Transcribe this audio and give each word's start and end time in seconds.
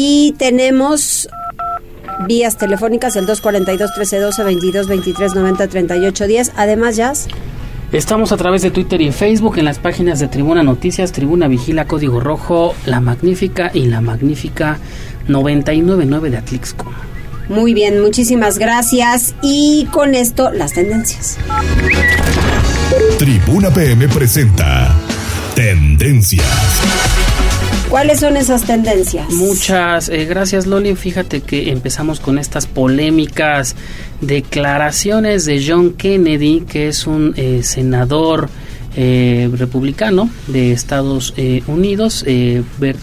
y 0.00 0.32
tenemos 0.38 1.28
vías 2.28 2.56
telefónicas 2.56 3.16
el 3.16 3.26
242 3.26 3.90
1312 3.96 4.44
22 4.44 4.86
23 4.86 5.34
90 5.34 5.66
38 5.66 6.26
10. 6.28 6.52
Además, 6.54 6.94
Jazz. 6.94 7.26
Estamos 7.90 8.30
a 8.30 8.36
través 8.36 8.62
de 8.62 8.70
Twitter 8.70 9.00
y 9.00 9.10
Facebook 9.10 9.58
en 9.58 9.64
las 9.64 9.80
páginas 9.80 10.20
de 10.20 10.28
Tribuna 10.28 10.62
Noticias, 10.62 11.10
Tribuna 11.10 11.48
Vigila, 11.48 11.86
Código 11.86 12.20
Rojo, 12.20 12.76
La 12.86 13.00
Magnífica 13.00 13.72
y 13.74 13.86
La 13.86 14.00
Magnífica 14.00 14.78
999 15.26 16.30
de 16.30 16.36
Atlixco. 16.36 16.92
Muy 17.48 17.74
bien, 17.74 18.00
muchísimas 18.00 18.58
gracias. 18.58 19.34
Y 19.42 19.88
con 19.90 20.14
esto, 20.14 20.52
las 20.52 20.74
tendencias. 20.74 21.38
Tribuna 23.18 23.70
PM 23.70 24.06
presenta 24.06 24.94
Tendencias. 25.56 27.07
¿Cuáles 27.90 28.20
son 28.20 28.36
esas 28.36 28.64
tendencias? 28.64 29.30
Muchas 29.32 30.10
eh, 30.10 30.26
gracias 30.26 30.66
Loli. 30.66 30.94
Fíjate 30.94 31.40
que 31.40 31.70
empezamos 31.70 32.20
con 32.20 32.38
estas 32.38 32.66
polémicas 32.66 33.76
declaraciones 34.20 35.46
de 35.46 35.64
John 35.66 35.94
Kennedy, 35.94 36.66
que 36.68 36.88
es 36.88 37.06
un 37.06 37.32
eh, 37.36 37.62
senador 37.62 38.50
eh, 38.94 39.48
republicano 39.56 40.28
de 40.48 40.72
Estados 40.72 41.32
Unidos. 41.66 42.26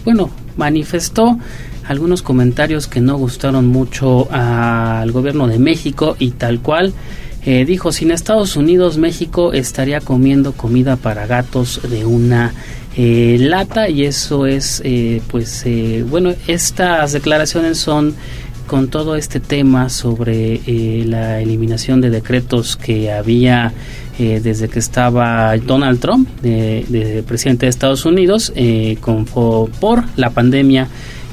bueno, 0.04 0.30
manifestó 0.56 1.36
algunos 1.88 2.22
comentarios 2.22 2.86
que 2.86 3.00
no 3.00 3.16
gustaron 3.16 3.66
mucho 3.66 4.28
al 4.30 5.10
gobierno 5.10 5.48
de 5.48 5.58
México 5.58 6.14
y 6.20 6.30
tal 6.30 6.60
cual. 6.60 6.92
dijo, 7.44 7.90
sin 7.90 8.10
Estados 8.12 8.56
Unidos 8.56 8.98
México 8.98 9.52
estaría 9.52 10.00
comiendo 10.00 10.52
comida 10.52 10.96
para 10.96 11.26
gatos 11.26 11.80
de 11.88 12.04
una 12.04 12.52
eh, 12.98 13.36
lata 13.38 13.90
y 13.90 14.04
eso 14.04 14.46
es 14.46 14.80
eh, 14.82 15.20
pues 15.28 15.64
eh, 15.66 16.02
bueno 16.08 16.32
estas 16.46 17.12
declaraciones 17.12 17.76
son 17.76 18.14
con 18.66 18.88
todo 18.88 19.16
este 19.16 19.38
tema 19.38 19.90
sobre 19.90 20.60
la 21.04 21.40
eliminación 21.40 22.00
de 22.00 22.10
decretos 22.10 22.76
que 22.76 23.12
había 23.12 23.72
desde 24.18 24.68
que 24.68 24.80
estaba 24.80 25.56
Donald 25.58 26.00
Trump 26.00 26.28
de, 26.40 27.22
presidente 27.28 27.66
de 27.66 27.70
Estados 27.70 28.04
Unidos 28.06 28.52
con, 29.00 29.24
por 29.24 30.02
la 30.16 30.30
pandemia 30.30 30.88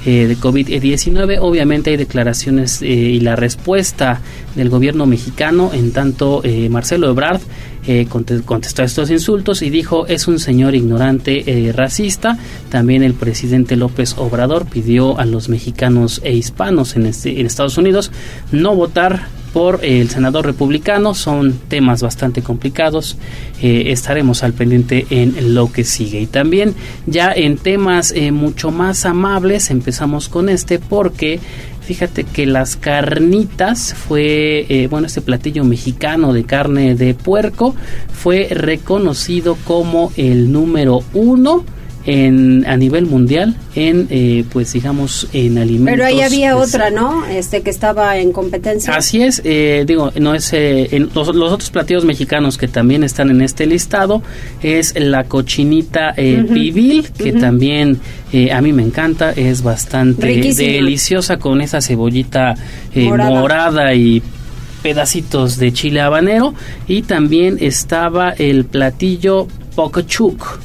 de 0.05 0.37
COVID-19. 0.37 1.37
Obviamente 1.41 1.91
hay 1.91 1.97
declaraciones 1.97 2.81
y 2.81 3.19
la 3.19 3.35
respuesta 3.35 4.21
del 4.55 4.69
gobierno 4.69 5.05
mexicano, 5.05 5.71
en 5.73 5.91
tanto 5.91 6.43
Marcelo 6.69 7.09
Ebrard 7.09 7.41
eh, 7.85 8.07
contestó 8.07 8.81
a 8.81 8.85
estos 8.85 9.11
insultos 9.11 9.61
y 9.61 9.69
dijo 9.69 10.07
es 10.07 10.29
un 10.29 10.39
señor 10.39 10.73
ignorante 10.73 11.43
eh, 11.45 11.73
racista. 11.73 12.37
También 12.69 13.03
el 13.03 13.13
presidente 13.13 13.75
López 13.75 14.15
Obrador 14.17 14.65
pidió 14.65 15.19
a 15.19 15.25
los 15.25 15.49
mexicanos 15.49 16.21
e 16.23 16.31
hispanos 16.31 16.95
en, 16.95 17.07
este, 17.07 17.41
en 17.41 17.45
Estados 17.45 17.77
Unidos 17.77 18.09
no 18.53 18.73
votar 18.73 19.27
por 19.53 19.79
el 19.83 20.09
senador 20.09 20.45
republicano. 20.45 21.13
Son 21.13 21.53
temas 21.67 22.01
bastante 22.01 22.41
complicados. 22.41 23.17
Eh, 23.61 23.85
estaremos 23.87 24.43
al 24.43 24.53
pendiente 24.53 25.05
en 25.09 25.53
lo 25.53 25.71
que 25.71 25.83
sigue. 25.83 26.19
Y 26.19 26.25
también 26.25 26.75
ya 27.05 27.31
en 27.31 27.57
temas 27.57 28.13
mucho 28.31 28.71
más 28.71 29.05
amables 29.05 29.69
empezamos 29.69 30.27
con 30.27 30.49
este 30.49 30.79
porque 30.79 31.39
Fíjate 31.85 32.23
que 32.23 32.45
las 32.45 32.77
carnitas 32.77 33.93
fue, 33.93 34.65
eh, 34.69 34.87
bueno, 34.87 35.07
este 35.07 35.19
platillo 35.19 35.65
mexicano 35.65 36.31
de 36.31 36.45
carne 36.45 36.95
de 36.95 37.13
puerco 37.13 37.75
fue 38.09 38.47
reconocido 38.51 39.57
como 39.65 40.13
el 40.15 40.53
número 40.53 41.03
uno 41.13 41.65
en, 42.05 42.65
a 42.67 42.75
nivel 42.75 43.05
mundial 43.05 43.55
en, 43.75 44.07
eh, 44.09 44.43
pues 44.51 44.73
digamos, 44.73 45.27
en 45.33 45.57
alimentos. 45.57 45.93
Pero 45.93 46.05
ahí 46.05 46.21
había 46.21 46.57
otra, 46.57 46.89
¿no? 46.89 47.25
Este 47.25 47.61
que 47.61 47.69
estaba 47.69 48.17
en 48.17 48.31
competencia. 48.31 48.93
Así 48.95 49.21
es, 49.21 49.41
eh, 49.45 49.83
digo, 49.87 50.11
no 50.19 50.35
es, 50.35 50.51
eh, 50.53 50.89
en 50.95 51.09
los, 51.13 51.29
otros 51.29 51.69
platillos 51.69 52.05
mexicanos 52.05 52.57
que 52.57 52.67
también 52.67 53.03
están 53.03 53.29
en 53.29 53.41
este 53.41 53.65
listado 53.65 54.21
es 54.61 54.93
la 54.97 55.23
cochinita 55.25 56.13
pibil, 56.13 57.09
que 57.11 57.33
también 57.33 57.99
a 58.51 58.61
mí 58.61 58.73
me 58.73 58.83
encanta, 58.83 59.31
es 59.31 59.61
bastante 59.63 60.27
deliciosa 60.53 61.37
con 61.37 61.61
esa 61.61 61.81
cebollita 61.81 62.55
morada. 62.95 63.93
y 63.93 64.21
pedacitos 64.81 65.57
de 65.57 65.71
chile 65.71 66.01
habanero 66.01 66.53
y 66.89 67.03
también 67.03 67.57
estaba 67.61 68.31
el 68.31 68.65
platillo 68.65 69.47
pocochuc 69.75 70.59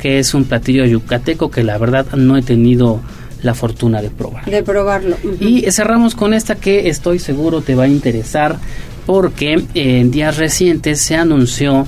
que 0.00 0.18
es 0.18 0.34
un 0.34 0.44
platillo 0.44 0.84
yucateco 0.84 1.50
que 1.50 1.62
la 1.62 1.78
verdad 1.78 2.06
no 2.16 2.36
he 2.36 2.42
tenido 2.42 3.00
la 3.42 3.54
fortuna 3.54 4.02
de 4.02 4.10
probar. 4.10 4.44
De 4.44 4.62
probarlo. 4.62 5.16
Y 5.40 5.70
cerramos 5.70 6.14
con 6.14 6.34
esta 6.34 6.56
que 6.56 6.88
estoy 6.88 7.18
seguro 7.18 7.62
te 7.62 7.74
va 7.74 7.84
a 7.84 7.88
interesar 7.88 8.58
porque 9.06 9.62
en 9.74 10.10
días 10.10 10.36
recientes 10.36 11.00
se 11.00 11.16
anunció 11.16 11.86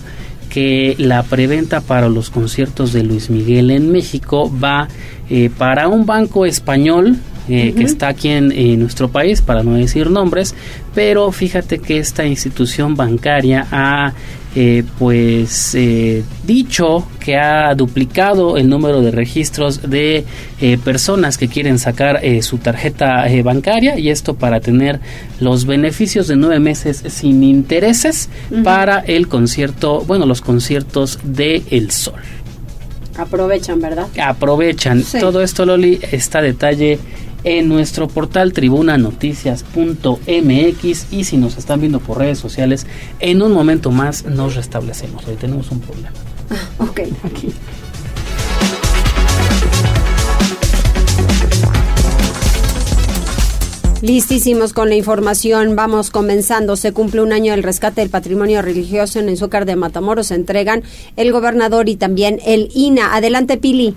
que 0.50 0.94
la 0.98 1.22
preventa 1.22 1.80
para 1.80 2.08
los 2.08 2.30
conciertos 2.30 2.92
de 2.92 3.02
Luis 3.02 3.30
Miguel 3.30 3.70
en 3.70 3.90
México 3.90 4.52
va 4.62 4.88
eh, 5.30 5.50
para 5.56 5.88
un 5.88 6.04
banco 6.04 6.44
español 6.44 7.16
eh, 7.48 7.72
que 7.76 7.84
está 7.84 8.08
aquí 8.08 8.28
en, 8.28 8.80
nuestro 8.80 9.08
país, 9.08 9.42
para 9.42 9.62
no 9.62 9.74
decir 9.74 10.10
nombres, 10.10 10.54
pero 10.94 11.30
fíjate 11.32 11.78
que 11.78 11.98
esta 11.98 12.24
institución 12.24 12.94
bancaria 12.94 13.66
ha 13.70 14.12
eh, 14.54 14.84
pues 14.98 15.74
eh, 15.74 16.22
dicho 16.44 17.08
que 17.18 17.38
ha 17.38 17.74
duplicado 17.74 18.58
el 18.58 18.68
número 18.68 19.00
de 19.00 19.10
registros 19.10 19.88
de 19.88 20.26
eh, 20.60 20.76
personas 20.84 21.38
que 21.38 21.48
quieren 21.48 21.78
sacar 21.78 22.20
su 22.42 22.58
tarjeta 22.58 23.24
bancaria 23.42 23.98
y 23.98 24.10
esto 24.10 24.34
para 24.34 24.60
tener 24.60 25.00
los 25.40 25.64
beneficios 25.64 26.28
de 26.28 26.36
nueve 26.36 26.60
meses 26.60 27.02
sin 27.08 27.42
intereses 27.42 28.28
para 28.62 28.98
el 28.98 29.26
concierto, 29.26 30.02
bueno, 30.02 30.26
los 30.26 30.42
conciertos 30.42 31.18
de 31.24 31.62
El 31.70 31.90
Sol. 31.90 32.20
Aprovechan, 33.16 33.80
¿verdad? 33.80 34.08
Aprovechan. 34.22 35.02
Todo 35.18 35.42
esto, 35.42 35.64
Loli, 35.64 35.98
está 36.10 36.40
a 36.40 36.42
detalle 36.42 36.98
en 37.44 37.68
nuestro 37.68 38.08
portal 38.08 38.52
tribunanoticias.mx 38.52 41.12
y 41.12 41.24
si 41.24 41.36
nos 41.36 41.56
están 41.56 41.80
viendo 41.80 42.00
por 42.00 42.18
redes 42.18 42.38
sociales, 42.38 42.86
en 43.20 43.42
un 43.42 43.52
momento 43.52 43.90
más 43.90 44.24
nos 44.24 44.54
restablecemos. 44.54 45.26
Hoy 45.26 45.36
tenemos 45.36 45.70
un 45.70 45.80
problema. 45.80 46.12
Ah, 46.50 46.68
ok. 46.84 47.00
Aquí. 47.24 47.52
Listísimos 54.02 54.72
con 54.72 54.88
la 54.88 54.96
información, 54.96 55.76
vamos 55.76 56.10
comenzando. 56.10 56.74
Se 56.74 56.92
cumple 56.92 57.22
un 57.22 57.32
año 57.32 57.52
del 57.52 57.62
rescate 57.62 58.00
del 58.00 58.10
patrimonio 58.10 58.60
religioso 58.60 59.20
en 59.20 59.28
Izúcar 59.28 59.64
de 59.64 59.76
Matamoros. 59.76 60.26
Se 60.26 60.34
entregan 60.34 60.82
el 61.14 61.30
gobernador 61.30 61.88
y 61.88 61.94
también 61.94 62.40
el 62.44 62.68
INA. 62.74 63.14
Adelante, 63.14 63.58
Pili. 63.58 63.94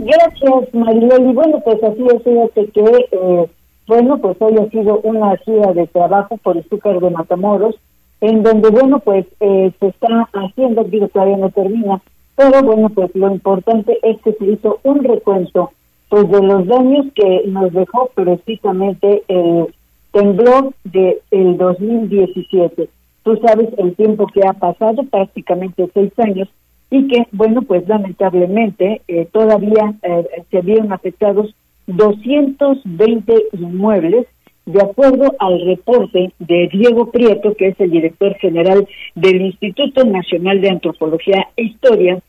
Gracias, 0.00 0.74
Mariel. 0.74 1.30
Y 1.30 1.32
bueno, 1.32 1.60
pues 1.60 1.82
así 1.82 2.06
es, 2.14 2.22
fíjate 2.22 2.66
que, 2.68 3.08
eh, 3.12 3.46
bueno, 3.86 4.18
pues 4.18 4.36
hoy 4.40 4.56
ha 4.56 4.70
sido 4.70 5.00
una 5.00 5.36
gira 5.38 5.72
de 5.74 5.86
trabajo 5.88 6.38
por 6.38 6.56
el 6.56 6.64
azúcar 6.64 7.00
de 7.00 7.10
Matamoros, 7.10 7.76
en 8.20 8.42
donde, 8.42 8.70
bueno, 8.70 9.00
pues 9.00 9.26
eh, 9.40 9.72
se 9.78 9.86
está 9.88 10.28
haciendo, 10.32 10.84
digo, 10.84 11.08
todavía 11.08 11.36
no 11.36 11.50
termina, 11.50 12.00
pero 12.34 12.62
bueno, 12.62 12.88
pues 12.88 13.14
lo 13.14 13.30
importante 13.30 13.98
es 14.02 14.20
que 14.22 14.32
se 14.32 14.46
hizo 14.46 14.78
un 14.84 15.04
recuento 15.04 15.72
pues 16.08 16.28
de 16.28 16.42
los 16.42 16.66
daños 16.66 17.06
que 17.14 17.42
nos 17.46 17.72
dejó 17.72 18.10
precisamente 18.14 19.22
el 19.28 19.66
temblor 20.12 20.72
del 20.84 21.20
de 21.30 21.54
2017. 21.54 22.88
Tú 23.22 23.36
sabes 23.46 23.68
el 23.78 23.94
tiempo 23.94 24.26
que 24.26 24.44
ha 24.46 24.54
pasado, 24.54 25.04
prácticamente 25.04 25.88
seis 25.94 26.12
años, 26.18 26.48
y 26.90 27.06
que, 27.06 27.26
bueno, 27.32 27.62
pues 27.62 27.86
lamentablemente 27.88 29.02
eh, 29.06 29.28
todavía 29.32 29.94
eh, 30.02 30.26
se 30.50 30.60
vieron 30.60 30.92
afectados 30.92 31.54
220 31.86 33.34
inmuebles, 33.52 34.26
de 34.66 34.82
acuerdo 34.82 35.34
al 35.38 35.64
reporte 35.64 36.32
de 36.38 36.68
Diego 36.72 37.10
Prieto, 37.10 37.54
que 37.54 37.68
es 37.68 37.80
el 37.80 37.90
director 37.90 38.34
general 38.36 38.86
del 39.14 39.40
Instituto 39.40 40.04
Nacional 40.04 40.60
de 40.60 40.70
Antropología 40.70 41.48
e 41.56 41.64
Historia, 41.64 42.20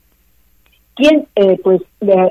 quien 0.96 1.28
eh, 1.36 1.60
pues 1.64 1.82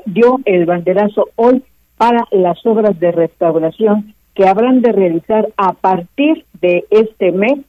dio 0.05 0.39
el 0.45 0.65
banderazo 0.65 1.29
hoy 1.35 1.63
para 1.97 2.25
las 2.31 2.65
obras 2.65 2.99
de 2.99 3.11
restauración 3.11 4.13
que 4.33 4.47
habrán 4.47 4.81
de 4.81 4.91
realizar 4.91 5.49
a 5.57 5.73
partir 5.73 6.45
de 6.61 6.85
este 6.89 7.31
mes 7.31 7.59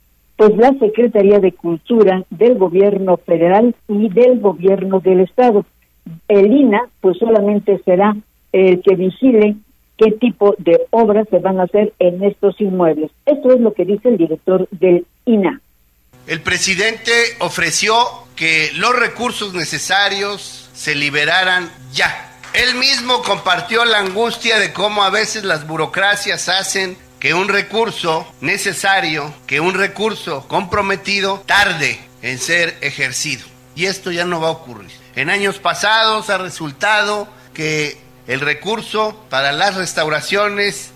pues 0.42 0.56
la 0.56 0.76
Secretaría 0.80 1.38
de 1.38 1.52
Cultura 1.52 2.24
del 2.30 2.58
Gobierno 2.58 3.16
Federal 3.16 3.76
y 3.86 4.08
del 4.08 4.40
Gobierno 4.40 4.98
del 4.98 5.20
Estado. 5.20 5.64
El 6.26 6.52
INA, 6.52 6.88
pues 7.00 7.16
solamente 7.18 7.80
será 7.84 8.16
el 8.50 8.82
que 8.82 8.96
vigile 8.96 9.54
qué 9.96 10.10
tipo 10.10 10.56
de 10.58 10.80
obras 10.90 11.28
se 11.30 11.38
van 11.38 11.60
a 11.60 11.64
hacer 11.64 11.92
en 12.00 12.24
estos 12.24 12.60
inmuebles. 12.60 13.12
Esto 13.24 13.52
es 13.52 13.60
lo 13.60 13.72
que 13.72 13.84
dice 13.84 14.08
el 14.08 14.16
director 14.16 14.66
del 14.72 15.06
INA. 15.26 15.60
El 16.26 16.40
presidente 16.40 17.12
ofreció 17.38 17.94
que 18.34 18.70
los 18.74 18.98
recursos 18.98 19.54
necesarios 19.54 20.70
se 20.72 20.96
liberaran 20.96 21.70
ya 21.92 22.32
Él 22.52 22.74
mismo 22.74 23.22
compartió 23.22 23.84
la 23.84 23.98
angustia 23.98 24.58
de 24.58 24.72
cómo 24.72 25.04
a 25.04 25.10
veces 25.10 25.44
las 25.44 25.68
burocracias 25.68 26.48
hacen 26.48 26.96
que 27.22 27.34
un 27.34 27.46
recurso 27.46 28.26
necesario, 28.40 29.32
que 29.46 29.60
un 29.60 29.74
recurso 29.74 30.48
comprometido 30.48 31.40
tarde 31.46 32.00
en 32.20 32.40
ser 32.40 32.76
ejercido. 32.80 33.44
Y 33.76 33.84
esto 33.86 34.10
ya 34.10 34.24
no 34.24 34.40
va 34.40 34.48
a 34.48 34.50
ocurrir. 34.50 34.90
En 35.14 35.30
años 35.30 35.60
pasados 35.60 36.30
ha 36.30 36.38
resultado 36.38 37.28
que 37.54 37.96
el 38.26 38.40
recurso 38.40 39.24
para 39.30 39.52
las 39.52 39.76
restauraciones 39.76 40.90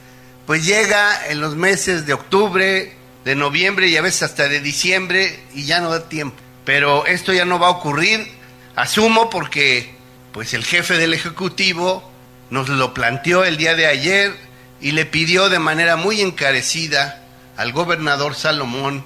pues 0.46 0.66
llega 0.66 1.28
en 1.28 1.40
los 1.40 1.54
meses 1.54 2.06
de 2.06 2.14
octubre, 2.14 2.96
de 3.24 3.36
noviembre 3.36 3.86
y 3.86 3.96
a 3.96 4.02
veces 4.02 4.24
hasta 4.24 4.48
de 4.48 4.58
diciembre 4.58 5.38
y 5.54 5.64
ya 5.64 5.80
no 5.80 5.90
da 5.90 6.08
tiempo. 6.08 6.38
Pero 6.64 7.06
esto 7.06 7.32
ya 7.32 7.44
no 7.44 7.60
va 7.60 7.68
a 7.68 7.78
ocurrir, 7.78 8.26
asumo 8.74 9.30
porque 9.30 9.94
pues 10.32 10.54
el 10.54 10.64
jefe 10.64 10.98
del 10.98 11.14
ejecutivo 11.14 12.10
nos 12.50 12.68
lo 12.68 12.94
planteó 12.94 13.44
el 13.44 13.56
día 13.58 13.76
de 13.76 13.86
ayer 13.86 14.45
y 14.80 14.92
le 14.92 15.06
pidió 15.06 15.48
de 15.48 15.58
manera 15.58 15.96
muy 15.96 16.20
encarecida 16.20 17.22
al 17.56 17.72
gobernador 17.72 18.34
Salomón 18.34 19.02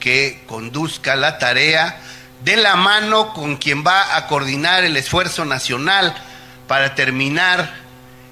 que 0.00 0.42
conduzca 0.46 1.14
la 1.14 1.38
tarea 1.38 2.00
de 2.44 2.56
la 2.56 2.74
mano 2.74 3.32
con 3.32 3.56
quien 3.56 3.84
va 3.86 4.16
a 4.16 4.26
coordinar 4.26 4.84
el 4.84 4.96
esfuerzo 4.96 5.44
nacional 5.44 6.14
para 6.66 6.94
terminar 6.94 7.72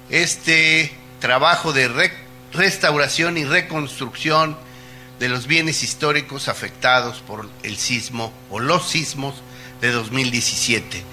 este 0.09 0.91
trabajo 1.19 1.71
de 1.71 2.11
restauración 2.53 3.37
y 3.37 3.45
reconstrucción 3.45 4.57
de 5.19 5.29
los 5.29 5.47
bienes 5.47 5.83
históricos 5.83 6.49
afectados 6.49 7.21
por 7.21 7.47
el 7.63 7.77
sismo 7.77 8.33
o 8.49 8.59
los 8.59 8.89
sismos 8.89 9.35
de 9.79 9.91
2017. 9.91 11.03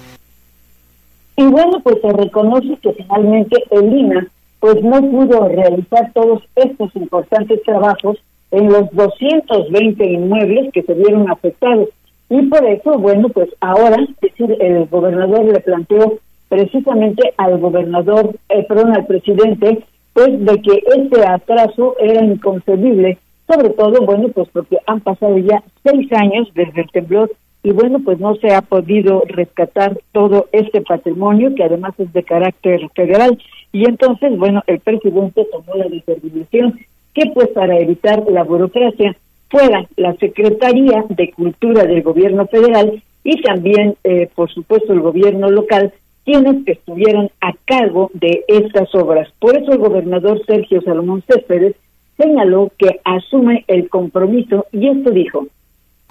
Y 1.37 1.43
bueno, 1.43 1.79
pues 1.79 1.97
se 2.01 2.11
reconoce 2.11 2.77
que 2.81 2.91
finalmente 2.93 3.63
el 3.71 3.85
INA 3.85 4.27
pues 4.59 4.83
no 4.83 5.01
pudo 5.01 5.47
realizar 5.47 6.11
todos 6.13 6.43
estos 6.55 6.95
importantes 6.95 7.61
trabajos 7.63 8.17
en 8.51 8.67
los 8.67 8.91
220 8.91 10.05
inmuebles 10.05 10.73
que 10.73 10.83
se 10.83 10.93
vieron 10.93 11.29
afectados. 11.29 11.89
Y 12.29 12.41
por 12.43 12.63
eso, 12.65 12.97
bueno, 12.97 13.29
pues 13.29 13.49
ahora, 13.61 13.97
es 14.01 14.19
decir, 14.19 14.55
el 14.59 14.85
gobernador 14.87 15.45
le 15.45 15.59
planteó 15.61 16.19
precisamente 16.47 17.33
al 17.37 17.59
gobernador, 17.59 18.35
eh, 18.49 18.65
perdón, 18.67 18.93
al 18.93 19.05
presidente, 19.05 19.83
pues 20.13 20.45
de 20.45 20.61
que 20.61 20.83
este 20.95 21.25
atraso 21.25 21.95
era 21.99 22.23
inconcebible, 22.23 23.17
sobre 23.47 23.69
todo, 23.69 24.05
bueno, 24.05 24.27
pues 24.29 24.47
porque 24.51 24.77
han 24.85 24.99
pasado 24.99 25.37
ya 25.37 25.63
seis 25.83 26.11
años 26.13 26.49
desde 26.53 26.81
el 26.81 26.91
temblor 26.91 27.31
y 27.69 27.71
bueno, 27.71 27.99
pues 28.03 28.19
no 28.19 28.33
se 28.37 28.51
ha 28.51 28.63
podido 28.63 29.21
rescatar 29.27 29.99
todo 30.11 30.47
este 30.51 30.81
patrimonio 30.81 31.53
que 31.53 31.63
además 31.63 31.93
es 31.99 32.11
de 32.13 32.23
carácter 32.23 32.81
federal. 32.95 33.37
Y 33.71 33.87
entonces, 33.87 34.35
bueno, 34.39 34.63
el 34.65 34.79
presidente 34.79 35.45
tomó 35.51 35.75
la 35.75 35.87
determinación 35.87 36.79
que 37.13 37.29
pues 37.31 37.49
para 37.49 37.77
evitar 37.77 38.23
la 38.27 38.43
burocracia 38.43 39.15
fuera 39.49 39.87
la 39.97 40.15
Secretaría 40.15 41.05
de 41.09 41.31
Cultura 41.31 41.83
del 41.83 42.01
Gobierno 42.01 42.47
Federal 42.47 43.03
y 43.23 43.39
también, 43.43 43.95
eh, 44.03 44.27
por 44.33 44.51
supuesto, 44.51 44.91
el 44.91 45.01
gobierno 45.01 45.51
local, 45.51 45.93
quienes 46.25 46.67
estuvieran 46.67 47.29
a 47.39 47.53
cargo 47.65 48.09
de 48.15 48.45
estas 48.47 48.95
obras. 48.95 49.29
Por 49.37 49.55
eso 49.55 49.73
el 49.73 49.77
gobernador 49.77 50.43
Sergio 50.47 50.81
Salomón 50.81 51.21
Céspedes 51.27 51.75
señaló 52.17 52.71
que 52.79 52.99
asume 53.03 53.63
el 53.67 53.89
compromiso 53.89 54.65
y 54.71 54.87
esto 54.87 55.11
dijo. 55.11 55.45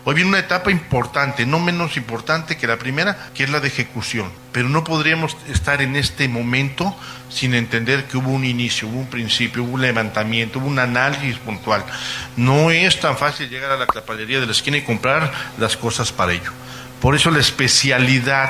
Hoy 0.09 0.15
viene 0.15 0.31
una 0.31 0.39
etapa 0.39 0.71
importante, 0.71 1.45
no 1.45 1.61
menos 1.61 1.99
importante 1.99 2.57
que 2.57 2.67
la 2.67 2.79
primera, 2.79 3.29
que 3.35 3.45
es 3.45 3.51
la 3.51 3.61
de 3.61 3.69
ejecución. 3.69 4.33
Pero 4.53 4.71
no 4.71 4.83
podríamos 4.83 5.37
estar 5.51 5.83
en 5.83 5.97
este 5.97 6.29
momento 6.29 6.97
sin 7.29 7.53
entender 7.53 8.05
que 8.05 8.17
hubo 8.17 8.31
un 8.31 8.47
inicio, 8.47 8.89
hubo 8.89 9.01
un 9.01 9.11
principio, 9.11 9.65
hubo 9.65 9.75
un 9.75 9.83
levantamiento, 9.83 10.61
hubo 10.61 10.69
un 10.69 10.79
análisis 10.79 11.37
puntual. 11.37 11.85
No 12.39 12.71
es 12.71 12.99
tan 13.01 13.19
fácil 13.19 13.51
llegar 13.51 13.71
a 13.71 13.77
la 13.77 13.87
clapalería 13.87 14.41
de 14.41 14.47
la 14.47 14.53
esquina 14.53 14.79
y 14.79 14.81
comprar 14.81 15.31
las 15.59 15.77
cosas 15.77 16.11
para 16.11 16.33
ello. 16.33 16.53
Por 17.03 17.15
eso 17.15 17.31
la 17.31 17.41
especialidad 17.41 18.49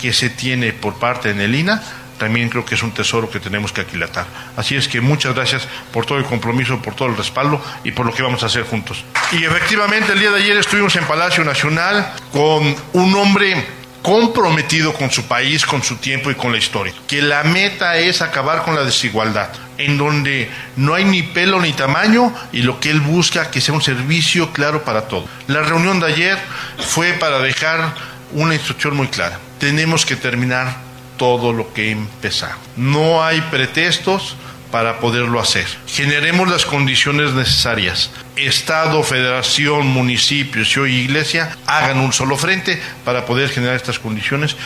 que 0.00 0.14
se 0.14 0.30
tiene 0.30 0.72
por 0.72 0.98
parte 0.98 1.28
de 1.28 1.34
Nelina 1.34 1.82
también 2.18 2.48
creo 2.48 2.64
que 2.64 2.74
es 2.74 2.82
un 2.82 2.92
tesoro 2.92 3.30
que 3.30 3.40
tenemos 3.40 3.72
que 3.72 3.82
aquilatar. 3.82 4.26
Así 4.56 4.76
es 4.76 4.88
que 4.88 5.00
muchas 5.00 5.34
gracias 5.34 5.68
por 5.92 6.06
todo 6.06 6.18
el 6.18 6.24
compromiso, 6.24 6.80
por 6.80 6.94
todo 6.94 7.08
el 7.08 7.16
respaldo 7.16 7.62
y 7.84 7.92
por 7.92 8.06
lo 8.06 8.12
que 8.12 8.22
vamos 8.22 8.42
a 8.42 8.46
hacer 8.46 8.64
juntos. 8.64 9.04
Y 9.32 9.44
efectivamente 9.44 10.12
el 10.12 10.20
día 10.20 10.30
de 10.30 10.42
ayer 10.42 10.56
estuvimos 10.56 10.96
en 10.96 11.04
Palacio 11.04 11.44
Nacional 11.44 12.12
con 12.32 12.74
un 12.92 13.14
hombre 13.14 13.64
comprometido 14.06 14.92
con 14.92 15.10
su 15.10 15.24
país, 15.24 15.66
con 15.66 15.82
su 15.82 15.96
tiempo 15.96 16.30
y 16.30 16.36
con 16.36 16.52
la 16.52 16.58
historia. 16.58 16.94
Que 17.08 17.20
la 17.20 17.42
meta 17.42 17.96
es 17.96 18.22
acabar 18.22 18.62
con 18.62 18.76
la 18.76 18.84
desigualdad, 18.84 19.48
en 19.78 19.98
donde 19.98 20.48
no 20.76 20.94
hay 20.94 21.04
ni 21.04 21.24
pelo 21.24 21.60
ni 21.60 21.72
tamaño 21.72 22.32
y 22.52 22.62
lo 22.62 22.78
que 22.78 22.90
él 22.90 23.00
busca 23.00 23.50
que 23.50 23.60
sea 23.60 23.74
un 23.74 23.82
servicio 23.82 24.52
claro 24.52 24.84
para 24.84 25.08
todos. 25.08 25.28
La 25.48 25.62
reunión 25.62 25.98
de 25.98 26.06
ayer 26.06 26.38
fue 26.78 27.14
para 27.14 27.40
dejar 27.40 27.94
una 28.32 28.54
instrucción 28.54 28.96
muy 28.96 29.08
clara. 29.08 29.40
Tenemos 29.58 30.06
que 30.06 30.14
terminar 30.14 30.85
todo 31.16 31.52
lo 31.52 31.72
que 31.72 31.90
empezamos. 31.90 32.58
No 32.76 33.22
hay 33.22 33.40
pretextos 33.50 34.36
para 34.70 34.98
poderlo 34.98 35.40
hacer. 35.40 35.64
Generemos 35.86 36.50
las 36.50 36.66
condiciones 36.66 37.32
necesarias. 37.34 38.12
Estado, 38.36 39.02
federación, 39.02 39.86
municipios 39.86 40.76
y 40.76 41.04
iglesia 41.04 41.56
hagan 41.66 41.98
un 41.98 42.12
solo 42.12 42.36
frente 42.36 42.78
para 43.04 43.24
poder 43.24 43.48
generar 43.48 43.76
estas 43.76 43.98
condiciones. 43.98 44.56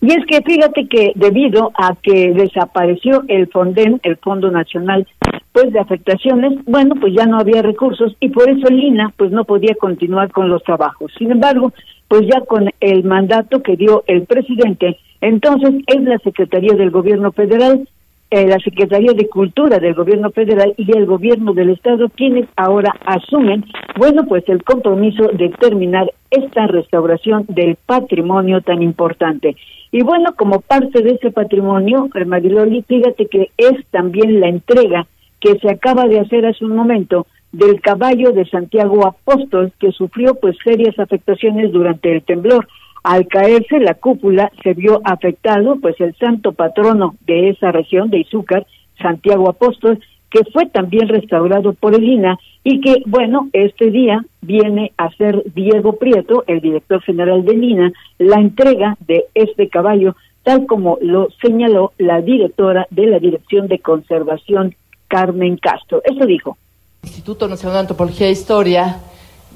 Y 0.00 0.12
es 0.12 0.26
que 0.26 0.42
fíjate 0.42 0.86
que 0.86 1.12
debido 1.14 1.72
a 1.74 1.94
que 1.94 2.32
desapareció 2.32 3.24
el 3.28 3.46
FONDEN, 3.48 4.00
el 4.02 4.18
Fondo 4.18 4.50
Nacional 4.50 5.06
pues 5.52 5.72
de 5.72 5.78
afectaciones, 5.78 6.52
bueno, 6.66 6.96
pues 7.00 7.14
ya 7.14 7.26
no 7.26 7.38
había 7.38 7.62
recursos 7.62 8.14
y 8.20 8.28
por 8.28 8.50
eso 8.50 8.68
Lina 8.68 9.14
pues 9.16 9.30
no 9.30 9.44
podía 9.44 9.74
continuar 9.76 10.30
con 10.30 10.50
los 10.50 10.62
trabajos. 10.62 11.12
Sin 11.16 11.30
embargo, 11.30 11.72
pues 12.08 12.22
ya 12.30 12.40
con 12.40 12.68
el 12.80 13.04
mandato 13.04 13.62
que 13.62 13.76
dio 13.76 14.04
el 14.06 14.26
presidente, 14.26 14.98
entonces 15.24 15.82
es 15.86 16.02
la 16.02 16.18
Secretaría 16.18 16.74
del 16.74 16.90
Gobierno 16.90 17.32
Federal, 17.32 17.88
eh, 18.30 18.46
la 18.46 18.58
Secretaría 18.58 19.12
de 19.12 19.28
Cultura 19.28 19.78
del 19.78 19.94
Gobierno 19.94 20.30
Federal 20.30 20.74
y 20.76 20.94
el 20.94 21.06
Gobierno 21.06 21.54
del 21.54 21.70
Estado 21.70 22.10
quienes 22.10 22.46
ahora 22.56 22.94
asumen, 23.06 23.64
bueno, 23.96 24.24
pues 24.26 24.46
el 24.48 24.62
compromiso 24.62 25.28
de 25.28 25.48
terminar 25.50 26.12
esta 26.30 26.66
restauración 26.66 27.46
del 27.48 27.76
patrimonio 27.86 28.60
tan 28.60 28.82
importante. 28.82 29.56
Y 29.92 30.02
bueno, 30.02 30.34
como 30.36 30.60
parte 30.60 31.02
de 31.02 31.12
ese 31.12 31.30
patrimonio, 31.30 32.08
Mariloli, 32.26 32.82
fíjate 32.82 33.26
que 33.26 33.50
es 33.56 33.86
también 33.92 34.40
la 34.40 34.48
entrega 34.48 35.06
que 35.40 35.58
se 35.58 35.70
acaba 35.70 36.04
de 36.04 36.20
hacer 36.20 36.44
hace 36.44 36.64
un 36.64 36.76
momento 36.76 37.26
del 37.52 37.80
caballo 37.80 38.32
de 38.32 38.44
Santiago 38.46 39.06
Apóstol 39.06 39.72
que 39.78 39.92
sufrió 39.92 40.34
pues 40.34 40.56
serias 40.62 40.98
afectaciones 40.98 41.72
durante 41.72 42.12
el 42.12 42.22
temblor. 42.22 42.66
Al 43.04 43.28
caerse 43.28 43.80
la 43.80 43.94
cúpula 43.94 44.50
se 44.62 44.72
vio 44.72 45.02
afectado 45.04 45.76
pues 45.80 46.00
el 46.00 46.16
santo 46.16 46.52
patrono 46.52 47.16
de 47.26 47.50
esa 47.50 47.70
región 47.70 48.08
de 48.08 48.20
Izúcar, 48.20 48.66
Santiago 49.00 49.50
Apóstol, 49.50 50.00
que 50.30 50.42
fue 50.50 50.64
también 50.66 51.08
restaurado 51.08 51.74
por 51.74 51.94
el 51.94 52.02
INA 52.02 52.38
y 52.64 52.80
que, 52.80 53.02
bueno, 53.04 53.50
este 53.52 53.90
día 53.90 54.24
viene 54.40 54.92
a 54.96 55.10
ser 55.16 55.44
Diego 55.54 55.96
Prieto, 55.96 56.44
el 56.46 56.62
director 56.62 57.02
general 57.02 57.44
del 57.44 57.62
INA, 57.62 57.92
la 58.16 58.40
entrega 58.40 58.96
de 59.06 59.26
este 59.34 59.68
caballo, 59.68 60.16
tal 60.42 60.64
como 60.64 60.96
lo 61.02 61.28
señaló 61.42 61.92
la 61.98 62.22
directora 62.22 62.86
de 62.90 63.06
la 63.06 63.18
Dirección 63.18 63.68
de 63.68 63.80
Conservación 63.80 64.74
Carmen 65.08 65.58
Castro. 65.58 66.00
Eso 66.04 66.24
dijo. 66.24 66.56
Instituto 67.02 67.48
Nacional 67.48 67.74
de 67.74 67.80
Antropología 67.80 68.28
e 68.28 68.32
Historia 68.32 68.96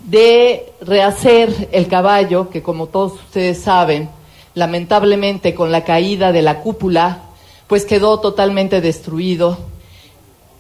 de 0.05 0.73
rehacer 0.81 1.69
el 1.73 1.89
caballo, 1.89 2.51
que 2.51 2.63
como 2.63 2.87
todos 2.87 3.15
ustedes 3.15 3.61
saben, 3.61 4.09
lamentablemente 4.55 5.55
con 5.55 5.71
la 5.71 5.85
caída 5.85 6.33
de 6.33 6.43
la 6.43 6.61
cúpula, 6.61 7.23
pues 7.67 7.85
quedó 7.85 8.21
totalmente 8.21 8.81
destruido. 8.81 9.59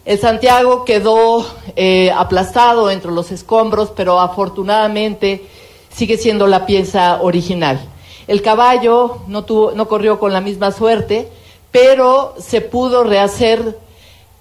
El 0.05 0.19
Santiago 0.19 0.85
quedó 0.85 1.47
eh, 1.77 2.11
aplastado 2.11 2.91
entre 2.91 3.11
los 3.11 3.31
escombros, 3.31 3.91
pero 3.95 4.21
afortunadamente 4.21 5.47
sigue 5.91 6.17
siendo 6.17 6.47
la 6.47 6.65
pieza 6.67 7.21
original. 7.23 7.81
El 8.27 8.43
caballo 8.43 9.19
no, 9.27 9.45
tuvo, 9.45 9.73
no 9.73 9.89
corrió 9.89 10.19
con 10.19 10.33
la 10.33 10.41
misma 10.41 10.71
suerte, 10.71 11.29
pero 11.71 12.35
se 12.39 12.61
pudo 12.61 13.05
rehacer 13.05 13.79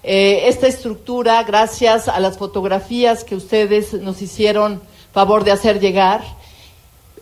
eh, 0.02 0.48
esta 0.48 0.68
estructura 0.68 1.42
gracias 1.42 2.08
a 2.08 2.20
las 2.20 2.38
fotografías 2.38 3.24
que 3.24 3.34
ustedes 3.34 3.94
nos 3.94 4.22
hicieron 4.22 4.80
favor 5.12 5.42
de 5.42 5.50
hacer 5.50 5.80
llegar, 5.80 6.22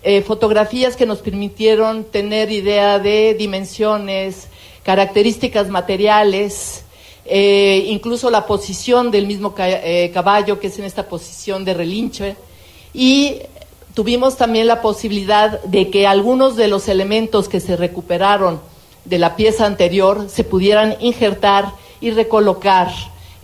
eh, 0.02 0.22
fotografías 0.22 0.94
que 0.94 1.06
nos 1.06 1.18
permitieron 1.18 2.04
tener 2.04 2.50
idea 2.52 2.98
de 2.98 3.34
dimensiones, 3.34 4.48
características 4.82 5.68
materiales, 5.68 6.84
eh, 7.24 7.86
incluso 7.88 8.30
la 8.30 8.46
posición 8.46 9.10
del 9.10 9.26
mismo 9.26 9.54
caballo, 9.54 10.60
que 10.60 10.66
es 10.66 10.78
en 10.78 10.84
esta 10.84 11.08
posición 11.08 11.64
de 11.64 11.74
relinche, 11.74 12.36
y 12.92 13.38
tuvimos 13.94 14.36
también 14.36 14.66
la 14.66 14.82
posibilidad 14.82 15.62
de 15.62 15.90
que 15.90 16.06
algunos 16.06 16.54
de 16.54 16.68
los 16.68 16.86
elementos 16.88 17.48
que 17.48 17.60
se 17.60 17.76
recuperaron 17.76 18.60
de 19.06 19.18
la 19.18 19.36
pieza 19.36 19.64
anterior 19.64 20.28
se 20.28 20.44
pudieran 20.44 20.96
injertar 21.00 21.72
y 22.00 22.10
recolocar 22.10 22.88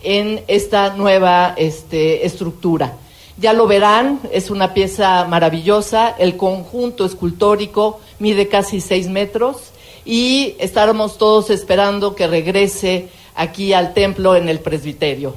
en 0.03 0.41
esta 0.47 0.95
nueva 0.95 1.53
este, 1.57 2.25
estructura. 2.25 2.93
Ya 3.37 3.53
lo 3.53 3.65
verán, 3.65 4.19
es 4.31 4.51
una 4.51 4.73
pieza 4.73 5.25
maravillosa, 5.27 6.09
el 6.19 6.37
conjunto 6.37 7.05
escultórico 7.05 7.99
mide 8.19 8.47
casi 8.47 8.79
seis 8.79 9.09
metros 9.09 9.73
y 10.05 10.55
estábamos 10.59 11.17
todos 11.17 11.49
esperando 11.49 12.15
que 12.15 12.27
regrese 12.27 13.09
aquí 13.35 13.73
al 13.73 13.93
templo 13.93 14.35
en 14.35 14.49
el 14.49 14.59
presbiterio. 14.59 15.33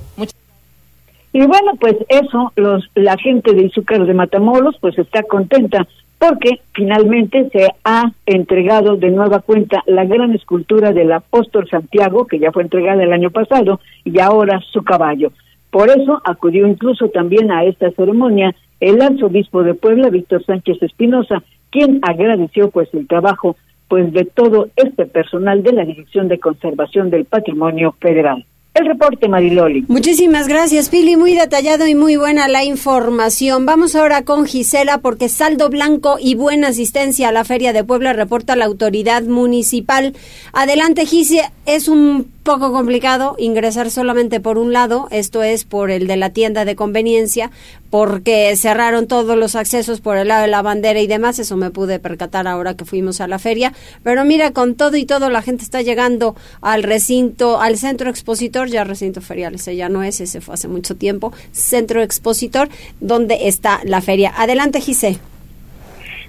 y 1.32 1.46
bueno, 1.46 1.72
pues 1.80 1.96
eso, 2.08 2.52
los, 2.56 2.84
la 2.94 3.16
gente 3.16 3.54
de 3.54 3.62
Izúcar 3.62 4.04
de 4.04 4.12
Matamoros 4.12 4.76
pues 4.80 4.98
está 4.98 5.22
contenta 5.22 5.86
porque 6.18 6.60
finalmente 6.72 7.48
se 7.50 7.68
ha 7.84 8.10
entregado 8.24 8.96
de 8.96 9.10
nueva 9.10 9.40
cuenta 9.40 9.82
la 9.86 10.04
gran 10.04 10.34
escultura 10.34 10.92
del 10.92 11.12
apóstol 11.12 11.68
Santiago, 11.68 12.26
que 12.26 12.38
ya 12.38 12.52
fue 12.52 12.62
entregada 12.62 13.02
el 13.02 13.12
año 13.12 13.30
pasado, 13.30 13.80
y 14.04 14.18
ahora 14.20 14.60
su 14.72 14.82
caballo. 14.82 15.32
Por 15.70 15.90
eso 15.90 16.22
acudió 16.24 16.66
incluso 16.66 17.08
también 17.10 17.50
a 17.50 17.64
esta 17.64 17.90
ceremonia 17.90 18.54
el 18.80 19.00
arzobispo 19.02 19.62
de 19.62 19.74
Puebla, 19.74 20.10
Víctor 20.10 20.44
Sánchez 20.44 20.82
Espinosa, 20.82 21.42
quien 21.70 22.00
agradeció 22.02 22.70
pues 22.70 22.88
el 22.94 23.06
trabajo 23.06 23.56
pues 23.88 24.12
de 24.12 24.24
todo 24.24 24.68
este 24.76 25.06
personal 25.06 25.62
de 25.62 25.72
la 25.72 25.84
Dirección 25.84 26.28
de 26.28 26.38
Conservación 26.38 27.10
del 27.10 27.24
Patrimonio 27.24 27.94
Federal. 28.00 28.44
El 28.76 28.84
reporte, 28.84 29.26
Mariloli. 29.26 29.86
Muchísimas 29.88 30.48
gracias, 30.48 30.90
Pili. 30.90 31.16
Muy 31.16 31.34
detallado 31.34 31.86
y 31.86 31.94
muy 31.94 32.16
buena 32.16 32.46
la 32.46 32.62
información. 32.62 33.64
Vamos 33.64 33.96
ahora 33.96 34.22
con 34.22 34.44
Gisela, 34.44 34.98
porque 34.98 35.30
saldo 35.30 35.70
blanco 35.70 36.18
y 36.20 36.34
buena 36.34 36.68
asistencia 36.68 37.30
a 37.30 37.32
la 37.32 37.44
Feria 37.44 37.72
de 37.72 37.84
Puebla 37.84 38.12
reporta 38.12 38.54
la 38.54 38.66
autoridad 38.66 39.22
municipal. 39.22 40.12
Adelante, 40.52 41.06
Gisela. 41.06 41.52
Es 41.64 41.88
un 41.88 42.35
poco 42.46 42.72
complicado 42.72 43.34
ingresar 43.38 43.90
solamente 43.90 44.40
por 44.40 44.56
un 44.56 44.72
lado, 44.72 45.08
esto 45.10 45.42
es 45.42 45.64
por 45.64 45.90
el 45.90 46.06
de 46.06 46.16
la 46.16 46.30
tienda 46.30 46.64
de 46.64 46.76
conveniencia, 46.76 47.50
porque 47.90 48.54
cerraron 48.56 49.08
todos 49.08 49.36
los 49.36 49.56
accesos 49.56 50.00
por 50.00 50.16
el 50.16 50.28
lado 50.28 50.42
de 50.42 50.48
la 50.48 50.62
bandera 50.62 51.00
y 51.00 51.08
demás, 51.08 51.40
eso 51.40 51.56
me 51.56 51.70
pude 51.70 51.98
percatar 51.98 52.46
ahora 52.46 52.76
que 52.76 52.84
fuimos 52.84 53.20
a 53.20 53.26
la 53.26 53.40
feria, 53.40 53.72
pero 54.04 54.24
mira, 54.24 54.52
con 54.52 54.76
todo 54.76 54.96
y 54.96 55.04
todo 55.04 55.28
la 55.28 55.42
gente 55.42 55.64
está 55.64 55.82
llegando 55.82 56.36
al 56.62 56.84
recinto, 56.84 57.60
al 57.60 57.76
centro 57.78 58.08
expositor, 58.08 58.68
ya 58.68 58.84
recinto 58.84 59.20
ferial, 59.20 59.56
ese 59.56 59.74
ya 59.74 59.88
no 59.88 60.04
es, 60.04 60.20
ese 60.20 60.40
fue 60.40 60.54
hace 60.54 60.68
mucho 60.68 60.96
tiempo, 60.96 61.32
centro 61.50 62.00
expositor, 62.00 62.68
donde 63.00 63.48
está 63.48 63.80
la 63.84 64.00
feria. 64.00 64.32
Adelante, 64.36 64.80
Gise. 64.80 65.18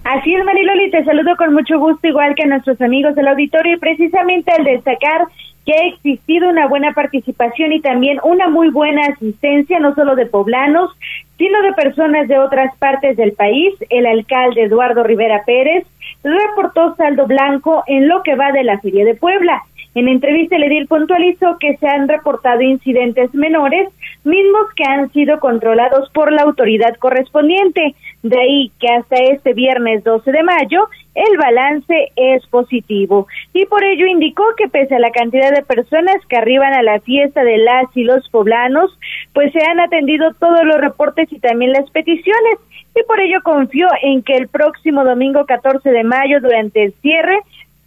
Así 0.04 0.34
es, 0.34 0.44
Mariloli, 0.44 0.90
te 0.90 1.04
saludo 1.04 1.36
con 1.38 1.54
mucho 1.54 1.78
gusto, 1.80 2.08
igual 2.08 2.34
que 2.34 2.44
a 2.44 2.48
nuestros 2.48 2.82
amigos 2.82 3.14
del 3.14 3.28
auditorio, 3.28 3.76
y 3.76 3.80
precisamente 3.80 4.52
al 4.58 4.64
destacar 4.64 5.28
que 5.68 5.74
ha 5.74 5.86
existido 5.86 6.50
una 6.50 6.66
buena 6.66 6.94
participación 6.94 7.74
y 7.74 7.82
también 7.82 8.22
una 8.24 8.48
muy 8.48 8.70
buena 8.70 9.02
asistencia, 9.08 9.82
no 9.82 9.94
solo 9.96 10.16
de 10.16 10.26
poblanos, 10.26 10.90
sino 11.38 11.62
de 11.62 11.74
personas 11.74 12.30
de 12.30 12.40
otras 12.40 12.74
partes 12.78 13.18
del 13.18 13.34
país. 13.34 13.74
El 13.90 14.06
alcalde 14.06 14.64
Eduardo 14.64 15.04
Rivera 15.04 15.44
Pérez 15.46 15.86
reportó 16.24 16.96
saldo 16.96 17.28
blanco 17.28 17.84
en 17.86 18.08
lo 18.08 18.24
que 18.24 18.36
va 18.36 18.54
de 18.54 18.64
la 18.64 18.80
Feria 18.80 19.04
de 19.04 19.16
Puebla. 19.16 19.62
En 19.98 20.08
entrevista, 20.08 20.56
el 20.56 20.64
edil 20.66 20.86
puntualizó 20.86 21.58
que 21.60 21.76
se 21.78 21.88
han 21.88 22.08
reportado 22.08 22.62
incidentes 22.62 23.34
menores, 23.34 23.90
mismos 24.24 24.68
que 24.76 24.84
han 24.84 25.12
sido 25.12 25.40
controlados 25.40 26.12
por 26.12 26.32
la 26.32 26.44
autoridad 26.44 26.96
correspondiente. 26.98 27.96
De 28.22 28.40
ahí 28.40 28.72
que 28.80 28.90
hasta 28.90 29.16
este 29.16 29.54
viernes 29.56 30.04
12 30.04 30.32
de 30.32 30.44
mayo 30.44 30.88
el 31.16 31.38
balance 31.40 32.12
es 32.16 32.46
positivo. 32.46 33.26
Y 33.54 33.66
por 33.66 33.84
ello 33.84 34.06
indicó 34.06 34.44
que 34.56 34.68
pese 34.68 34.94
a 34.94 35.00
la 35.00 35.10
cantidad 35.10 35.52
de 35.52 35.64
personas 35.64 36.18
que 36.30 36.38
arriban 36.38 36.76
a 36.76 36.84
la 36.84 37.00
fiesta 37.00 37.44
de 37.44 37.58
las 37.58 37.86
y 37.96 38.04
los 38.04 38.30
poblanos, 38.30 38.96
pues 39.34 39.52
se 39.52 39.66
han 39.66 39.80
atendido 39.80 40.32
todos 40.36 40.64
los 40.64 40.80
reportes 40.80 41.28
y 41.32 41.40
también 41.40 41.72
las 41.72 41.90
peticiones. 41.90 42.60
Y 42.96 43.02
por 43.08 43.20
ello 43.20 43.42
confió 43.42 43.88
en 44.04 44.22
que 44.22 44.38
el 44.38 44.48
próximo 44.48 45.04
domingo 45.04 45.48
14 45.48 45.90
de 45.90 46.04
mayo, 46.04 46.40
durante 46.40 46.84
el 46.84 46.94
cierre, 47.02 47.40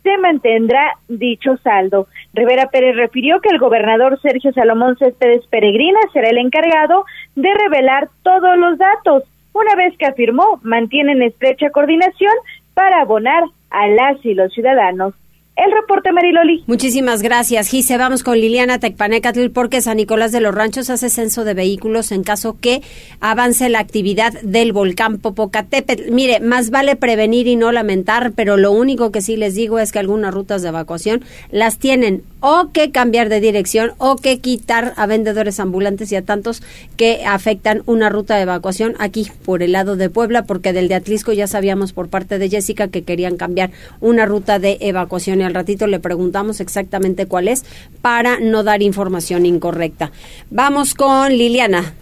se 0.02 0.18
mantendrá 0.18 0.96
dicho 1.08 1.56
saldo. 1.58 2.06
Rivera 2.32 2.70
Pérez 2.70 2.96
refirió 2.96 3.40
que 3.40 3.50
el 3.50 3.58
gobernador 3.58 4.20
Sergio 4.20 4.52
Salomón 4.52 4.96
Céspedes 4.96 5.46
Peregrina 5.48 6.00
será 6.12 6.30
el 6.30 6.38
encargado 6.38 7.04
de 7.36 7.52
revelar 7.54 8.08
todos 8.22 8.56
los 8.56 8.78
datos. 8.78 9.24
Una 9.52 9.74
vez 9.74 9.96
que 9.98 10.06
afirmó, 10.06 10.60
mantienen 10.62 11.22
estrecha 11.22 11.70
coordinación 11.70 12.32
para 12.74 13.02
abonar 13.02 13.44
a 13.70 13.88
las 13.88 14.24
y 14.24 14.34
los 14.34 14.52
ciudadanos. 14.52 15.14
El 15.62 15.72
reporte, 15.72 16.10
Mariloli. 16.10 16.64
Muchísimas 16.66 17.20
gracias, 17.20 17.68
Gise. 17.68 17.98
Vamos 17.98 18.22
con 18.22 18.40
Liliana 18.40 18.78
Tecpanecatl 18.78 19.50
porque 19.50 19.82
San 19.82 19.98
Nicolás 19.98 20.32
de 20.32 20.40
los 20.40 20.54
Ranchos 20.54 20.88
hace 20.88 21.10
censo 21.10 21.44
de 21.44 21.52
vehículos 21.52 22.12
en 22.12 22.24
caso 22.24 22.56
que 22.58 22.80
avance 23.20 23.68
la 23.68 23.80
actividad 23.80 24.32
del 24.40 24.72
volcán 24.72 25.18
Popocatépetl. 25.18 26.12
Mire, 26.12 26.40
más 26.40 26.70
vale 26.70 26.96
prevenir 26.96 27.46
y 27.46 27.56
no 27.56 27.72
lamentar, 27.72 28.32
pero 28.34 28.56
lo 28.56 28.72
único 28.72 29.12
que 29.12 29.20
sí 29.20 29.36
les 29.36 29.54
digo 29.54 29.78
es 29.78 29.92
que 29.92 29.98
algunas 29.98 30.32
rutas 30.32 30.62
de 30.62 30.68
evacuación 30.68 31.22
las 31.50 31.76
tienen 31.76 32.22
o 32.40 32.70
que 32.72 32.90
cambiar 32.90 33.28
de 33.28 33.40
dirección 33.40 33.92
o 33.98 34.16
que 34.16 34.38
quitar 34.38 34.94
a 34.96 35.04
vendedores 35.04 35.60
ambulantes 35.60 36.10
y 36.10 36.16
a 36.16 36.22
tantos 36.22 36.62
que 36.96 37.26
afectan 37.26 37.82
una 37.84 38.08
ruta 38.08 38.36
de 38.36 38.42
evacuación 38.42 38.94
aquí 38.98 39.30
por 39.44 39.62
el 39.62 39.72
lado 39.72 39.96
de 39.96 40.08
Puebla, 40.08 40.44
porque 40.44 40.72
del 40.72 40.88
de 40.88 40.94
Atlisco 40.94 41.34
ya 41.34 41.46
sabíamos 41.46 41.92
por 41.92 42.08
parte 42.08 42.38
de 42.38 42.48
Jessica 42.48 42.88
que 42.88 43.02
querían 43.02 43.36
cambiar 43.36 43.72
una 44.00 44.24
ruta 44.24 44.58
de 44.58 44.78
evacuación 44.80 45.42
y 45.42 45.49
al 45.50 45.54
ratito 45.54 45.86
le 45.86 46.00
preguntamos 46.00 46.60
exactamente 46.60 47.26
cuál 47.26 47.48
es 47.48 47.64
para 48.00 48.38
no 48.40 48.62
dar 48.62 48.82
información 48.82 49.44
incorrecta. 49.46 50.12
Vamos 50.50 50.94
con 50.94 51.30
Liliana. 51.30 51.94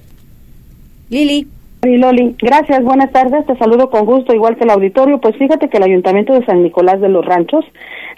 Lili. 1.10 1.46
Loli, 1.82 2.34
gracias, 2.42 2.82
buenas 2.82 3.12
tardes, 3.12 3.46
te 3.46 3.56
saludo 3.56 3.88
con 3.88 4.04
gusto, 4.04 4.34
igual 4.34 4.56
que 4.56 4.64
el 4.64 4.70
auditorio. 4.70 5.20
Pues 5.20 5.36
fíjate 5.36 5.68
que 5.68 5.76
el 5.76 5.84
Ayuntamiento 5.84 6.32
de 6.32 6.44
San 6.44 6.62
Nicolás 6.62 7.00
de 7.00 7.08
los 7.08 7.24
Ranchos 7.24 7.64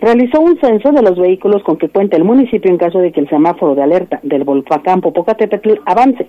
realizó 0.00 0.40
un 0.40 0.58
censo 0.60 0.92
de 0.92 1.02
los 1.02 1.18
vehículos 1.18 1.62
con 1.62 1.76
que 1.76 1.90
cuenta 1.90 2.16
el 2.16 2.25
municipio 2.25 2.70
en 2.70 2.78
caso 2.78 3.00
de 3.00 3.12
que 3.12 3.20
el 3.20 3.28
semáforo 3.28 3.75
de 3.75 3.82
alerta 3.82 4.18
del 4.22 4.44
volcán 4.44 5.02
Popocatépetl 5.02 5.75
avance. 5.84 6.26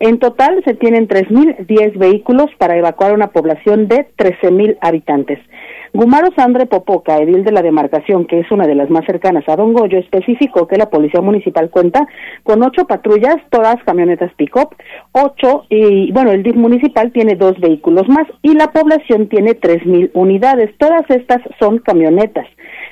En 0.00 0.18
total 0.18 0.62
se 0.64 0.74
tienen 0.74 1.06
3.010 1.06 1.98
vehículos 1.98 2.46
para 2.56 2.78
evacuar 2.78 3.12
una 3.12 3.28
población 3.28 3.86
de 3.86 4.06
13.000 4.16 4.78
habitantes. 4.80 5.38
Gumaro 5.92 6.28
Sandre 6.36 6.66
Popoca, 6.66 7.18
edil 7.18 7.42
de 7.42 7.50
la 7.50 7.62
demarcación, 7.62 8.26
que 8.26 8.40
es 8.40 8.50
una 8.52 8.66
de 8.66 8.76
las 8.76 8.90
más 8.90 9.04
cercanas 9.06 9.48
a 9.48 9.56
Don 9.56 9.72
Goyo, 9.72 9.98
especificó 9.98 10.68
que 10.68 10.76
la 10.76 10.88
Policía 10.88 11.20
Municipal 11.20 11.68
cuenta 11.68 12.06
con 12.44 12.62
ocho 12.62 12.86
patrullas, 12.86 13.36
todas 13.50 13.82
camionetas 13.84 14.32
pick-up, 14.34 14.76
ocho, 15.12 15.64
y 15.68 16.12
bueno, 16.12 16.30
el 16.30 16.42
DIF 16.42 16.54
municipal 16.54 17.10
tiene 17.12 17.34
dos 17.34 17.58
vehículos 17.58 18.08
más 18.08 18.26
y 18.42 18.54
la 18.54 18.68
población 18.68 19.28
tiene 19.28 19.54
tres 19.54 19.84
mil 19.84 20.10
unidades. 20.14 20.70
Todas 20.78 21.08
estas 21.10 21.40
son 21.58 21.78
camionetas 21.78 22.46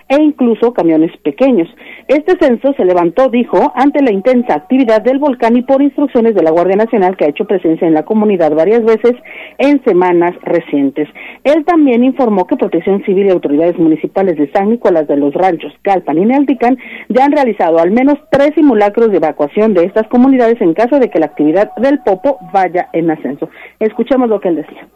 e 0.09 0.21
incluso 0.23 0.73
camiones 0.73 1.17
pequeños. 1.19 1.69
Este 2.07 2.37
censo 2.41 2.73
se 2.75 2.85
levantó, 2.85 3.29
dijo, 3.29 3.73
ante 3.75 4.03
la 4.03 4.13
intensa 4.13 4.55
actividad 4.55 5.03
del 5.03 5.19
volcán 5.19 5.57
y 5.57 5.63
por 5.63 5.83
instrucciones 5.83 6.35
de 6.35 6.43
la 6.43 6.51
Guardia 6.51 6.77
Nacional 6.77 7.17
que 7.17 7.25
ha 7.25 7.29
hecho 7.29 7.45
presencia 7.45 7.87
en 7.87 7.95
la 7.95 8.05
comunidad 8.05 8.55
varias 8.55 8.85
veces 8.85 9.13
en 9.59 9.83
semanas 9.85 10.35
recientes. 10.43 11.09
Él 11.45 11.65
también 11.65 12.05
informó 12.05 12.47
que 12.47 12.57
Protección 12.57 13.05
Civil 13.05 13.27
y 13.27 13.31
autoridades 13.31 13.79
municipales 13.79 14.37
de 14.37 14.51
San 14.53 14.71
Nicolás 14.71 15.07
de 15.07 15.17
los 15.17 15.35
Ranchos, 15.35 15.73
Calpan 15.83 16.19
y 16.19 16.25
Nealtican 16.25 16.79
ya 17.09 17.25
han 17.25 17.33
realizado 17.33 17.79
al 17.79 17.91
menos 17.91 18.17
tres 18.31 18.53
simulacros 18.55 19.11
de 19.11 19.19
evacuación 19.19 19.75
de 19.75 19.85
estas 19.85 20.09
comunidades 20.09 20.61
en 20.61 20.75
caso 20.75 20.99
de 20.99 21.11
que 21.11 21.19
la 21.19 21.27
actividad 21.27 21.75
del 21.77 22.01
Popo 22.01 22.39
vaya 22.53 22.89
en 22.93 23.11
ascenso. 23.11 23.49
Escuchemos 23.81 24.29
lo 24.29 24.41
que 24.41 24.49
él 24.49 24.57
decía. 24.57 24.89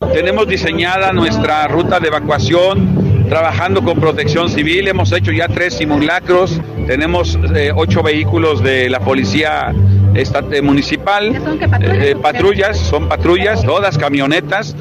Tenemos 0.00 0.46
diseñada 0.46 1.12
nuestra 1.12 1.66
ruta 1.66 1.98
de 1.98 2.06
evacuación, 2.06 3.26
trabajando 3.28 3.82
con 3.82 3.98
protección 3.98 4.48
civil, 4.48 4.86
hemos 4.86 5.10
hecho 5.10 5.32
ya 5.32 5.48
tres 5.48 5.74
simulacros, 5.74 6.60
tenemos 6.86 7.36
eh, 7.56 7.72
ocho 7.74 8.04
vehículos 8.04 8.62
de 8.62 8.88
la 8.88 9.00
policía 9.00 9.74
eh, 10.14 10.62
municipal, 10.62 11.34
eh, 11.80 12.14
patrullas, 12.22 12.78
son 12.78 13.08
patrullas, 13.08 13.64
todas 13.64 13.98
camionetas, 13.98 14.76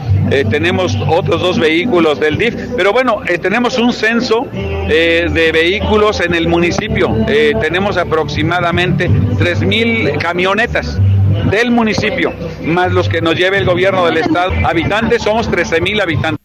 tenemos 0.51 0.95
otros 1.09 1.41
dos 1.41 1.57
vehículos 1.57 2.19
del 2.19 2.37
DIF, 2.37 2.55
pero 2.75 2.93
bueno, 2.93 3.21
tenemos 3.41 3.79
un 3.79 3.93
censo 3.93 4.45
de 4.51 5.49
vehículos 5.51 6.19
en 6.21 6.35
el 6.35 6.47
municipio, 6.47 7.15
tenemos 7.25 7.97
aproximadamente 7.97 9.09
tres 9.37 9.61
mil 9.61 10.11
camionetas 10.19 10.99
del 11.51 11.71
municipio, 11.71 12.31
más 12.65 12.91
los 12.91 13.07
que 13.09 13.21
nos 13.21 13.35
lleve 13.35 13.57
el 13.57 13.65
gobierno 13.65 14.05
del 14.05 14.17
estado. 14.17 14.51
Habitantes, 14.65 15.21
somos 15.21 15.49
13 15.49 15.81
mil 15.81 16.01
habitantes. 16.01 16.37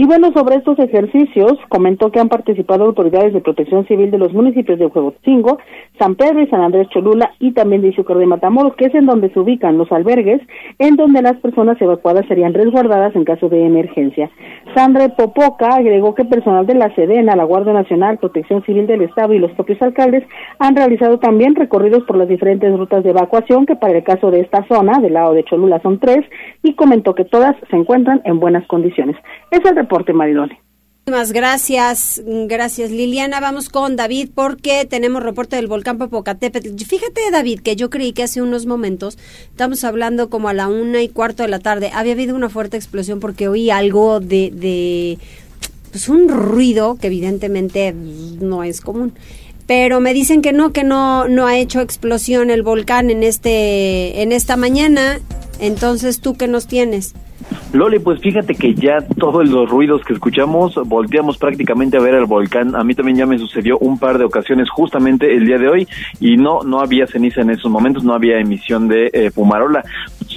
Y 0.00 0.06
bueno, 0.06 0.32
sobre 0.32 0.56
estos 0.56 0.78
ejercicios, 0.78 1.58
comentó 1.68 2.10
que 2.10 2.20
han 2.20 2.30
participado 2.30 2.84
autoridades 2.84 3.34
de 3.34 3.42
protección 3.42 3.86
civil 3.86 4.10
de 4.10 4.16
los 4.16 4.32
municipios 4.32 4.78
de 4.78 4.86
Huejotzingo, 4.86 5.58
San 6.00 6.14
Pedro 6.14 6.40
y 6.40 6.46
San 6.46 6.62
Andrés 6.62 6.88
Cholula 6.88 7.30
y 7.38 7.52
también 7.52 7.82
de 7.82 7.88
Izúcar 7.88 8.16
de 8.16 8.24
Matamoros, 8.24 8.74
que 8.74 8.86
es 8.86 8.94
en 8.94 9.04
donde 9.04 9.28
se 9.30 9.38
ubican 9.38 9.76
los 9.76 9.92
albergues, 9.92 10.40
en 10.78 10.96
donde 10.96 11.20
las 11.20 11.36
personas 11.36 11.78
evacuadas 11.78 12.24
serían 12.26 12.54
resguardadas 12.54 13.14
en 13.14 13.24
caso 13.24 13.50
de 13.50 13.66
emergencia. 13.66 14.30
Sandra 14.74 15.10
Popoca 15.10 15.74
agregó 15.74 16.14
que 16.14 16.24
personal 16.24 16.66
de 16.66 16.74
la 16.74 16.94
Sedena, 16.94 17.36
la 17.36 17.44
Guardia 17.44 17.74
Nacional, 17.74 18.16
Protección 18.16 18.64
Civil 18.64 18.86
del 18.86 19.02
Estado 19.02 19.34
y 19.34 19.38
los 19.38 19.52
propios 19.52 19.82
alcaldes 19.82 20.24
han 20.58 20.74
realizado 20.74 21.18
también 21.18 21.54
recorridos 21.54 22.04
por 22.04 22.16
las 22.16 22.28
diferentes 22.28 22.74
rutas 22.78 23.04
de 23.04 23.10
evacuación, 23.10 23.66
que 23.66 23.76
para 23.76 23.98
el 23.98 24.02
caso 24.02 24.30
de 24.30 24.40
esta 24.40 24.66
zona, 24.68 25.00
del 25.00 25.12
lado 25.12 25.34
de 25.34 25.44
Cholula, 25.44 25.80
son 25.82 25.98
tres, 25.98 26.24
y 26.62 26.76
comentó 26.76 27.14
que 27.14 27.26
todas 27.26 27.54
se 27.68 27.76
encuentran 27.76 28.22
en 28.24 28.40
buenas 28.40 28.66
condiciones. 28.68 29.16
Es 29.50 29.60
el 29.68 29.76
reporte, 29.76 30.14
Marilone. 30.14 30.69
Gracias, 31.10 32.22
gracias 32.24 32.90
Liliana. 32.92 33.40
Vamos 33.40 33.68
con 33.68 33.96
David 33.96 34.30
porque 34.32 34.84
tenemos 34.84 35.22
reporte 35.22 35.56
del 35.56 35.66
volcán 35.66 35.98
Popocatépetl. 35.98 36.68
Fíjate 36.84 37.20
David 37.32 37.60
que 37.60 37.74
yo 37.74 37.90
creí 37.90 38.12
que 38.12 38.22
hace 38.22 38.40
unos 38.40 38.66
momentos, 38.66 39.18
estamos 39.50 39.82
hablando 39.82 40.30
como 40.30 40.48
a 40.48 40.54
la 40.54 40.68
una 40.68 41.02
y 41.02 41.08
cuarto 41.08 41.42
de 41.42 41.48
la 41.48 41.58
tarde, 41.58 41.90
había 41.92 42.12
habido 42.12 42.36
una 42.36 42.48
fuerte 42.48 42.76
explosión 42.76 43.18
porque 43.18 43.48
oí 43.48 43.70
algo 43.70 44.20
de, 44.20 44.52
de 44.54 45.18
pues 45.90 46.08
un 46.08 46.28
ruido 46.28 46.96
que 46.96 47.08
evidentemente 47.08 47.92
no 47.92 48.62
es 48.62 48.80
común 48.80 49.12
pero 49.66 50.00
me 50.00 50.14
dicen 50.14 50.42
que 50.42 50.52
no, 50.52 50.72
que 50.72 50.84
no, 50.84 51.26
no 51.28 51.46
ha 51.46 51.58
hecho 51.58 51.80
explosión 51.80 52.50
el 52.50 52.62
volcán 52.62 53.10
en 53.10 53.22
este, 53.22 54.20
en 54.20 54.32
esta 54.32 54.56
mañana. 54.56 55.20
Entonces, 55.60 56.20
¿tú 56.20 56.34
qué 56.34 56.48
nos 56.48 56.66
tienes? 56.66 57.14
Loli, 57.72 58.00
pues 58.00 58.20
fíjate 58.20 58.54
que 58.54 58.74
ya 58.74 59.00
todos 59.00 59.48
los 59.48 59.68
ruidos 59.68 60.02
que 60.04 60.12
escuchamos 60.12 60.74
volteamos 60.86 61.38
prácticamente 61.38 61.96
a 61.96 62.00
ver 62.00 62.14
el 62.14 62.24
volcán. 62.24 62.74
A 62.74 62.82
mí 62.82 62.94
también 62.94 63.18
ya 63.18 63.26
me 63.26 63.38
sucedió 63.38 63.78
un 63.78 63.98
par 63.98 64.18
de 64.18 64.24
ocasiones 64.24 64.68
justamente 64.70 65.36
el 65.36 65.46
día 65.46 65.58
de 65.58 65.68
hoy 65.68 65.88
y 66.18 66.36
no 66.36 66.62
no 66.64 66.80
había 66.80 67.06
ceniza 67.06 67.42
en 67.42 67.50
esos 67.50 67.70
momentos, 67.70 68.02
no 68.02 68.14
había 68.14 68.38
emisión 68.38 68.88
de 68.88 69.10
eh, 69.12 69.30
fumarola. 69.30 69.84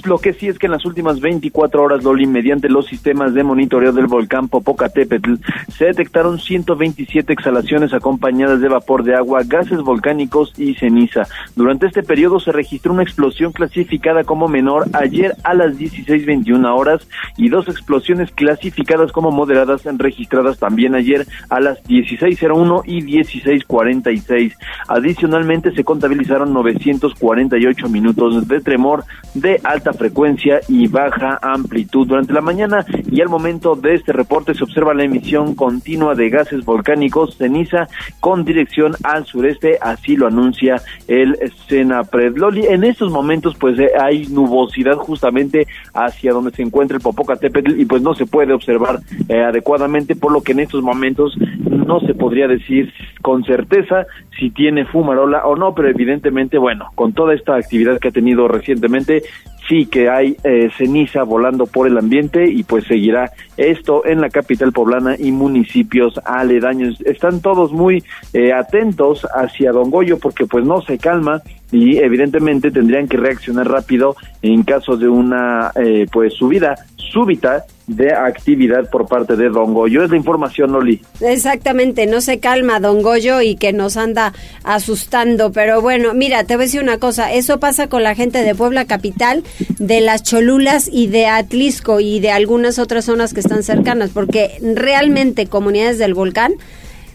Lo 0.05 0.17
que 0.17 0.33
sí 0.33 0.49
es 0.49 0.59
que 0.59 0.65
en 0.65 0.73
las 0.73 0.85
últimas 0.85 1.21
24 1.21 1.81
horas, 1.81 2.03
Loli, 2.03 2.27
mediante 2.27 2.67
los 2.67 2.87
sistemas 2.87 3.33
de 3.33 3.43
monitoreo 3.43 3.93
del 3.93 4.07
volcán 4.07 4.49
Popocatépetl, 4.49 5.35
se 5.69 5.85
detectaron 5.85 6.39
127 6.39 7.31
exhalaciones 7.31 7.93
acompañadas 7.93 8.59
de 8.59 8.67
vapor 8.67 9.03
de 9.03 9.15
agua, 9.15 9.43
gases 9.45 9.79
volcánicos 9.79 10.53
y 10.57 10.75
ceniza. 10.75 11.25
Durante 11.55 11.87
este 11.87 12.03
periodo 12.03 12.41
se 12.41 12.51
registró 12.51 12.91
una 12.91 13.03
explosión 13.03 13.53
clasificada 13.53 14.25
como 14.25 14.49
menor 14.49 14.87
ayer 14.91 15.35
a 15.43 15.53
las 15.53 15.77
16:21 15.77 16.75
horas 16.75 16.92
y 17.37 17.49
dos 17.49 17.67
explosiones 17.67 18.31
clasificadas 18.31 19.11
como 19.11 19.31
moderadas 19.31 19.83
registradas 19.97 20.59
también 20.59 20.95
ayer 20.95 21.25
a 21.49 21.59
las 21.59 21.83
16.01 21.83 22.83
y 22.85 23.01
16.46. 23.01 24.53
Adicionalmente 24.87 25.73
se 25.73 25.83
contabilizaron 25.83 26.53
948 26.53 27.89
minutos 27.89 28.47
de 28.47 28.61
tremor 28.61 29.03
de 29.33 29.59
alta 29.63 29.93
frecuencia 29.93 30.61
y 30.67 30.87
baja 30.87 31.39
amplitud 31.41 32.07
durante 32.07 32.33
la 32.33 32.41
mañana 32.41 32.85
y 33.09 33.21
al 33.21 33.29
momento 33.29 33.75
de 33.75 33.95
este 33.95 34.13
reporte 34.13 34.53
se 34.53 34.63
observa 34.63 34.93
la 34.93 35.03
emisión 35.03 35.55
continua 35.55 36.15
de 36.15 36.29
gases 36.29 36.63
volcánicos 36.65 37.37
ceniza 37.37 37.87
con 38.19 38.45
dirección 38.45 38.95
al 39.03 39.25
sureste, 39.25 39.77
así 39.81 40.15
lo 40.15 40.27
anuncia 40.27 40.81
el 41.07 41.37
Senapred. 41.67 42.37
Loli, 42.37 42.65
en 42.65 42.83
estos 42.83 43.11
momentos 43.11 43.55
pues 43.59 43.77
eh, 43.79 43.91
hay 43.99 44.27
nubosidad 44.27 44.95
justamente 44.95 45.67
hacia 45.93 46.33
donde 46.33 46.51
se 46.51 46.61
encuentra 46.61 46.82
el 46.91 46.99
Popocatépetl 46.99 47.79
y 47.79 47.85
pues 47.85 48.01
no 48.01 48.15
se 48.15 48.25
puede 48.25 48.53
observar 48.53 48.99
eh, 49.29 49.41
adecuadamente, 49.41 50.15
por 50.15 50.31
lo 50.31 50.41
que 50.41 50.53
en 50.53 50.61
estos 50.61 50.83
momentos 50.83 51.37
no 51.37 51.99
se 52.01 52.13
podría 52.13 52.47
decir 52.47 52.93
con 53.21 53.43
certeza 53.43 54.05
si 54.37 54.49
tiene 54.49 54.85
fumarola 54.85 55.45
o 55.45 55.55
no, 55.55 55.73
pero 55.73 55.89
evidentemente, 55.89 56.57
bueno, 56.57 56.89
con 56.95 57.13
toda 57.13 57.33
esta 57.33 57.55
actividad 57.55 57.99
que 57.99 58.09
ha 58.09 58.11
tenido 58.11 58.47
recientemente, 58.47 59.23
sí 59.67 59.85
que 59.85 60.09
hay 60.09 60.35
eh, 60.43 60.69
ceniza 60.77 61.23
volando 61.23 61.65
por 61.65 61.87
el 61.87 61.97
ambiente 61.97 62.49
y 62.49 62.63
pues 62.63 62.85
seguirá 62.85 63.31
esto 63.57 64.05
en 64.05 64.21
la 64.21 64.29
capital 64.29 64.71
poblana 64.71 65.15
y 65.17 65.31
municipios 65.31 66.19
aledaños. 66.25 66.99
Están 67.01 67.41
todos 67.41 67.71
muy 67.71 68.03
eh, 68.33 68.53
atentos 68.53 69.25
hacia 69.33 69.71
Don 69.71 69.89
Goyo 69.89 70.17
porque 70.19 70.45
pues 70.45 70.65
no 70.65 70.81
se 70.81 70.97
calma 70.97 71.41
y 71.73 71.97
evidentemente 71.97 72.71
tendrían 72.71 73.07
que 73.07 73.17
reaccionar 73.17 73.67
rápido 73.67 74.15
en 74.43 74.63
caso 74.63 74.95
de 74.95 75.09
una 75.09 75.71
eh, 75.75 76.05
pues 76.11 76.33
subida 76.35 76.75
súbita 77.11 77.65
de 77.85 78.13
actividad 78.13 78.89
por 78.89 79.07
parte 79.07 79.35
de 79.35 79.49
Don 79.49 79.73
Goyo. 79.73 80.03
Es 80.03 80.09
la 80.09 80.17
información, 80.17 80.71
Loli. 80.71 81.01
Exactamente, 81.19 82.07
no 82.07 82.21
se 82.21 82.39
calma 82.39 82.79
Don 82.79 83.01
Goyo 83.01 83.41
y 83.41 83.55
que 83.55 83.73
nos 83.73 83.97
anda 83.97 84.33
asustando. 84.63 85.51
Pero 85.51 85.81
bueno, 85.81 86.13
mira, 86.13 86.43
te 86.43 86.55
voy 86.55 86.63
a 86.63 86.65
decir 86.65 86.81
una 86.81 86.97
cosa, 86.97 87.33
eso 87.33 87.59
pasa 87.59 87.87
con 87.87 88.03
la 88.03 88.15
gente 88.15 88.43
de 88.43 88.55
Puebla 88.55 88.85
Capital, 88.85 89.43
de 89.79 90.01
las 90.01 90.23
Cholulas 90.23 90.89
y 90.91 91.07
de 91.07 91.27
Atlisco 91.27 91.99
y 91.99 92.19
de 92.19 92.31
algunas 92.31 92.79
otras 92.79 93.05
zonas 93.05 93.33
que 93.33 93.41
están 93.41 93.63
cercanas, 93.63 94.11
porque 94.11 94.51
realmente 94.61 95.47
comunidades 95.47 95.97
del 95.97 96.13
volcán 96.13 96.53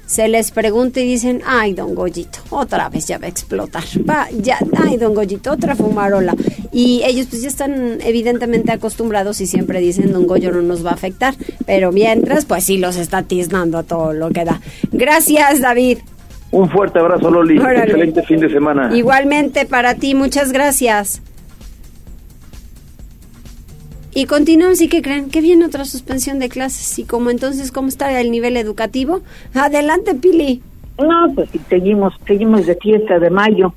se 0.08 0.26
les 0.26 0.50
pregunta 0.52 1.00
y 1.00 1.06
dicen, 1.06 1.42
ay, 1.46 1.74
don 1.74 1.94
Goyito, 1.94 2.38
otra 2.48 2.88
vez 2.88 3.06
ya 3.06 3.18
va 3.18 3.26
a 3.26 3.28
explotar, 3.28 3.84
va, 4.08 4.26
ya, 4.40 4.58
ay, 4.82 4.96
don 4.96 5.14
Goyito, 5.14 5.52
otra 5.52 5.76
fumarola. 5.76 6.34
Y 6.72 7.02
ellos 7.04 7.26
pues 7.28 7.42
ya 7.42 7.48
están 7.48 7.98
evidentemente 8.00 8.72
acostumbrados 8.72 9.42
y 9.42 9.46
siempre 9.46 9.80
dicen, 9.80 10.12
don 10.12 10.26
Goyo 10.26 10.50
no 10.50 10.62
nos 10.62 10.84
va 10.84 10.90
a 10.90 10.94
afectar, 10.94 11.34
pero 11.66 11.92
mientras, 11.92 12.46
pues 12.46 12.64
sí 12.64 12.78
los 12.78 12.96
está 12.96 13.22
tiznando 13.22 13.76
a 13.76 13.82
todo 13.82 14.14
lo 14.14 14.30
que 14.30 14.46
da. 14.46 14.62
Gracias, 14.92 15.60
David. 15.60 15.98
Un 16.52 16.70
fuerte 16.70 16.98
abrazo, 16.98 17.30
Loli. 17.30 17.58
Excelente 17.58 18.22
fin 18.22 18.40
de 18.40 18.48
semana. 18.48 18.90
Igualmente 18.96 19.66
para 19.66 19.94
ti, 19.94 20.14
muchas 20.14 20.52
gracias. 20.52 21.20
Y 24.18 24.26
continuamos 24.26 24.80
y 24.80 24.88
que 24.88 25.00
creen 25.00 25.30
que 25.30 25.40
viene 25.40 25.64
otra 25.64 25.84
suspensión 25.84 26.40
de 26.40 26.48
clases 26.48 26.98
y 26.98 27.04
como 27.04 27.30
entonces 27.30 27.70
cómo 27.70 27.86
está 27.86 28.20
el 28.20 28.32
nivel 28.32 28.56
educativo. 28.56 29.20
Adelante, 29.54 30.12
Pili. 30.16 30.60
No, 30.98 31.32
pues 31.36 31.50
seguimos, 31.68 32.14
seguimos 32.26 32.66
de 32.66 32.74
fiesta 32.74 33.20
de 33.20 33.30
mayo. 33.30 33.74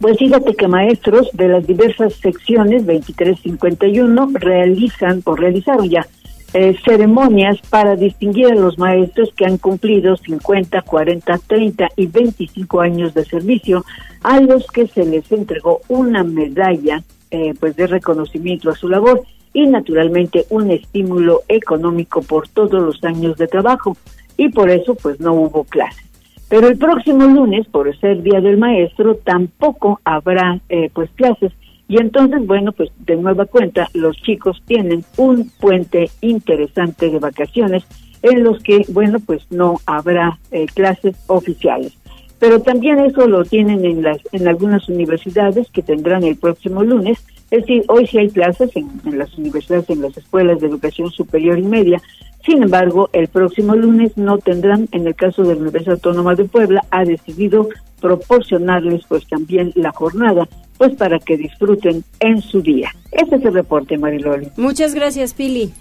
Pues 0.00 0.18
fíjate 0.18 0.52
que 0.56 0.66
maestros 0.66 1.30
de 1.32 1.46
las 1.46 1.64
diversas 1.64 2.14
secciones 2.14 2.84
2351 2.86 4.30
realizan 4.32 5.22
o 5.26 5.36
realizaron 5.36 5.88
ya 5.88 6.04
eh, 6.52 6.76
ceremonias 6.84 7.58
para 7.70 7.94
distinguir 7.94 8.46
a 8.46 8.56
los 8.56 8.80
maestros 8.80 9.32
que 9.36 9.46
han 9.46 9.58
cumplido 9.58 10.16
50, 10.16 10.82
40, 10.82 11.38
30 11.46 11.88
y 11.94 12.06
25 12.08 12.80
años 12.80 13.14
de 13.14 13.24
servicio, 13.24 13.84
a 14.24 14.40
los 14.40 14.66
que 14.66 14.88
se 14.88 15.04
les 15.04 15.30
entregó 15.30 15.82
una 15.86 16.24
medalla 16.24 17.04
eh, 17.30 17.54
pues 17.58 17.76
de 17.76 17.86
reconocimiento 17.86 18.70
a 18.70 18.74
su 18.74 18.88
labor 18.88 19.22
y 19.52 19.66
naturalmente 19.66 20.46
un 20.50 20.70
estímulo 20.70 21.42
económico 21.48 22.22
por 22.22 22.48
todos 22.48 22.82
los 22.82 23.02
años 23.04 23.36
de 23.36 23.48
trabajo. 23.48 23.96
Y 24.36 24.50
por 24.50 24.70
eso 24.70 24.94
pues 24.94 25.18
no 25.20 25.32
hubo 25.34 25.64
clase. 25.64 26.02
Pero 26.48 26.68
el 26.68 26.78
próximo 26.78 27.24
lunes, 27.24 27.66
por 27.66 27.94
ser 27.98 28.22
Día 28.22 28.40
del 28.40 28.56
Maestro, 28.56 29.16
tampoco 29.16 30.00
habrá 30.04 30.60
eh, 30.68 30.90
pues 30.92 31.10
clases. 31.10 31.52
Y 31.88 31.98
entonces, 31.98 32.46
bueno, 32.46 32.72
pues 32.72 32.90
de 32.98 33.16
nueva 33.16 33.46
cuenta, 33.46 33.88
los 33.94 34.16
chicos 34.16 34.62
tienen 34.66 35.04
un 35.16 35.50
puente 35.58 36.10
interesante 36.20 37.10
de 37.10 37.18
vacaciones 37.18 37.84
en 38.22 38.44
los 38.44 38.62
que, 38.62 38.84
bueno, 38.88 39.18
pues 39.20 39.42
no 39.50 39.76
habrá 39.86 40.38
eh, 40.50 40.66
clases 40.66 41.16
oficiales 41.26 41.92
pero 42.38 42.60
también 42.60 43.00
eso 43.00 43.26
lo 43.26 43.44
tienen 43.44 43.84
en 43.84 44.02
las 44.02 44.18
en 44.32 44.46
algunas 44.46 44.88
universidades 44.88 45.68
que 45.70 45.82
tendrán 45.82 46.24
el 46.24 46.36
próximo 46.36 46.82
lunes. 46.82 47.18
Es 47.50 47.62
decir 47.62 47.84
hoy 47.88 48.06
sí 48.06 48.18
hay 48.18 48.30
clases 48.30 48.70
en, 48.76 48.88
las 49.18 49.36
universidades 49.36 49.88
en 49.90 50.02
las 50.02 50.16
escuelas 50.16 50.60
de 50.60 50.68
educación 50.68 51.10
superior 51.10 51.58
y 51.58 51.62
media. 51.62 52.00
Sin 52.44 52.62
embargo 52.62 53.10
el 53.12 53.28
próximo 53.28 53.74
lunes 53.74 54.16
no 54.16 54.38
tendrán 54.38 54.88
en 54.92 55.06
el 55.06 55.14
caso 55.14 55.42
de 55.42 55.54
la 55.54 55.60
Universidad 55.60 55.94
Autónoma 55.94 56.34
de 56.34 56.44
Puebla 56.44 56.84
ha 56.90 57.04
decidido 57.04 57.68
proporcionarles 58.00 59.02
pues 59.08 59.26
también 59.26 59.72
la 59.74 59.90
jornada 59.90 60.48
pues 60.76 60.94
para 60.94 61.18
que 61.18 61.36
disfruten 61.36 62.04
en 62.20 62.40
su 62.40 62.62
día. 62.62 62.90
Ese 63.10 63.36
es 63.36 63.44
el 63.44 63.54
reporte 63.54 63.98
Mariloli. 63.98 64.48
Muchas 64.56 64.94
gracias 64.94 65.34
Pili. 65.34 65.72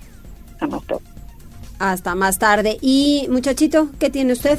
Hasta 0.54 0.67
más 0.67 0.84
tarde. 0.86 1.04
Hasta 1.80 2.15
más 2.15 2.39
tarde. 2.39 2.78
Y 2.82 3.28
muchachito 3.30 3.89
qué 4.00 4.10
tiene 4.10 4.34
usted 4.34 4.58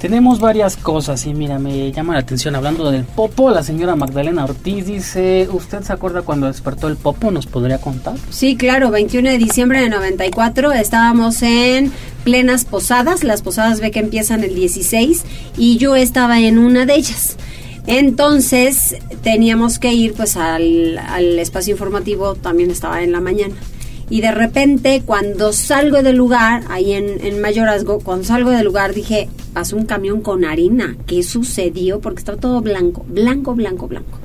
tenemos 0.00 0.40
varias 0.40 0.76
cosas 0.76 1.26
y 1.26 1.34
mira, 1.34 1.58
me 1.58 1.92
llama 1.92 2.14
la 2.14 2.20
atención 2.20 2.56
hablando 2.56 2.90
del 2.90 3.04
Popo, 3.04 3.50
la 3.50 3.62
señora 3.62 3.96
Magdalena 3.96 4.44
Ortiz 4.44 4.86
dice, 4.86 5.46
¿usted 5.52 5.82
se 5.82 5.92
acuerda 5.92 6.22
cuando 6.22 6.46
despertó 6.46 6.88
el 6.88 6.96
Popo? 6.96 7.30
¿Nos 7.30 7.46
podría 7.46 7.78
contar? 7.78 8.14
Sí, 8.30 8.56
claro, 8.56 8.90
21 8.90 9.28
de 9.28 9.36
diciembre 9.36 9.82
de 9.82 9.90
94 9.90 10.72
estábamos 10.72 11.42
en 11.42 11.92
plenas 12.24 12.64
posadas, 12.64 13.24
las 13.24 13.42
posadas 13.42 13.80
ve 13.80 13.90
que 13.90 14.00
empiezan 14.00 14.42
el 14.42 14.54
16 14.54 15.22
y 15.58 15.76
yo 15.76 15.94
estaba 15.96 16.40
en 16.40 16.58
una 16.58 16.86
de 16.86 16.94
ellas. 16.94 17.36
Entonces 17.86 18.96
teníamos 19.22 19.78
que 19.78 19.92
ir 19.92 20.14
pues 20.14 20.38
al, 20.38 20.96
al 20.96 21.38
espacio 21.38 21.72
informativo, 21.72 22.36
también 22.36 22.70
estaba 22.70 23.02
en 23.02 23.12
la 23.12 23.20
mañana 23.20 23.54
y 24.10 24.20
de 24.20 24.32
repente 24.32 25.02
cuando 25.06 25.52
salgo 25.52 26.02
del 26.02 26.16
lugar, 26.16 26.64
ahí 26.68 26.92
en, 26.92 27.24
en 27.24 27.40
Mayorazgo, 27.40 28.00
cuando 28.00 28.24
salgo 28.24 28.50
del 28.50 28.66
lugar 28.66 28.92
dije, 28.92 29.28
pasó 29.54 29.76
un 29.76 29.86
camión 29.86 30.20
con 30.20 30.44
harina, 30.44 30.96
¿qué 31.06 31.22
sucedió? 31.22 32.00
Porque 32.00 32.18
estaba 32.18 32.38
todo 32.38 32.60
blanco, 32.60 33.06
blanco, 33.08 33.54
blanco, 33.54 33.86
blanco. 33.86 34.18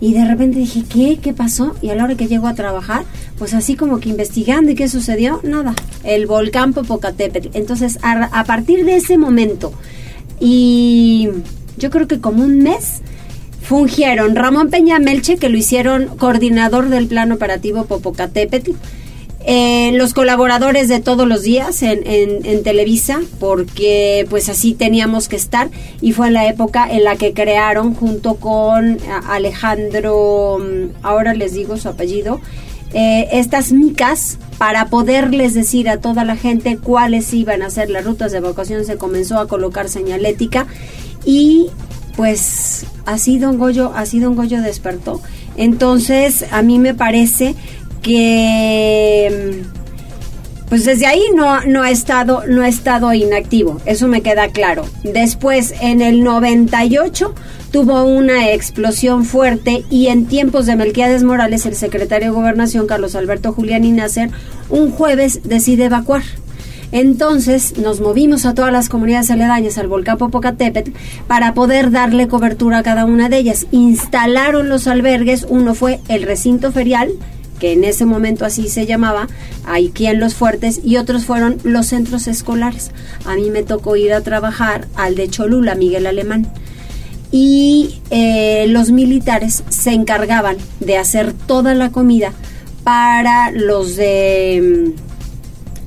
Y 0.00 0.12
de 0.12 0.24
repente 0.24 0.58
dije, 0.58 0.84
¿qué? 0.88 1.18
¿Qué 1.20 1.32
pasó? 1.32 1.74
Y 1.80 1.88
a 1.88 1.94
la 1.94 2.04
hora 2.04 2.16
que 2.16 2.28
llego 2.28 2.46
a 2.46 2.54
trabajar, 2.54 3.04
pues 3.38 3.54
así 3.54 3.76
como 3.76 3.98
que 3.98 4.10
investigando 4.10 4.70
y 4.70 4.74
qué 4.74 4.88
sucedió, 4.88 5.40
nada, 5.42 5.74
el 6.04 6.26
volcán 6.26 6.74
Popocatépetl. 6.74 7.48
Entonces, 7.54 7.98
a, 8.02 8.24
a 8.24 8.44
partir 8.44 8.84
de 8.84 8.96
ese 8.96 9.16
momento, 9.16 9.72
y 10.38 11.30
yo 11.78 11.90
creo 11.90 12.06
que 12.06 12.20
como 12.20 12.44
un 12.44 12.58
mes, 12.58 13.00
fungieron 13.66 14.36
Ramón 14.36 14.70
Peña 14.70 15.00
Melche, 15.00 15.38
que 15.38 15.48
lo 15.48 15.58
hicieron 15.58 16.06
coordinador 16.18 16.88
del 16.88 17.08
plan 17.08 17.32
operativo 17.32 17.84
Popocatépetl, 17.84 18.70
eh, 19.44 19.90
los 19.94 20.14
colaboradores 20.14 20.88
de 20.88 21.00
todos 21.00 21.26
los 21.26 21.42
días 21.42 21.82
en, 21.82 22.00
en, 22.04 22.62
Televisa, 22.62 23.20
porque 23.40 24.24
pues 24.30 24.48
así 24.48 24.74
teníamos 24.74 25.28
que 25.28 25.36
estar, 25.36 25.68
y 26.00 26.12
fue 26.12 26.28
en 26.28 26.34
la 26.34 26.48
época 26.48 26.88
en 26.88 27.02
la 27.02 27.16
que 27.16 27.32
crearon 27.32 27.94
junto 27.94 28.36
con 28.36 28.98
Alejandro, 29.28 30.58
mm, 30.58 31.04
ahora 31.04 31.34
les 31.34 31.52
digo 31.52 31.76
su 31.76 31.88
apellido, 31.88 32.40
eh, 32.94 33.28
estas 33.32 33.72
micas 33.72 34.38
para 34.58 34.86
poderles 34.86 35.54
decir 35.54 35.88
a 35.88 36.00
toda 36.00 36.24
la 36.24 36.36
gente 36.36 36.78
cuáles 36.78 37.34
iban 37.34 37.62
a 37.62 37.70
ser 37.70 37.90
las 37.90 38.04
rutas 38.04 38.30
de 38.30 38.38
evacuación, 38.38 38.84
se 38.84 38.96
comenzó 38.96 39.38
a 39.38 39.48
colocar 39.48 39.88
señalética 39.88 40.66
y 41.24 41.66
pues 42.16 42.86
así 43.04 43.38
Don 43.38 43.58
Goyo, 43.58 43.92
así 43.94 44.18
Don 44.18 44.34
Goyo 44.34 44.62
despertó. 44.62 45.20
Entonces, 45.56 46.44
a 46.50 46.62
mí 46.62 46.78
me 46.78 46.94
parece 46.94 47.54
que 48.02 49.62
pues 50.68 50.84
desde 50.84 51.06
ahí 51.06 51.22
no, 51.34 51.60
no 51.62 51.82
ha 51.82 51.90
estado 51.90 52.42
no 52.46 52.62
ha 52.62 52.68
estado 52.68 53.12
inactivo, 53.12 53.80
eso 53.86 54.08
me 54.08 54.22
queda 54.22 54.48
claro. 54.48 54.84
Después 55.04 55.74
en 55.80 56.00
el 56.00 56.24
98 56.24 57.34
tuvo 57.70 58.04
una 58.04 58.50
explosión 58.50 59.24
fuerte 59.24 59.84
y 59.90 60.08
en 60.08 60.26
tiempos 60.26 60.66
de 60.66 60.76
Melquiades 60.76 61.22
Morales 61.22 61.66
el 61.66 61.76
secretario 61.76 62.28
de 62.28 62.34
Gobernación 62.34 62.86
Carlos 62.86 63.14
Alberto 63.14 63.52
Julián 63.52 63.84
Inácer 63.84 64.30
un 64.68 64.90
jueves 64.90 65.40
decide 65.44 65.84
evacuar. 65.84 66.22
Entonces 66.92 67.78
nos 67.78 68.00
movimos 68.00 68.46
a 68.46 68.54
todas 68.54 68.72
las 68.72 68.88
comunidades 68.88 69.30
aledañas 69.30 69.78
al 69.78 69.88
volcán 69.88 70.18
Popocatépetl 70.18 70.92
para 71.26 71.54
poder 71.54 71.90
darle 71.90 72.28
cobertura 72.28 72.78
a 72.78 72.82
cada 72.82 73.04
una 73.04 73.28
de 73.28 73.38
ellas. 73.38 73.66
Instalaron 73.70 74.68
los 74.68 74.86
albergues, 74.86 75.46
uno 75.48 75.74
fue 75.74 76.00
el 76.08 76.22
recinto 76.22 76.72
ferial, 76.72 77.10
que 77.58 77.72
en 77.72 77.84
ese 77.84 78.04
momento 78.04 78.44
así 78.44 78.68
se 78.68 78.86
llamaba, 78.86 79.28
aquí 79.64 80.06
en 80.06 80.20
Los 80.20 80.34
Fuertes, 80.34 80.80
y 80.84 80.96
otros 80.96 81.24
fueron 81.24 81.58
los 81.64 81.86
centros 81.86 82.26
escolares. 82.26 82.90
A 83.24 83.34
mí 83.34 83.50
me 83.50 83.62
tocó 83.62 83.96
ir 83.96 84.12
a 84.12 84.20
trabajar 84.20 84.86
al 84.94 85.14
de 85.14 85.28
Cholula, 85.28 85.74
Miguel 85.74 86.06
Alemán. 86.06 86.46
Y 87.32 88.00
eh, 88.10 88.66
los 88.68 88.90
militares 88.92 89.64
se 89.68 89.92
encargaban 89.92 90.56
de 90.80 90.96
hacer 90.96 91.32
toda 91.32 91.74
la 91.74 91.90
comida 91.90 92.32
para 92.84 93.50
los 93.50 93.96
de 93.96 94.92
mm, 94.94 95.15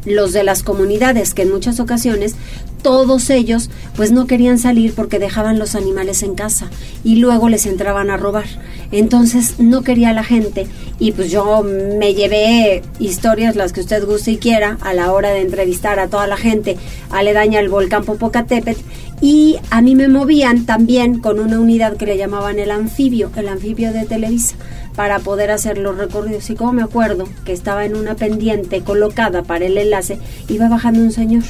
los 0.05 0.33
de 0.33 0.43
las 0.43 0.63
comunidades 0.63 1.33
que 1.33 1.43
en 1.43 1.51
muchas 1.51 1.79
ocasiones 1.79 2.35
todos 2.81 3.29
ellos 3.29 3.69
pues 3.95 4.11
no 4.11 4.25
querían 4.25 4.57
salir 4.57 4.93
porque 4.93 5.19
dejaban 5.19 5.59
los 5.59 5.75
animales 5.75 6.23
en 6.23 6.35
casa 6.35 6.69
y 7.03 7.17
luego 7.17 7.49
les 7.49 7.65
entraban 7.65 8.09
a 8.09 8.17
robar. 8.17 8.45
Entonces 8.91 9.59
no 9.59 9.83
quería 9.83 10.13
la 10.13 10.23
gente 10.23 10.67
y 10.97 11.11
pues 11.11 11.29
yo 11.29 11.63
me 11.63 12.13
llevé 12.13 12.81
historias 12.99 13.55
las 13.55 13.73
que 13.73 13.81
usted 13.81 14.05
guste 14.05 14.31
y 14.31 14.37
quiera 14.37 14.77
a 14.81 14.93
la 14.93 15.11
hora 15.11 15.31
de 15.31 15.41
entrevistar 15.41 15.99
a 15.99 16.07
toda 16.07 16.27
la 16.27 16.37
gente 16.37 16.77
aledaña 17.09 17.59
al 17.59 17.69
volcán 17.69 18.03
Popocatépetl 18.03 18.81
y 19.21 19.57
a 19.69 19.81
mí 19.81 19.95
me 19.95 20.07
movían 20.07 20.65
también 20.65 21.19
con 21.19 21.39
una 21.39 21.59
unidad 21.59 21.97
que 21.97 22.05
le 22.05 22.17
llamaban 22.17 22.57
el 22.57 22.71
anfibio, 22.71 23.29
el 23.35 23.49
anfibio 23.49 23.91
de 23.91 24.05
Televisa 24.05 24.55
para 24.99 25.19
poder 25.19 25.49
hacer 25.49 25.77
los 25.77 25.97
recorridos. 25.97 26.49
Y 26.49 26.55
como 26.55 26.73
me 26.73 26.83
acuerdo 26.83 27.23
que 27.45 27.53
estaba 27.53 27.85
en 27.85 27.95
una 27.95 28.15
pendiente 28.15 28.81
colocada 28.81 29.43
para 29.43 29.65
el 29.65 29.77
enlace, 29.77 30.19
iba 30.49 30.67
bajando 30.67 30.99
un 30.99 31.13
señor 31.13 31.43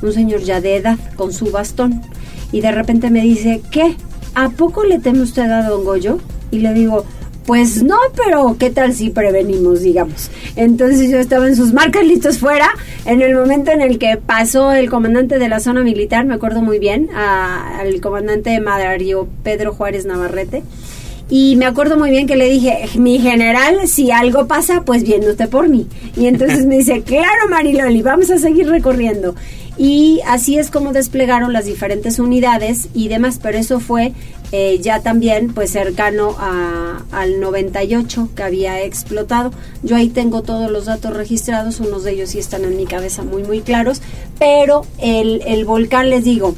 un 0.00 0.14
señor 0.14 0.40
ya 0.40 0.62
de 0.62 0.76
edad, 0.76 0.98
con 1.14 1.30
su 1.30 1.50
bastón. 1.50 2.00
Y 2.52 2.62
de 2.62 2.72
repente 2.72 3.10
me 3.10 3.20
dice, 3.20 3.60
¿qué? 3.70 3.96
¿A 4.34 4.48
poco 4.48 4.82
le 4.82 4.98
teme 4.98 5.20
usted 5.20 5.42
a 5.42 5.68
Don 5.68 5.84
Goyo? 5.84 6.20
Y 6.50 6.60
le 6.60 6.72
digo, 6.72 7.04
pues 7.44 7.82
no, 7.82 7.98
pero 8.16 8.56
¿qué 8.58 8.70
tal 8.70 8.94
si 8.94 9.10
prevenimos, 9.10 9.82
digamos? 9.82 10.30
Entonces 10.56 11.10
yo 11.10 11.18
estaba 11.18 11.48
en 11.48 11.54
sus 11.54 11.74
marcas 11.74 12.02
listos 12.02 12.38
fuera, 12.38 12.70
en 13.04 13.20
el 13.20 13.34
momento 13.34 13.72
en 13.72 13.82
el 13.82 13.98
que 13.98 14.16
pasó 14.16 14.72
el 14.72 14.88
comandante 14.88 15.38
de 15.38 15.50
la 15.50 15.60
zona 15.60 15.82
militar, 15.82 16.24
me 16.24 16.32
acuerdo 16.32 16.62
muy 16.62 16.78
bien, 16.78 17.10
al 17.14 18.00
comandante 18.00 18.58
Mario 18.58 19.28
Pedro 19.42 19.74
Juárez 19.74 20.06
Navarrete, 20.06 20.62
y 21.28 21.56
me 21.56 21.66
acuerdo 21.66 21.96
muy 21.98 22.10
bien 22.10 22.26
que 22.26 22.36
le 22.36 22.48
dije, 22.48 22.88
mi 22.96 23.18
general, 23.18 23.88
si 23.88 24.10
algo 24.10 24.46
pasa, 24.46 24.82
pues 24.84 25.02
viene 25.02 25.28
usted 25.28 25.48
por 25.48 25.68
mí. 25.68 25.86
Y 26.16 26.26
entonces 26.26 26.66
me 26.66 26.78
dice, 26.78 27.02
claro 27.02 27.48
Mariloli, 27.50 28.02
vamos 28.02 28.30
a 28.30 28.38
seguir 28.38 28.68
recorriendo 28.68 29.34
y 29.78 30.20
así 30.26 30.58
es 30.58 30.70
como 30.70 30.92
desplegaron 30.92 31.52
las 31.52 31.66
diferentes 31.66 32.18
unidades 32.18 32.88
y 32.94 33.08
demás, 33.08 33.38
pero 33.42 33.58
eso 33.58 33.78
fue 33.78 34.12
eh, 34.52 34.78
ya 34.80 35.00
también 35.00 35.52
pues 35.52 35.70
cercano 35.70 36.34
a, 36.38 37.02
al 37.12 37.40
98 37.40 38.30
que 38.34 38.42
había 38.42 38.82
explotado. 38.82 39.52
Yo 39.82 39.96
ahí 39.96 40.08
tengo 40.08 40.42
todos 40.42 40.70
los 40.70 40.86
datos 40.86 41.14
registrados, 41.14 41.80
unos 41.80 42.04
de 42.04 42.12
ellos 42.12 42.30
sí 42.30 42.38
están 42.38 42.64
en 42.64 42.76
mi 42.76 42.86
cabeza 42.86 43.22
muy 43.22 43.42
muy 43.42 43.60
claros, 43.60 44.00
pero 44.38 44.86
el, 44.98 45.42
el 45.46 45.64
volcán 45.66 46.08
les 46.08 46.24
digo, 46.24 46.54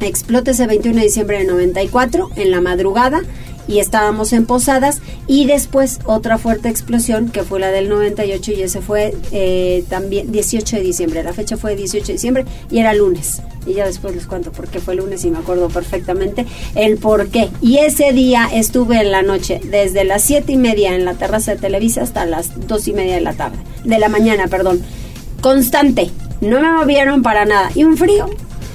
explota 0.00 0.52
ese 0.52 0.66
21 0.66 0.96
de 0.96 1.04
diciembre 1.04 1.38
de 1.38 1.44
94 1.44 2.30
en 2.36 2.50
la 2.50 2.62
madrugada 2.62 3.22
y 3.68 3.78
estábamos 3.78 4.32
en 4.32 4.46
Posadas 4.46 5.00
y 5.26 5.46
después 5.46 6.00
otra 6.04 6.38
fuerte 6.38 6.68
explosión 6.68 7.28
que 7.30 7.42
fue 7.42 7.60
la 7.60 7.70
del 7.70 7.88
98 7.88 8.52
y 8.52 8.62
ese 8.62 8.80
fue 8.80 9.14
eh, 9.32 9.84
también 9.88 10.32
18 10.32 10.76
de 10.76 10.82
diciembre, 10.82 11.22
la 11.22 11.32
fecha 11.32 11.56
fue 11.56 11.76
18 11.76 12.06
de 12.06 12.12
diciembre 12.12 12.44
y 12.70 12.78
era 12.78 12.94
lunes. 12.94 13.42
Y 13.66 13.74
ya 13.74 13.84
después 13.84 14.14
les 14.14 14.26
cuento 14.26 14.52
por 14.52 14.68
qué 14.68 14.80
fue 14.80 14.94
lunes 14.94 15.24
y 15.24 15.30
me 15.30 15.38
acuerdo 15.38 15.68
perfectamente 15.68 16.46
el 16.74 16.96
por 16.96 17.28
qué. 17.28 17.50
Y 17.60 17.78
ese 17.78 18.12
día 18.12 18.48
estuve 18.52 19.00
en 19.00 19.10
la 19.10 19.22
noche 19.22 19.60
desde 19.64 20.04
las 20.04 20.22
siete 20.22 20.52
y 20.52 20.56
media 20.56 20.94
en 20.94 21.04
la 21.04 21.14
terraza 21.14 21.54
de 21.54 21.60
Televisa 21.60 22.02
hasta 22.02 22.24
las 22.24 22.66
dos 22.66 22.88
y 22.88 22.94
media 22.94 23.14
de 23.14 23.20
la 23.20 23.34
tarde 23.34 23.58
de 23.84 23.98
la 23.98 24.08
mañana 24.08 24.48
perdón. 24.48 24.82
Constante. 25.40 26.10
No 26.40 26.60
me 26.60 26.72
movieron 26.72 27.22
para 27.22 27.44
nada. 27.44 27.70
Y 27.74 27.84
un 27.84 27.96
frío 27.96 28.28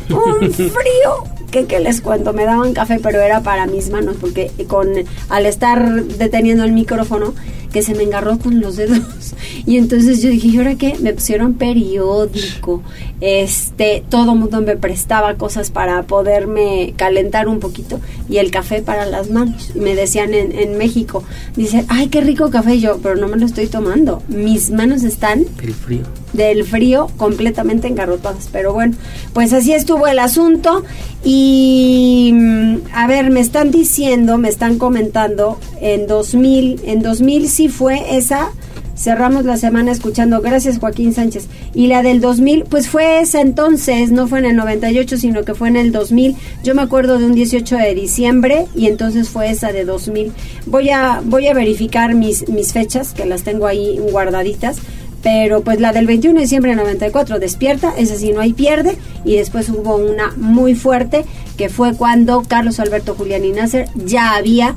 un 0.09 0.53
frío 0.53 1.34
que, 1.63 1.79
les 1.79 2.01
cuento, 2.01 2.33
me 2.33 2.43
daban 2.43 2.73
café, 2.73 2.99
pero 3.01 3.21
era 3.21 3.41
para 3.41 3.65
mis 3.65 3.89
manos, 3.89 4.17
porque 4.19 4.51
con 4.67 4.89
al 5.29 5.45
estar 5.45 6.03
deteniendo 6.03 6.65
el 6.65 6.73
micrófono, 6.73 7.33
que 7.75 7.83
se 7.83 7.93
me 7.93 8.03
engarró 8.03 8.39
con 8.39 8.61
los 8.61 8.77
dedos. 8.77 9.01
Y 9.67 9.77
entonces 9.77 10.21
yo 10.21 10.29
dije, 10.29 10.47
¿y 10.47 10.57
ahora 10.57 10.75
qué? 10.75 10.95
Me 10.99 11.13
pusieron 11.13 11.55
periódico. 11.55 12.83
Este, 13.19 14.03
todo 14.09 14.35
mundo 14.35 14.61
me 14.61 14.75
prestaba 14.75 15.35
cosas 15.35 15.71
para 15.71 16.03
poderme 16.03 16.93
calentar 16.97 17.47
un 17.47 17.59
poquito 17.59 17.99
y 18.29 18.37
el 18.37 18.51
café 18.51 18.81
para 18.81 19.05
las 19.05 19.31
manos. 19.31 19.71
Y 19.73 19.79
me 19.79 19.95
decían 19.95 20.33
en, 20.33 20.51
en 20.51 20.77
México, 20.77 21.23
dice, 21.55 21.85
ay, 21.87 22.09
qué 22.09 22.21
rico 22.21 22.49
café 22.51 22.79
yo, 22.79 22.99
pero 23.01 23.15
no 23.15 23.27
me 23.27 23.37
lo 23.37 23.45
estoy 23.45 23.67
tomando. 23.67 24.21
Mis 24.27 24.69
manos 24.69 25.03
están... 25.03 25.45
El 25.61 25.73
frío. 25.73 26.03
Del 26.33 26.63
frío 26.63 27.07
completamente 27.17 27.87
engarrotadas. 27.87 28.49
Pero 28.51 28.73
bueno, 28.73 28.95
pues 29.33 29.51
así 29.53 29.73
estuvo 29.73 30.05
el 30.07 30.19
asunto. 30.19 30.83
Y 31.23 32.31
mm, 32.33 32.75
a 32.93 33.07
ver, 33.07 33.31
me 33.31 33.39
están 33.39 33.71
diciendo, 33.71 34.37
me 34.37 34.49
están 34.49 34.77
comentando, 34.77 35.59
en 35.81 36.05
2000, 36.05 36.81
en 36.85 37.01
2000 37.01 37.49
sí 37.65 37.69
fue 37.69 38.15
esa, 38.15 38.51
cerramos 38.95 39.43
la 39.43 39.57
semana 39.57 39.91
escuchando, 39.91 40.39
gracias 40.41 40.77
Joaquín 40.77 41.13
Sánchez, 41.13 41.47
y 41.73 41.87
la 41.87 42.03
del 42.03 42.21
2000, 42.21 42.65
pues 42.65 42.87
fue 42.87 43.21
esa 43.21 43.41
entonces, 43.41 44.11
no 44.11 44.27
fue 44.27 44.37
en 44.39 44.45
el 44.45 44.55
98, 44.55 45.17
sino 45.17 45.43
que 45.43 45.55
fue 45.55 45.69
en 45.69 45.75
el 45.75 45.91
2000, 45.91 46.35
yo 46.63 46.75
me 46.75 46.83
acuerdo 46.83 47.17
de 47.17 47.25
un 47.25 47.33
18 47.33 47.77
de 47.77 47.95
diciembre, 47.95 48.67
y 48.75 48.85
entonces 48.85 49.29
fue 49.29 49.49
esa 49.49 49.71
de 49.71 49.83
2000. 49.83 50.31
Voy 50.67 50.89
a, 50.91 51.21
voy 51.23 51.47
a 51.47 51.55
verificar 51.55 52.13
mis, 52.13 52.47
mis 52.49 52.71
fechas, 52.71 53.13
que 53.13 53.25
las 53.25 53.41
tengo 53.41 53.65
ahí 53.65 53.99
guardaditas, 54.11 54.77
pero 55.23 55.61
pues 55.61 55.79
la 55.79 55.91
del 55.91 56.05
21 56.05 56.35
de 56.35 56.41
diciembre 56.41 56.71
de 56.71 56.77
94 56.77 57.39
despierta, 57.39 57.95
es 57.97 58.09
decir, 58.09 58.35
no 58.35 58.41
hay 58.41 58.53
pierde, 58.53 58.95
y 59.23 59.37
después 59.37 59.69
hubo 59.69 59.95
una 59.95 60.33
muy 60.37 60.75
fuerte, 60.75 61.25
que 61.57 61.69
fue 61.69 61.95
cuando 61.95 62.43
Carlos 62.47 62.79
Alberto 62.79 63.15
Julián 63.15 63.43
y 63.43 63.51
Nasser 63.51 63.87
ya 63.95 64.35
había 64.35 64.75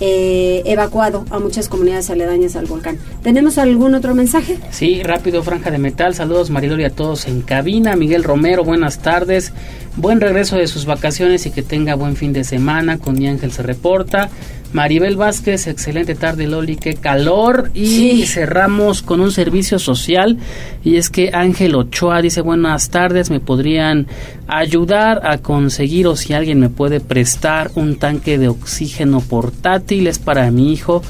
eh, 0.00 0.62
evacuado 0.64 1.24
a 1.30 1.38
muchas 1.38 1.68
comunidades 1.68 2.10
aledañas 2.10 2.56
al 2.56 2.66
volcán. 2.66 2.98
¿Tenemos 3.22 3.58
algún 3.58 3.94
otro 3.94 4.14
mensaje? 4.14 4.58
Sí, 4.70 5.02
rápido, 5.02 5.42
Franja 5.42 5.70
de 5.70 5.78
Metal. 5.78 6.14
Saludos, 6.14 6.50
Maridor, 6.50 6.80
y 6.80 6.84
a 6.84 6.90
todos 6.90 7.26
en 7.26 7.42
cabina. 7.42 7.96
Miguel 7.96 8.24
Romero, 8.24 8.64
buenas 8.64 8.98
tardes. 9.00 9.52
buen 9.96 10.20
regreso 10.20 10.56
de 10.56 10.68
sus 10.68 10.86
vacaciones 10.86 11.44
y 11.46 11.50
que 11.50 11.62
tenga 11.62 11.94
buen 11.96 12.14
fin 12.16 12.32
de 12.32 12.44
semana. 12.44 12.98
Con 12.98 13.18
mi 13.18 13.26
ángel 13.26 13.50
se 13.52 13.62
reporta. 13.62 14.30
Maribel 14.72 15.16
Vázquez, 15.16 15.66
excelente 15.66 16.14
tarde 16.14 16.46
Loli, 16.46 16.76
qué 16.76 16.94
calor. 16.94 17.70
Y 17.74 18.24
cerramos 18.26 19.02
con 19.02 19.20
un 19.20 19.32
servicio 19.32 19.78
social. 19.78 20.38
Y 20.84 20.96
es 20.96 21.08
que 21.08 21.30
Ángel 21.32 21.74
Ochoa 21.74 22.20
dice 22.20 22.42
buenas 22.42 22.90
tardes, 22.90 23.30
me 23.30 23.40
podrían 23.40 24.06
ayudar 24.46 25.26
a 25.26 25.38
conseguir 25.38 26.06
o 26.06 26.16
si 26.16 26.34
alguien 26.34 26.60
me 26.60 26.68
puede 26.68 27.00
prestar 27.00 27.70
un 27.76 27.96
tanque 27.96 28.38
de 28.38 28.48
oxígeno 28.48 29.20
portátil. 29.20 30.06
Es 30.06 30.18
para 30.18 30.50
mi 30.50 30.72
hijo 30.72 31.02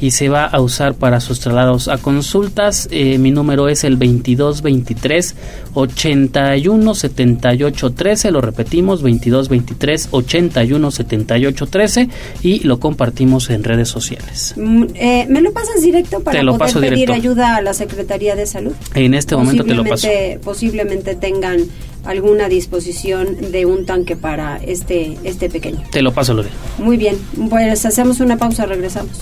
y 0.00 0.12
se 0.12 0.28
va 0.28 0.44
a 0.44 0.60
usar 0.60 0.94
para 0.94 1.20
sus 1.20 1.40
traslados 1.40 1.88
a 1.88 1.98
consultas. 1.98 2.88
Eh, 2.90 3.18
mi 3.18 3.30
número 3.30 3.68
es 3.68 3.84
el 3.84 3.98
2223 3.98 5.34
81 5.74 6.94
78 6.94 7.90
13. 7.90 8.30
Lo 8.30 8.40
repetimos, 8.40 9.00
2223 9.00 10.08
81 10.10 10.90
78 10.90 11.66
13 11.66 12.08
y 12.42 12.60
lo 12.60 12.80
compartimos 12.80 13.50
en 13.50 13.64
redes 13.64 13.88
sociales. 13.88 14.54
Mm, 14.56 14.84
eh, 14.94 15.26
¿Me 15.28 15.40
lo 15.40 15.52
pasas 15.52 15.82
directo 15.82 16.20
para 16.20 16.42
poder 16.42 16.90
pedir 16.90 17.12
ayuda 17.12 17.56
a 17.56 17.62
la 17.62 17.74
Secretaría 17.74 18.36
de 18.36 18.46
Salud? 18.46 18.72
En 18.94 19.14
este 19.14 19.36
momento 19.36 19.64
te 19.64 19.74
lo 19.74 19.84
paso. 19.84 20.08
Posiblemente 20.42 21.14
tengan 21.14 21.60
alguna 22.04 22.48
disposición 22.48 23.52
de 23.52 23.66
un 23.66 23.86
tanque 23.86 24.16
para 24.16 24.56
este 24.58 25.16
este 25.24 25.48
pequeño. 25.50 25.82
Te 25.90 26.02
lo 26.02 26.12
paso, 26.12 26.34
Lore. 26.34 26.50
Muy 26.78 26.96
bien, 26.96 27.16
pues 27.48 27.84
hacemos 27.84 28.20
una 28.20 28.36
pausa, 28.36 28.66
regresamos. 28.66 29.12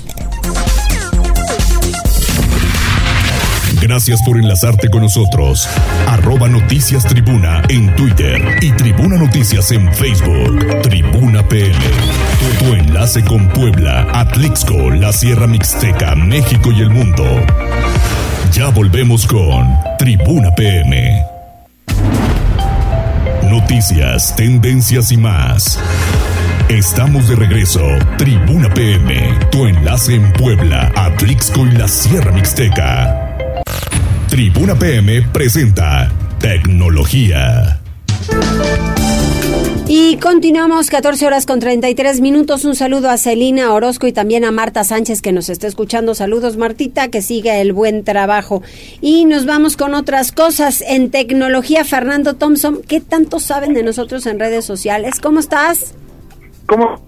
Gracias 3.80 4.20
por 4.22 4.36
enlazarte 4.36 4.88
con 4.88 5.02
nosotros. 5.02 5.68
Arroba 6.08 6.48
Noticias 6.48 7.04
Tribuna 7.04 7.62
en 7.68 7.94
Twitter 7.94 8.58
y 8.60 8.72
Tribuna 8.72 9.16
Noticias 9.16 9.70
en 9.70 9.92
Facebook. 9.92 10.82
Tribuna 10.82 11.46
PM. 11.46 11.78
Tu, 12.58 12.74
enlace 12.74 13.22
con 13.24 13.48
Puebla, 13.50 14.08
Atlixco, 14.12 14.90
la 14.90 15.12
Sierra 15.12 15.46
Mixteca, 15.46 16.16
México 16.16 16.72
y 16.72 16.80
el 16.80 16.90
mundo. 16.90 17.24
Ya 18.52 18.70
volvemos 18.70 19.26
con 19.26 19.68
Tribuna 19.98 20.52
PM. 20.54 21.35
Noticias, 23.60 24.36
tendencias 24.36 25.10
y 25.12 25.16
más. 25.16 25.80
Estamos 26.68 27.26
de 27.26 27.36
regreso. 27.36 27.80
Tribuna 28.18 28.68
PM, 28.74 29.34
tu 29.50 29.66
enlace 29.66 30.14
en 30.14 30.30
Puebla, 30.34 30.92
Atlixco 30.94 31.66
y 31.66 31.70
la 31.70 31.88
Sierra 31.88 32.32
Mixteca. 32.32 33.34
Tribuna 34.28 34.74
PM 34.74 35.22
presenta 35.32 36.12
Tecnología. 36.38 37.80
Y 39.88 40.16
continuamos 40.16 40.90
14 40.90 41.28
horas 41.28 41.46
con 41.46 41.60
33 41.60 42.20
minutos. 42.20 42.64
Un 42.64 42.74
saludo 42.74 43.08
a 43.08 43.18
Celina 43.18 43.72
Orozco 43.72 44.08
y 44.08 44.12
también 44.12 44.44
a 44.44 44.50
Marta 44.50 44.82
Sánchez 44.82 45.22
que 45.22 45.30
nos 45.30 45.48
está 45.48 45.68
escuchando. 45.68 46.16
Saludos 46.16 46.56
Martita, 46.56 47.08
que 47.08 47.22
siga 47.22 47.58
el 47.58 47.72
buen 47.72 48.02
trabajo. 48.02 48.64
Y 49.00 49.26
nos 49.26 49.46
vamos 49.46 49.76
con 49.76 49.94
otras 49.94 50.32
cosas 50.32 50.82
en 50.82 51.12
tecnología. 51.12 51.84
Fernando 51.84 52.34
Thompson, 52.34 52.80
¿qué 52.88 53.00
tanto 53.00 53.38
saben 53.38 53.74
de 53.74 53.84
nosotros 53.84 54.26
en 54.26 54.40
redes 54.40 54.64
sociales? 54.64 55.20
¿Cómo 55.20 55.38
estás? 55.38 55.94
¿Cómo, 56.66 57.00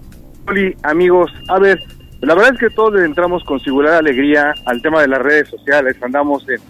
amigos? 0.83 1.33
A 1.49 1.59
ver, 1.59 1.83
la 2.21 2.33
verdad 2.33 2.53
es 2.53 2.59
que 2.61 2.69
todos 2.69 3.01
entramos 3.01 3.43
con 3.43 3.59
singular 3.59 3.95
alegría 3.95 4.53
al 4.65 4.81
tema 4.81 5.01
de 5.01 5.09
las 5.09 5.21
redes 5.21 5.49
sociales. 5.49 5.97
Andamos 6.01 6.47
en 6.47 6.61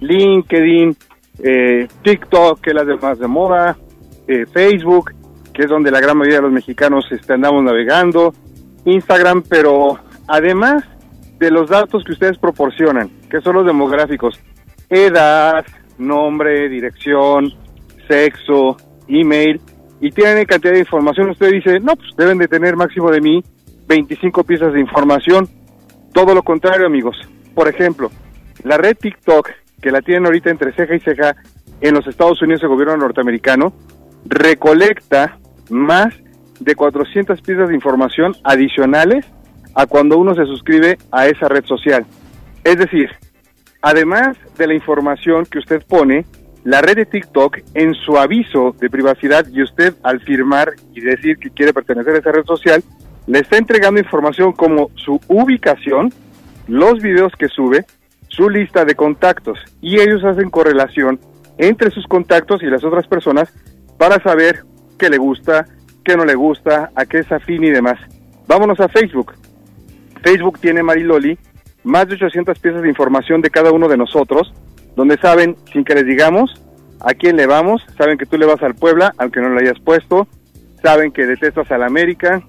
LinkedIn, 0.00 0.96
eh, 1.44 1.88
TikTok, 2.02 2.58
que 2.62 2.70
es 2.70 2.74
la 2.74 2.84
de 2.84 2.96
más 2.96 3.18
de 3.18 3.26
moda, 3.26 3.76
eh, 4.28 4.46
Facebook, 4.50 5.12
que 5.58 5.64
es 5.64 5.70
donde 5.70 5.90
la 5.90 6.00
gran 6.00 6.16
mayoría 6.16 6.36
de 6.36 6.42
los 6.42 6.52
mexicanos 6.52 7.04
este, 7.10 7.32
andamos 7.32 7.64
navegando, 7.64 8.32
Instagram, 8.84 9.42
pero 9.42 9.98
además 10.28 10.84
de 11.40 11.50
los 11.50 11.68
datos 11.68 12.04
que 12.04 12.12
ustedes 12.12 12.38
proporcionan, 12.38 13.10
que 13.28 13.40
son 13.40 13.56
los 13.56 13.66
demográficos, 13.66 14.40
edad, 14.88 15.66
nombre, 15.98 16.68
dirección, 16.68 17.52
sexo, 18.06 18.76
email, 19.08 19.60
y 20.00 20.12
tienen 20.12 20.44
cantidad 20.44 20.74
de 20.74 20.78
información, 20.78 21.30
usted 21.30 21.50
dice, 21.50 21.80
no, 21.80 21.96
pues 21.96 22.10
deben 22.16 22.38
de 22.38 22.46
tener 22.46 22.76
máximo 22.76 23.10
de 23.10 23.20
mí 23.20 23.42
25 23.88 24.44
piezas 24.44 24.72
de 24.72 24.78
información. 24.78 25.48
Todo 26.12 26.36
lo 26.36 26.44
contrario, 26.44 26.86
amigos. 26.86 27.16
Por 27.56 27.66
ejemplo, 27.66 28.12
la 28.62 28.76
red 28.76 28.96
TikTok 28.96 29.50
que 29.82 29.90
la 29.90 30.02
tienen 30.02 30.26
ahorita 30.26 30.50
entre 30.50 30.72
ceja 30.72 30.94
y 30.94 31.00
ceja 31.00 31.34
en 31.80 31.94
los 31.96 32.06
Estados 32.06 32.40
Unidos, 32.42 32.62
el 32.62 32.68
gobierno 32.68 32.96
norteamericano, 32.96 33.72
recolecta 34.24 35.36
más 35.70 36.14
de 36.60 36.74
400 36.74 37.40
piezas 37.42 37.68
de 37.68 37.74
información 37.74 38.34
adicionales 38.44 39.26
a 39.74 39.86
cuando 39.86 40.18
uno 40.18 40.34
se 40.34 40.44
suscribe 40.44 40.98
a 41.12 41.26
esa 41.26 41.48
red 41.48 41.64
social. 41.64 42.04
Es 42.64 42.78
decir, 42.78 43.10
además 43.80 44.36
de 44.56 44.66
la 44.66 44.74
información 44.74 45.46
que 45.46 45.58
usted 45.58 45.82
pone, 45.86 46.24
la 46.64 46.82
red 46.82 46.96
de 46.96 47.06
TikTok 47.06 47.58
en 47.74 47.94
su 47.94 48.18
aviso 48.18 48.74
de 48.78 48.90
privacidad 48.90 49.46
y 49.52 49.62
usted 49.62 49.94
al 50.02 50.20
firmar 50.20 50.72
y 50.94 51.00
decir 51.00 51.38
que 51.38 51.50
quiere 51.50 51.72
pertenecer 51.72 52.14
a 52.14 52.18
esa 52.18 52.32
red 52.32 52.44
social, 52.44 52.82
le 53.26 53.38
está 53.38 53.56
entregando 53.56 54.00
información 54.00 54.52
como 54.52 54.90
su 54.96 55.20
ubicación, 55.28 56.12
los 56.66 57.00
videos 57.00 57.32
que 57.38 57.48
sube, 57.48 57.86
su 58.26 58.50
lista 58.50 58.84
de 58.84 58.94
contactos 58.94 59.58
y 59.80 60.00
ellos 60.00 60.24
hacen 60.24 60.50
correlación 60.50 61.20
entre 61.56 61.90
sus 61.90 62.06
contactos 62.06 62.62
y 62.62 62.66
las 62.66 62.84
otras 62.84 63.06
personas 63.06 63.52
para 63.96 64.22
saber 64.22 64.64
qué 64.98 65.08
le 65.08 65.18
gusta, 65.18 65.66
qué 66.04 66.16
no 66.16 66.24
le 66.24 66.34
gusta, 66.34 66.90
a 66.94 67.06
qué 67.06 67.18
es 67.18 67.32
afín 67.32 67.64
y 67.64 67.70
demás. 67.70 67.98
Vámonos 68.46 68.80
a 68.80 68.88
Facebook. 68.88 69.34
Facebook 70.22 70.58
tiene 70.58 70.82
Mariloli 70.82 71.38
más 71.84 72.08
de 72.08 72.14
800 72.14 72.58
piezas 72.58 72.82
de 72.82 72.88
información 72.88 73.40
de 73.40 73.50
cada 73.50 73.72
uno 73.72 73.88
de 73.88 73.96
nosotros, 73.96 74.52
donde 74.96 75.16
saben, 75.18 75.56
sin 75.72 75.84
que 75.84 75.94
les 75.94 76.04
digamos, 76.04 76.62
a 77.00 77.14
quién 77.14 77.36
le 77.36 77.46
vamos, 77.46 77.84
saben 77.96 78.18
que 78.18 78.26
tú 78.26 78.36
le 78.36 78.46
vas 78.46 78.62
al 78.62 78.74
Puebla, 78.74 79.14
aunque 79.18 79.40
no 79.40 79.48
lo 79.48 79.60
hayas 79.60 79.78
puesto, 79.78 80.26
saben 80.82 81.12
que 81.12 81.26
detestas 81.26 81.70
a 81.70 81.78
la 81.78 81.86
América, 81.86 82.42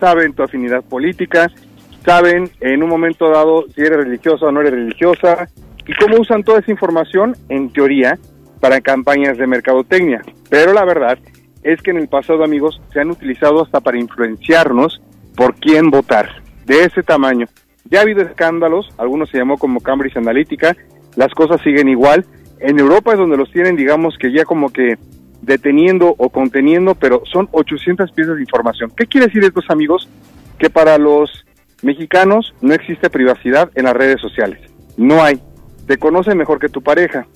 saben 0.00 0.32
tu 0.32 0.42
afinidad 0.42 0.82
política, 0.82 1.50
saben 2.04 2.50
en 2.60 2.82
un 2.82 2.88
momento 2.88 3.30
dado 3.30 3.66
si 3.74 3.82
eres 3.82 3.98
religiosa 3.98 4.46
o 4.46 4.52
no 4.52 4.60
eres 4.60 4.72
religiosa 4.72 5.48
y 5.86 5.94
cómo 5.94 6.18
usan 6.18 6.42
toda 6.42 6.60
esa 6.60 6.70
información 6.70 7.36
en 7.48 7.70
teoría 7.72 8.18
para 8.60 8.80
campañas 8.80 9.36
de 9.36 9.46
mercadotecnia. 9.46 10.22
Pero 10.48 10.72
la 10.72 10.84
verdad 10.84 11.18
es 11.62 11.82
que 11.82 11.90
en 11.90 11.98
el 11.98 12.08
pasado, 12.08 12.44
amigos, 12.44 12.80
se 12.92 13.00
han 13.00 13.10
utilizado 13.10 13.62
hasta 13.62 13.80
para 13.80 13.98
influenciarnos 13.98 15.00
por 15.36 15.54
quién 15.54 15.90
votar. 15.90 16.42
De 16.66 16.84
ese 16.84 17.02
tamaño. 17.02 17.46
Ya 17.84 17.98
ha 17.98 18.02
habido 18.02 18.22
escándalos, 18.22 18.88
algunos 18.98 19.30
se 19.30 19.38
llamó 19.38 19.58
como 19.58 19.80
Cambridge 19.80 20.16
Analytica, 20.16 20.76
las 21.16 21.32
cosas 21.32 21.60
siguen 21.62 21.88
igual. 21.88 22.24
En 22.60 22.78
Europa 22.78 23.12
es 23.12 23.18
donde 23.18 23.36
los 23.36 23.50
tienen, 23.50 23.74
digamos 23.74 24.16
que 24.18 24.32
ya 24.32 24.44
como 24.44 24.70
que 24.70 24.96
deteniendo 25.42 26.14
o 26.18 26.28
conteniendo, 26.28 26.94
pero 26.94 27.22
son 27.30 27.48
800 27.52 28.12
piezas 28.12 28.36
de 28.36 28.42
información. 28.42 28.92
¿Qué 28.96 29.06
quiere 29.06 29.26
decir 29.26 29.42
estos 29.42 29.64
amigos? 29.70 30.08
Que 30.58 30.70
para 30.70 30.98
los 30.98 31.44
mexicanos 31.82 32.54
no 32.60 32.74
existe 32.74 33.10
privacidad 33.10 33.70
en 33.74 33.84
las 33.84 33.96
redes 33.96 34.20
sociales. 34.20 34.60
No 34.96 35.22
hay. 35.22 35.40
Te 35.86 35.96
conoce 35.96 36.34
mejor 36.34 36.58
que 36.58 36.68
tu 36.68 36.82
pareja. 36.82 37.26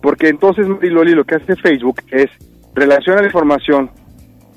Porque 0.00 0.28
entonces, 0.28 0.68
Mariloli, 0.68 1.12
lo 1.12 1.24
que 1.24 1.34
hace 1.34 1.56
Facebook 1.56 2.02
es 2.10 2.30
relacionar 2.78 3.22
la 3.22 3.28
información 3.28 3.90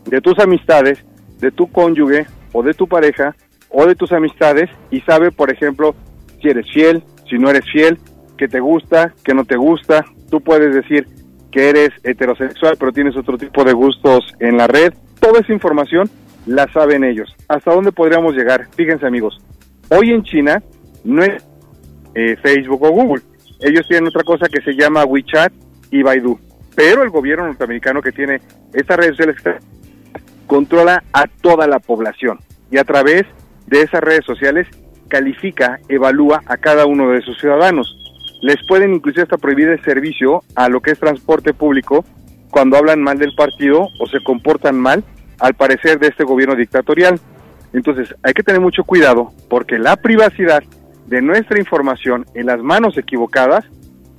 de 0.06 0.22
tus 0.22 0.38
amistades, 0.40 1.04
de 1.40 1.52
tu 1.52 1.72
cónyuge 1.72 2.26
o 2.54 2.64
de 2.64 2.74
tu 2.74 2.88
pareja 2.88 3.36
o 3.70 3.86
de 3.86 3.96
tus 3.96 4.12
amistades 4.12 4.70
y 4.90 5.02
sabe, 5.02 5.32
por 5.32 5.52
ejemplo, 5.52 5.96
si 6.42 6.50
eres 6.50 6.66
fiel, 6.72 7.04
si 7.30 7.38
no 7.38 7.50
eres 7.50 7.66
fiel, 7.72 7.98
que 8.38 8.48
te 8.48 8.60
gusta, 8.60 9.14
que 9.24 9.34
no 9.34 9.46
te 9.46 9.56
gusta. 9.56 10.06
Tú 10.30 10.42
puedes 10.42 10.74
decir 10.74 11.08
que 11.52 11.70
eres 11.70 11.90
heterosexual, 12.04 12.76
pero 12.80 12.92
tienes 12.92 13.16
otro 13.16 13.38
tipo 13.38 13.64
de 13.64 13.74
gustos 13.74 14.34
en 14.40 14.58
la 14.58 14.68
red. 14.68 14.94
Toda 15.20 15.40
esa 15.40 15.54
información 15.54 16.10
la 16.46 16.72
saben 16.72 17.04
ellos. 17.04 17.36
¿Hasta 17.48 17.74
dónde 17.74 17.92
podríamos 17.92 18.36
llegar? 18.36 18.68
Fíjense 18.76 19.06
amigos, 19.06 19.40
hoy 19.90 20.12
en 20.12 20.24
China 20.24 20.62
no 21.04 21.24
es 21.24 21.44
eh, 22.16 22.36
Facebook 22.42 22.84
o 22.84 22.90
Google. 22.92 23.24
Ellos 23.60 23.88
tienen 23.88 24.08
otra 24.08 24.24
cosa 24.24 24.48
que 24.48 24.62
se 24.62 24.74
llama 24.74 25.06
WeChat 25.06 25.54
y 25.92 26.02
Baidu. 26.02 26.40
Pero 26.76 27.04
el 27.04 27.10
gobierno 27.10 27.46
norteamericano 27.46 28.02
que 28.02 28.12
tiene 28.12 28.42
estas 28.74 28.98
redes 28.98 29.18
sociales 29.18 29.38
controla 30.48 31.04
a 31.14 31.28
toda 31.28 31.68
la 31.68 31.80
población 31.80 32.40
y 32.70 32.78
a 32.78 32.84
través 32.84 33.26
de 33.68 33.82
esas 33.82 34.02
redes 34.02 34.26
sociales 34.26 34.68
califica, 35.08 35.80
evalúa 35.90 36.42
a 36.46 36.58
cada 36.58 36.86
uno 36.86 37.10
de 37.10 37.22
sus 37.22 37.38
ciudadanos. 37.40 37.98
Les 38.42 38.58
pueden 38.68 38.94
inclusive 38.94 39.24
hasta 39.24 39.38
prohibir 39.38 39.68
el 39.68 39.84
servicio 39.84 40.44
a 40.56 40.70
lo 40.70 40.82
que 40.82 40.92
es 40.92 41.00
transporte 41.00 41.54
público 41.54 42.06
cuando 42.50 42.78
hablan 42.78 43.02
mal 43.02 43.18
del 43.18 43.36
partido 43.36 43.88
o 44.00 44.08
se 44.08 44.24
comportan 44.24 44.80
mal 44.80 45.04
al 45.40 45.54
parecer, 45.56 46.00
de 46.00 46.08
este 46.08 46.24
gobierno 46.24 46.56
dictatorial. 46.56 47.20
Entonces, 47.74 48.14
hay 48.24 48.34
que 48.34 48.44
tener 48.44 48.62
mucho 48.62 48.84
cuidado 48.84 49.32
porque 49.50 49.80
la 49.80 49.96
privacidad 49.96 50.64
de 51.08 51.22
nuestra 51.22 51.60
información 51.60 52.26
en 52.36 52.46
las 52.46 52.62
manos 52.62 52.98
equivocadas 52.98 53.66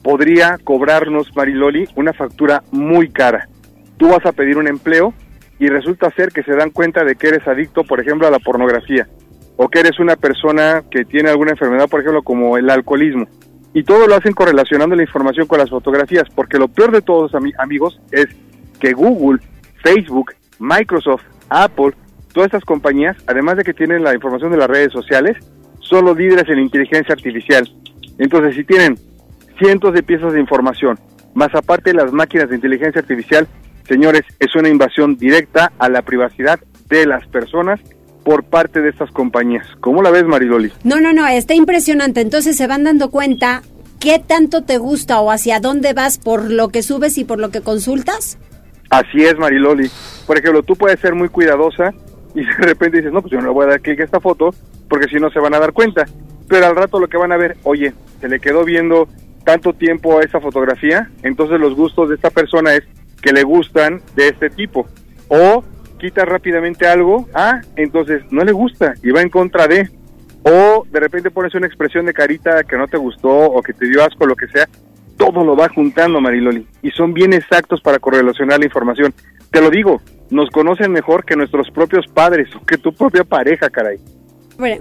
podría 0.03 0.59
cobrarnos, 0.63 1.35
Mariloli, 1.35 1.89
una 1.97 2.13
factura 2.13 2.63
muy 2.71 3.11
cara. 3.11 3.49
Tú 3.97 4.09
vas 4.09 4.25
a 4.27 4.33
pedir 4.33 4.57
un 4.59 4.69
empleo 4.69 5.15
y 5.59 5.69
resulta 5.69 6.11
ser 6.11 6.31
que 6.31 6.43
se 6.43 6.57
dan 6.57 6.71
cuenta 6.71 7.05
de 7.05 7.15
que 7.15 7.29
eres 7.29 7.47
adicto, 7.47 7.85
por 7.85 8.01
ejemplo, 8.01 8.27
a 8.27 8.31
la 8.31 8.39
pornografía 8.39 9.07
o 9.57 9.69
que 9.69 9.81
eres 9.81 9.99
una 10.01 10.17
persona 10.17 10.83
que 10.91 11.05
tiene 11.05 11.31
alguna 11.31 11.53
enfermedad, 11.53 11.89
por 11.89 12.01
ejemplo, 12.01 12.23
como 12.23 12.57
el 12.57 12.69
alcoholismo. 12.71 13.27
Y 13.75 13.85
todo 13.85 14.07
lo 14.07 14.15
hacen 14.15 14.33
correlacionando 14.33 14.97
la 14.97 15.03
información 15.03 15.47
con 15.47 15.59
las 15.59 15.71
fotografías, 15.71 16.25
porque 16.35 16.59
lo 16.59 16.69
peor 16.69 16.93
de 16.93 17.03
todos, 17.03 17.33
amigos, 17.59 18.01
es 18.11 18.27
que 18.81 18.93
Google, 18.93 19.41
Facebook, 19.83 20.33
Microsoft, 20.59 21.23
Apple, 21.49 21.93
todas 22.33 22.49
estas 22.49 22.65
compañías, 22.65 23.17
además 23.27 23.57
de 23.57 23.65
que 23.65 23.73
tienen 23.75 24.03
la 24.03 24.15
información 24.15 24.51
de 24.51 24.59
las 24.59 24.69
redes 24.69 24.93
sociales, 24.93 25.37
son 25.81 26.05
los 26.05 26.17
líderes 26.17 26.49
en 26.49 26.59
inteligencia 26.59 27.15
artificial. 27.15 27.71
Entonces, 28.19 28.57
si 28.57 28.65
tienen 28.65 28.97
cientos 29.63 29.95
de 29.95 30.03
piezas 30.03 30.33
de 30.33 30.41
información, 30.41 30.99
más 31.35 31.55
aparte 31.55 31.95
las 31.95 32.13
máquinas 32.13 32.49
de 32.49 32.57
inteligencia 32.57 33.01
artificial, 33.01 33.47
señores, 33.87 34.23
es 34.41 34.55
una 34.57 34.69
invasión 34.69 35.17
directa 35.17 35.73
a 35.79 35.89
la 35.89 36.03
privacidad 36.03 36.59
de 36.89 37.07
las 37.07 37.27
personas 37.29 37.81
por 38.25 38.45
parte 38.45 38.81
de 38.81 38.91
estas 38.91 39.11
compañías. 39.13 39.67
¿Cómo 39.81 40.03
la 40.03 40.11
ves, 40.11 40.25
Mariloli? 40.25 40.73
No, 40.83 41.01
no, 41.01 41.13
no, 41.13 41.27
está 41.29 41.55
impresionante. 41.55 42.21
Entonces 42.21 42.57
se 42.57 42.67
van 42.67 42.85
dando 42.85 43.11
cuenta 43.11 43.63
qué 44.01 44.19
tanto 44.19 44.65
te 44.65 44.79
gusta 44.79 45.21
o 45.21 45.31
hacia 45.31 45.61
dónde 45.61 45.93
vas 45.93 46.19
por 46.19 46.51
lo 46.51 46.69
que 46.69 46.83
subes 46.83 47.17
y 47.19 47.25
por 47.25 47.39
lo 47.39 47.51
que 47.51 47.61
consultas. 47.61 48.39
Así 48.91 49.25
es, 49.25 49.39
Mariloli. 49.39 49.89
Por 50.27 50.39
ejemplo, 50.39 50.63
tú 50.63 50.75
puedes 50.75 50.99
ser 51.01 51.15
muy 51.15 51.29
cuidadosa 51.29 51.95
y 52.35 52.45
de 52.45 52.53
repente 52.53 52.99
dices, 52.99 53.13
no, 53.13 53.23
pues 53.23 53.33
yo 53.33 53.41
no 53.41 53.47
le 53.47 53.53
voy 53.53 53.67
a 53.67 53.71
dar 53.71 53.81
clic 53.81 54.01
a 54.01 54.05
esta 54.05 54.21
foto 54.21 54.55
porque 54.89 55.09
si 55.09 55.17
no 55.17 55.31
se 55.31 55.39
van 55.39 55.55
a 55.55 55.61
dar 55.61 55.73
cuenta. 55.73 56.05
Pero 56.49 56.67
al 56.67 56.77
rato 56.77 56.99
lo 56.99 57.09
que 57.09 57.17
van 57.17 57.33
a 57.33 57.37
ver, 57.37 57.57
oye, 57.63 57.95
se 58.21 58.29
le 58.29 58.41
quedó 58.41 58.65
viendo 58.65 59.09
tanto 59.45 59.73
tiempo 59.73 60.19
a 60.19 60.23
esa 60.23 60.41
fotografía, 60.41 61.11
entonces 61.23 61.61
los 61.61 61.75
gustos 61.75 62.09
de 62.09 62.17
esta 62.17 62.31
persona 62.31 62.75
es 62.75 62.85
que 63.21 63.33
le 63.33 63.43
gustan 63.43 64.01
de 64.17 64.29
este 64.29 64.51
tipo. 64.51 64.87
O 65.29 65.65
quita 65.99 66.25
rápidamente 66.25 66.87
algo, 66.87 67.29
ah, 67.33 67.61
entonces 67.77 68.23
no 68.31 68.45
le 68.45 68.53
gusta 68.53 68.95
y 69.03 69.11
va 69.11 69.23
en 69.23 69.31
contra 69.31 69.69
de, 69.69 69.89
o 70.43 70.85
de 70.91 71.01
repente 71.01 71.31
pones 71.31 71.55
una 71.55 71.67
expresión 71.67 72.07
de 72.07 72.13
carita 72.13 72.65
que 72.65 72.77
no 72.77 72.89
te 72.89 72.97
gustó 72.97 73.29
o 73.29 73.63
que 73.63 73.73
te 73.73 73.87
dio 73.87 74.03
asco, 74.05 74.27
lo 74.27 74.35
que 74.35 74.49
sea, 74.49 74.69
todo 75.17 75.45
lo 75.45 75.55
va 75.55 75.69
juntando, 75.69 76.21
Mariloli, 76.21 76.67
y 76.83 76.91
son 76.91 77.15
bien 77.15 77.33
exactos 77.33 77.81
para 77.81 78.01
correlacionar 78.01 78.59
la 78.59 78.67
información. 78.67 79.15
Te 79.53 79.61
lo 79.61 79.71
digo, 79.71 80.03
nos 80.31 80.51
conocen 80.51 80.91
mejor 80.91 81.25
que 81.25 81.37
nuestros 81.37 81.71
propios 81.71 82.07
padres 82.13 82.49
o 82.57 82.65
que 82.65 82.79
tu 82.79 82.93
propia 82.93 83.23
pareja, 83.23 83.71
caray. 83.71 83.99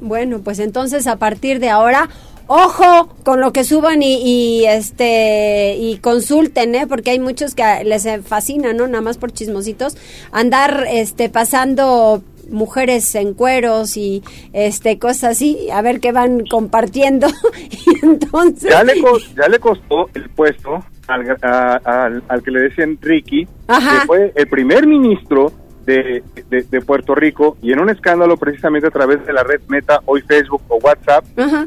Bueno, 0.02 0.40
pues 0.44 0.60
entonces 0.60 1.08
a 1.08 1.18
partir 1.18 1.60
de 1.60 1.70
ahora 1.70 2.10
ojo 2.52 3.08
con 3.24 3.40
lo 3.40 3.54
que 3.54 3.64
suban 3.64 4.04
y, 4.04 4.66
este 4.66 5.76
y 5.78 5.98
consulten, 6.00 6.76
¿eh? 6.76 6.86
porque 6.86 7.12
hay 7.12 7.20
muchos 7.20 7.56
que 7.56 7.64
les 7.86 8.08
fascina, 8.26 8.74
¿no? 8.74 8.88
Nada 8.88 9.02
más 9.02 9.18
por 9.18 9.32
chismositos 9.32 9.96
andar 10.32 10.86
este 10.90 11.30
pasando 11.30 12.22
mujeres 12.50 13.16
en 13.16 13.34
cueros 13.34 13.96
y 13.96 14.22
este 14.52 15.00
cosas 15.00 15.32
así, 15.32 15.70
a 15.72 15.82
ver 15.82 16.02
qué 16.02 16.12
van 16.12 16.46
compartiendo 16.46 17.28
y 17.70 18.06
entonces 18.06 18.70
ya 18.70 18.84
le, 18.84 18.96
ya 19.36 19.48
le 19.48 19.60
costó 19.60 20.10
el 20.14 20.30
puesto 20.30 20.84
al, 21.08 21.38
al, 22.28 22.44
que 22.44 22.52
le 22.52 22.62
decían 22.62 22.98
Ricky, 23.02 23.46
que 23.46 24.06
fue 24.06 24.34
el 24.36 24.48
primer 24.48 24.88
ministro 24.88 25.54
de, 25.86 26.24
de, 26.50 26.82
Puerto 26.82 27.16
Rico 27.16 27.58
y 27.62 27.72
en 27.72 27.80
un 27.80 27.90
escándalo 27.90 28.38
precisamente 28.38 28.88
a 28.88 28.92
través 28.92 29.26
de 29.26 29.34
la 29.34 29.44
red 29.44 29.62
Meta, 29.68 30.02
hoy 30.06 30.22
Facebook 30.22 30.62
o 30.68 30.78
WhatsApp, 30.78 31.26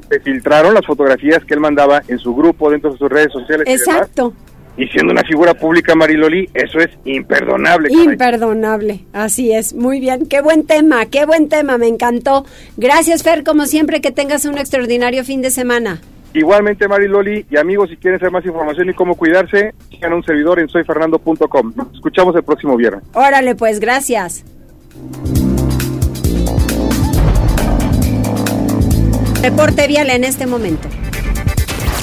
se 0.09 0.21
filtraron 0.21 0.75
las 0.75 0.87
fotografías 0.87 1.45
que 1.45 1.55
él 1.55 1.61
mandaba 1.61 2.03
en 2.09 2.19
su 2.19 2.35
grupo 2.35 2.71
dentro 2.71 2.93
de 2.93 2.99
sus 2.99 3.09
redes 3.09 3.33
sociales. 3.33 3.67
Exacto. 3.69 4.33
Y, 4.77 4.89
siendo 4.89 5.13
una 5.13 5.23
figura 5.23 5.55
pública, 5.55 5.95
Mariloli, 5.95 6.49
eso 6.53 6.81
es 6.81 6.91
imperdonable. 7.05 7.93
Imperdonable, 7.93 9.05
así 9.13 9.53
es. 9.53 9.73
Muy 9.73 10.01
bien, 10.01 10.27
qué 10.27 10.41
buen 10.41 10.67
tema, 10.67 11.07
qué 11.07 11.27
buen 11.27 11.49
tema, 11.49 11.79
me 11.79 11.87
encantó. 11.87 12.45
Gracias, 12.77 13.23
Fer, 13.23 13.45
como 13.45 13.67
siempre, 13.67 14.01
que 14.01 14.11
tengas 14.11 14.45
un 14.47 14.59
extraordinario 14.59 15.25
fin 15.25 15.43
de 15.43 15.51
semana. 15.51 16.01
Igualmente, 16.35 16.89
Mari 16.89 17.07
Loli, 17.07 17.47
y 17.49 17.57
amigos, 17.57 17.91
si 17.91 17.97
quieren 17.97 18.19
saber 18.19 18.33
más 18.33 18.45
información 18.45 18.91
y 18.91 18.95
cómo 18.95 19.15
cuidarse, 19.15 19.73
sigan 19.89 20.13
un 20.13 20.25
servidor 20.25 20.59
en 20.59 20.69
soyfernando.com. 20.69 21.73
Nos 21.77 21.95
escuchamos 21.95 22.35
el 22.35 22.43
próximo 22.43 22.77
viernes. 22.77 23.05
Órale, 23.15 23.55
pues, 23.55 23.79
gracias. 23.79 24.45
Reporte 29.43 29.87
vial 29.87 30.11
en 30.11 30.25
este 30.25 30.47
momento. 30.47 30.89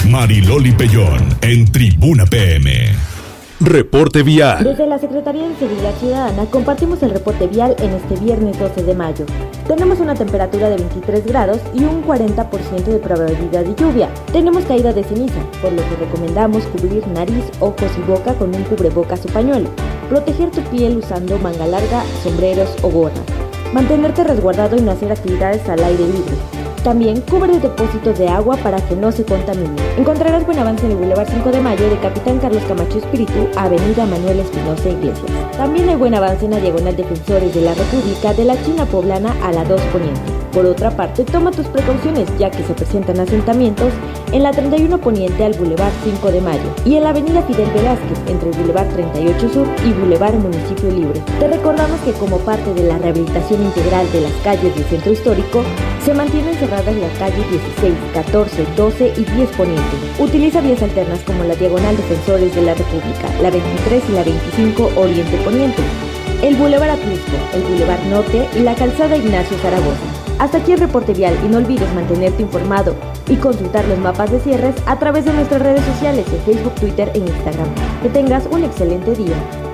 Mariloli 0.09 0.71
Pellón 0.71 1.37
en 1.41 1.69
Tribuna 1.69 2.25
PM. 2.25 3.10
Reporte 3.63 4.23
vial. 4.23 4.63
Desde 4.63 4.87
la 4.87 4.97
Secretaría 4.97 5.47
de 5.47 5.55
Seguridad 5.55 5.93
Ciudadana 5.99 6.45
compartimos 6.49 7.03
el 7.03 7.11
reporte 7.11 7.45
vial 7.45 7.75
en 7.77 7.91
este 7.91 8.15
viernes 8.15 8.57
12 8.57 8.81
de 8.81 8.95
mayo. 8.95 9.23
Tenemos 9.67 9.99
una 9.99 10.15
temperatura 10.15 10.67
de 10.67 10.77
23 10.77 11.23
grados 11.27 11.59
y 11.71 11.83
un 11.83 12.03
40% 12.03 12.85
de 12.85 12.97
probabilidad 12.97 13.63
de 13.63 13.75
lluvia. 13.75 14.09
Tenemos 14.33 14.65
caída 14.65 14.93
de 14.93 15.03
ceniza, 15.03 15.39
por 15.61 15.71
lo 15.73 15.83
que 15.83 15.95
recomendamos 15.95 16.63
cubrir 16.65 17.07
nariz, 17.09 17.45
ojos 17.59 17.91
y 17.99 18.01
boca 18.09 18.33
con 18.33 18.55
un 18.55 18.63
cubrebocas 18.63 19.23
o 19.27 19.29
pañuelo. 19.29 19.69
Proteger 20.09 20.49
tu 20.49 20.61
piel 20.61 20.97
usando 20.97 21.37
manga 21.37 21.67
larga, 21.67 22.03
sombreros 22.23 22.75
o 22.81 22.89
gorras. 22.89 23.21
Mantenerte 23.73 24.23
resguardado 24.23 24.75
y 24.75 24.81
no 24.81 24.89
hacer 24.89 25.11
actividades 25.11 25.69
al 25.69 25.83
aire 25.83 26.07
libre. 26.07 26.60
También 26.83 27.21
cubre 27.21 27.59
depósitos 27.59 28.17
de 28.17 28.27
agua 28.27 28.57
para 28.57 28.77
que 28.87 28.95
no 28.95 29.11
se 29.11 29.23
contamine. 29.23 29.75
Encontrarás 29.97 30.43
buen 30.47 30.57
avance 30.57 30.83
en 30.85 30.93
el 30.93 30.97
Boulevard 30.97 31.27
5 31.29 31.51
de 31.51 31.61
Mayo 31.61 31.87
de 31.87 31.99
Capitán 31.99 32.39
Carlos 32.39 32.63
Camacho 32.67 32.97
Espíritu 32.97 33.47
Avenida 33.55 34.07
Manuel 34.07 34.39
Espinosa 34.39 34.89
Iglesias. 34.89 35.31
También 35.57 35.89
hay 35.89 35.95
buen 35.95 36.15
avance 36.15 36.45
en 36.45 36.51
la 36.51 36.59
Diagonal 36.59 36.95
Defensores 36.95 37.53
de 37.53 37.61
la 37.61 37.75
República 37.75 38.33
de 38.33 38.45
la 38.45 38.63
China 38.63 38.85
Poblana 38.85 39.35
a 39.43 39.51
la 39.51 39.63
2 39.63 39.79
Poniente. 39.93 40.41
Por 40.51 40.65
otra 40.65 40.91
parte, 40.91 41.23
toma 41.23 41.51
tus 41.51 41.67
precauciones 41.67 42.27
ya 42.37 42.49
que 42.49 42.63
se 42.63 42.73
presentan 42.73 43.19
asentamientos 43.19 43.93
en 44.33 44.43
la 44.43 44.51
31 44.51 44.97
Poniente 44.97 45.45
al 45.45 45.53
Boulevard 45.53 45.93
5 46.03 46.31
de 46.31 46.41
Mayo 46.41 46.75
y 46.83 46.95
en 46.95 47.03
la 47.03 47.11
Avenida 47.11 47.41
Fidel 47.43 47.69
Velázquez 47.71 48.19
entre 48.27 48.49
el 48.49 48.57
Boulevard 48.57 48.89
38 48.89 49.49
Sur 49.49 49.67
y 49.85 49.93
Boulevard 49.93 50.35
Municipio 50.35 50.89
Libre. 50.91 51.21
Te 51.39 51.47
recordamos 51.47 51.99
que 52.01 52.11
como 52.13 52.37
parte 52.39 52.73
de 52.73 52.83
la 52.83 52.97
rehabilitación 52.97 53.61
integral 53.61 54.11
de 54.11 54.21
las 54.21 54.33
calles 54.43 54.75
del 54.75 54.83
centro 54.85 55.13
histórico, 55.13 55.63
se 56.03 56.13
mantienen 56.13 56.55
cerradas 56.71 56.95
las 56.95 57.17
calles 57.17 57.49
16, 57.51 57.93
14, 58.13 58.65
12 58.77 59.13
y 59.17 59.23
10 59.25 59.49
Poniente. 59.57 59.97
Utiliza 60.19 60.61
vías 60.61 60.81
alternas 60.81 61.19
como 61.25 61.43
la 61.43 61.55
Diagonal 61.55 61.97
Defensores 61.97 62.55
de 62.55 62.61
la 62.61 62.73
República, 62.73 63.27
la 63.41 63.51
23 63.51 64.03
y 64.07 64.11
la 64.13 64.23
25 64.23 64.91
Oriente 64.95 65.37
Poniente, 65.43 65.81
el 66.41 66.55
Boulevard 66.55 66.91
Atlisco, 66.91 67.35
el 67.53 67.63
Boulevard 67.63 68.03
Norte 68.05 68.47
y 68.55 68.59
la 68.59 68.75
Calzada 68.75 69.17
Ignacio 69.17 69.57
Zaragoza. 69.57 69.99
Hasta 70.39 70.59
aquí 70.59 70.71
el 70.71 70.79
reporte 70.79 71.13
vial 71.13 71.37
y 71.45 71.49
no 71.49 71.57
olvides 71.57 71.93
mantenerte 71.93 72.41
informado 72.41 72.95
y 73.27 73.35
consultar 73.35 73.85
los 73.85 73.99
mapas 73.99 74.31
de 74.31 74.39
cierres 74.39 74.75
a 74.85 74.97
través 74.97 75.25
de 75.25 75.33
nuestras 75.33 75.61
redes 75.61 75.83
sociales 75.83 76.25
en 76.31 76.41
Facebook, 76.53 76.75
Twitter 76.75 77.11
e 77.13 77.19
Instagram. 77.19 77.67
Que 78.01 78.09
tengas 78.09 78.47
un 78.49 78.63
excelente 78.63 79.13
día. 79.13 79.70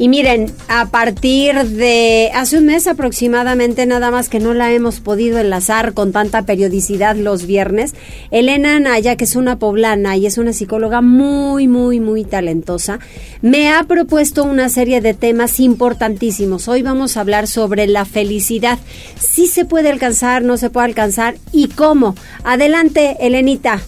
Y 0.00 0.06
miren, 0.06 0.46
a 0.68 0.86
partir 0.86 1.56
de 1.56 2.30
hace 2.32 2.58
un 2.58 2.66
mes 2.66 2.86
aproximadamente, 2.86 3.84
nada 3.84 4.12
más 4.12 4.28
que 4.28 4.38
no 4.38 4.54
la 4.54 4.70
hemos 4.70 5.00
podido 5.00 5.38
enlazar 5.38 5.92
con 5.92 6.12
tanta 6.12 6.42
periodicidad 6.42 7.16
los 7.16 7.46
viernes, 7.46 7.96
Elena 8.30 8.78
Naya, 8.78 9.16
que 9.16 9.24
es 9.24 9.34
una 9.34 9.58
poblana 9.58 10.16
y 10.16 10.26
es 10.26 10.38
una 10.38 10.52
psicóloga 10.52 11.00
muy, 11.00 11.66
muy, 11.66 11.98
muy 11.98 12.22
talentosa, 12.22 13.00
me 13.42 13.72
ha 13.72 13.82
propuesto 13.84 14.44
una 14.44 14.68
serie 14.68 15.00
de 15.00 15.14
temas 15.14 15.58
importantísimos. 15.58 16.68
Hoy 16.68 16.82
vamos 16.82 17.16
a 17.16 17.22
hablar 17.22 17.48
sobre 17.48 17.88
la 17.88 18.04
felicidad. 18.04 18.78
Si 19.18 19.48
se 19.48 19.64
puede 19.64 19.90
alcanzar, 19.90 20.44
no 20.44 20.58
se 20.58 20.70
puede 20.70 20.86
alcanzar 20.86 21.34
y 21.50 21.66
cómo. 21.70 22.14
Adelante, 22.44 23.16
Elenita. 23.18 23.80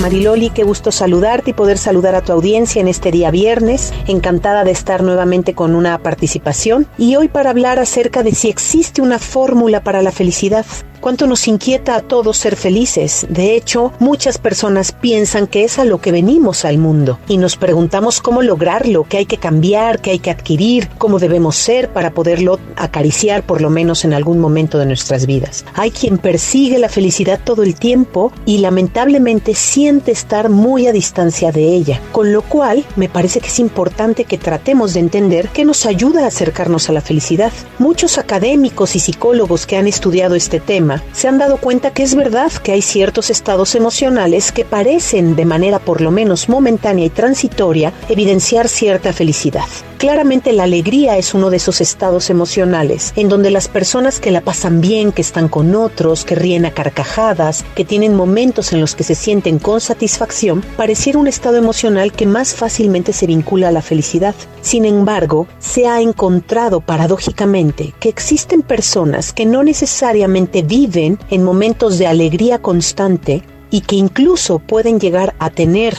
Mariloli, 0.00 0.50
qué 0.50 0.64
gusto 0.64 0.92
saludarte 0.92 1.50
y 1.50 1.54
poder 1.54 1.78
saludar 1.78 2.14
a 2.14 2.22
tu 2.22 2.32
audiencia 2.32 2.80
en 2.80 2.88
este 2.88 3.10
día 3.10 3.30
viernes. 3.30 3.92
Encantada 4.06 4.64
de 4.64 4.70
estar 4.70 5.02
nuevamente 5.02 5.54
con 5.54 5.74
una 5.74 5.98
participación 5.98 6.86
y 6.98 7.16
hoy 7.16 7.28
para 7.28 7.50
hablar 7.50 7.78
acerca 7.78 8.22
de 8.22 8.32
si 8.32 8.48
existe 8.48 9.00
una 9.00 9.18
fórmula 9.18 9.82
para 9.82 10.02
la 10.02 10.12
felicidad 10.12 10.66
cuánto 11.04 11.26
nos 11.26 11.46
inquieta 11.48 11.96
a 11.96 12.00
todos 12.00 12.38
ser 12.38 12.56
felices. 12.56 13.26
De 13.28 13.54
hecho, 13.54 13.92
muchas 13.98 14.38
personas 14.38 14.92
piensan 14.92 15.46
que 15.46 15.64
es 15.64 15.78
a 15.78 15.84
lo 15.84 16.00
que 16.00 16.12
venimos 16.12 16.64
al 16.64 16.78
mundo 16.78 17.18
y 17.28 17.36
nos 17.36 17.58
preguntamos 17.58 18.22
cómo 18.22 18.40
lograrlo, 18.40 19.04
qué 19.06 19.18
hay 19.18 19.26
que 19.26 19.36
cambiar, 19.36 20.00
qué 20.00 20.12
hay 20.12 20.18
que 20.18 20.30
adquirir, 20.30 20.88
cómo 20.96 21.18
debemos 21.18 21.56
ser 21.56 21.90
para 21.90 22.12
poderlo 22.12 22.58
acariciar 22.76 23.42
por 23.42 23.60
lo 23.60 23.68
menos 23.68 24.06
en 24.06 24.14
algún 24.14 24.38
momento 24.38 24.78
de 24.78 24.86
nuestras 24.86 25.26
vidas. 25.26 25.66
Hay 25.74 25.90
quien 25.90 26.16
persigue 26.16 26.78
la 26.78 26.88
felicidad 26.88 27.38
todo 27.44 27.64
el 27.64 27.74
tiempo 27.74 28.32
y 28.46 28.56
lamentablemente 28.56 29.54
siente 29.54 30.10
estar 30.10 30.48
muy 30.48 30.86
a 30.86 30.92
distancia 30.92 31.52
de 31.52 31.64
ella, 31.64 32.00
con 32.12 32.32
lo 32.32 32.40
cual 32.40 32.82
me 32.96 33.10
parece 33.10 33.40
que 33.40 33.48
es 33.48 33.58
importante 33.58 34.24
que 34.24 34.38
tratemos 34.38 34.94
de 34.94 35.00
entender 35.00 35.50
qué 35.50 35.66
nos 35.66 35.84
ayuda 35.84 36.24
a 36.24 36.28
acercarnos 36.28 36.88
a 36.88 36.94
la 36.94 37.02
felicidad. 37.02 37.52
Muchos 37.78 38.16
académicos 38.16 38.96
y 38.96 39.00
psicólogos 39.00 39.66
que 39.66 39.76
han 39.76 39.86
estudiado 39.86 40.34
este 40.34 40.60
tema 40.60 40.93
se 41.12 41.28
han 41.28 41.38
dado 41.38 41.56
cuenta 41.58 41.92
que 41.92 42.02
es 42.02 42.14
verdad 42.14 42.52
que 42.52 42.72
hay 42.72 42.82
ciertos 42.82 43.30
estados 43.30 43.74
emocionales 43.74 44.52
que 44.52 44.64
parecen, 44.64 45.36
de 45.36 45.44
manera 45.44 45.78
por 45.78 46.00
lo 46.00 46.10
menos 46.10 46.48
momentánea 46.48 47.06
y 47.06 47.10
transitoria, 47.10 47.92
evidenciar 48.08 48.68
cierta 48.68 49.12
felicidad. 49.12 49.66
Claramente 50.04 50.52
la 50.52 50.64
alegría 50.64 51.16
es 51.16 51.32
uno 51.32 51.48
de 51.48 51.56
esos 51.56 51.80
estados 51.80 52.28
emocionales 52.28 53.14
en 53.16 53.30
donde 53.30 53.50
las 53.50 53.68
personas 53.68 54.20
que 54.20 54.30
la 54.30 54.42
pasan 54.42 54.82
bien, 54.82 55.12
que 55.12 55.22
están 55.22 55.48
con 55.48 55.74
otros, 55.74 56.26
que 56.26 56.34
ríen 56.34 56.66
a 56.66 56.72
carcajadas, 56.72 57.64
que 57.74 57.86
tienen 57.86 58.14
momentos 58.14 58.74
en 58.74 58.82
los 58.82 58.94
que 58.94 59.02
se 59.02 59.14
sienten 59.14 59.58
con 59.58 59.80
satisfacción, 59.80 60.62
pareciera 60.76 61.18
un 61.18 61.26
estado 61.26 61.56
emocional 61.56 62.12
que 62.12 62.26
más 62.26 62.52
fácilmente 62.52 63.14
se 63.14 63.26
vincula 63.26 63.68
a 63.68 63.72
la 63.72 63.80
felicidad. 63.80 64.34
Sin 64.60 64.84
embargo, 64.84 65.46
se 65.58 65.86
ha 65.86 66.02
encontrado 66.02 66.82
paradójicamente 66.82 67.94
que 67.98 68.10
existen 68.10 68.60
personas 68.60 69.32
que 69.32 69.46
no 69.46 69.62
necesariamente 69.62 70.60
viven 70.60 71.18
en 71.30 71.42
momentos 71.42 71.96
de 71.96 72.08
alegría 72.08 72.58
constante 72.58 73.42
y 73.70 73.80
que 73.80 73.96
incluso 73.96 74.58
pueden 74.58 75.00
llegar 75.00 75.34
a 75.38 75.48
tener 75.48 75.96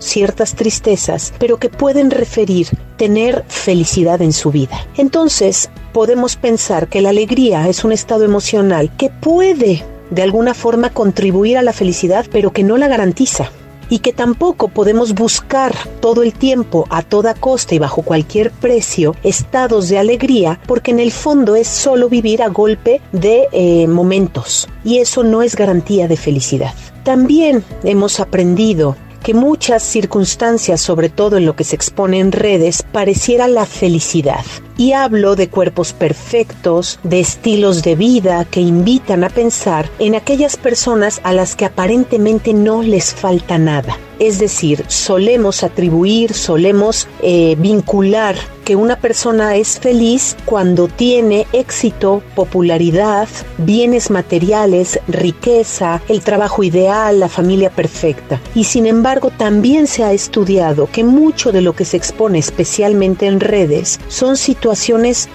ciertas 0.00 0.54
tristezas, 0.54 1.32
pero 1.38 1.58
que 1.58 1.68
pueden 1.68 2.10
referir 2.10 2.68
tener 2.96 3.44
felicidad 3.48 4.22
en 4.22 4.32
su 4.32 4.50
vida. 4.50 4.86
Entonces, 4.96 5.70
podemos 5.92 6.36
pensar 6.36 6.88
que 6.88 7.00
la 7.00 7.10
alegría 7.10 7.68
es 7.68 7.84
un 7.84 7.92
estado 7.92 8.24
emocional 8.24 8.94
que 8.96 9.10
puede 9.10 9.84
de 10.10 10.22
alguna 10.22 10.54
forma 10.54 10.90
contribuir 10.90 11.56
a 11.56 11.62
la 11.62 11.72
felicidad, 11.72 12.26
pero 12.30 12.52
que 12.52 12.62
no 12.62 12.76
la 12.76 12.88
garantiza 12.88 13.50
y 13.90 13.98
que 13.98 14.12
tampoco 14.12 14.68
podemos 14.68 15.14
buscar 15.14 15.74
todo 16.00 16.22
el 16.22 16.32
tiempo, 16.32 16.86
a 16.88 17.02
toda 17.02 17.34
costa 17.34 17.74
y 17.74 17.78
bajo 17.78 18.02
cualquier 18.02 18.50
precio, 18.52 19.16
estados 19.22 19.88
de 19.88 19.98
alegría, 19.98 20.60
porque 20.66 20.92
en 20.92 21.00
el 21.00 21.10
fondo 21.10 21.56
es 21.56 21.66
solo 21.66 22.08
vivir 22.08 22.42
a 22.42 22.48
golpe 22.48 23.00
de 23.12 23.48
eh, 23.52 23.88
momentos 23.88 24.68
y 24.84 24.98
eso 24.98 25.24
no 25.24 25.42
es 25.42 25.56
garantía 25.56 26.08
de 26.08 26.16
felicidad. 26.16 26.72
También 27.02 27.64
hemos 27.82 28.20
aprendido 28.20 28.96
que 29.22 29.34
muchas 29.34 29.82
circunstancias, 29.82 30.80
sobre 30.80 31.08
todo 31.08 31.36
en 31.36 31.46
lo 31.46 31.56
que 31.56 31.64
se 31.64 31.76
expone 31.76 32.20
en 32.20 32.32
redes, 32.32 32.82
pareciera 32.82 33.48
la 33.48 33.66
felicidad. 33.66 34.44
Y 34.80 34.94
hablo 34.94 35.36
de 35.36 35.50
cuerpos 35.50 35.92
perfectos, 35.92 37.00
de 37.02 37.20
estilos 37.20 37.82
de 37.82 37.96
vida 37.96 38.46
que 38.46 38.62
invitan 38.62 39.24
a 39.24 39.28
pensar 39.28 39.90
en 39.98 40.14
aquellas 40.14 40.56
personas 40.56 41.20
a 41.22 41.34
las 41.34 41.54
que 41.54 41.66
aparentemente 41.66 42.54
no 42.54 42.82
les 42.82 43.12
falta 43.12 43.58
nada. 43.58 43.98
Es 44.18 44.38
decir, 44.38 44.84
solemos 44.88 45.62
atribuir, 45.64 46.32
solemos 46.32 47.08
eh, 47.22 47.56
vincular 47.58 48.36
que 48.64 48.76
una 48.76 48.96
persona 48.96 49.56
es 49.56 49.80
feliz 49.80 50.36
cuando 50.44 50.86
tiene 50.88 51.46
éxito, 51.52 52.22
popularidad, 52.36 53.28
bienes 53.58 54.10
materiales, 54.10 55.00
riqueza, 55.08 56.02
el 56.08 56.20
trabajo 56.20 56.62
ideal, 56.62 57.18
la 57.18 57.30
familia 57.30 57.70
perfecta. 57.70 58.40
Y 58.54 58.64
sin 58.64 58.86
embargo, 58.86 59.32
también 59.36 59.86
se 59.86 60.04
ha 60.04 60.12
estudiado 60.12 60.86
que 60.92 61.02
mucho 61.02 61.50
de 61.50 61.62
lo 61.62 61.74
que 61.74 61.86
se 61.86 61.96
expone, 61.96 62.38
especialmente 62.38 63.26
en 63.26 63.40
redes, 63.40 63.98
son 64.08 64.36
situaciones 64.36 64.69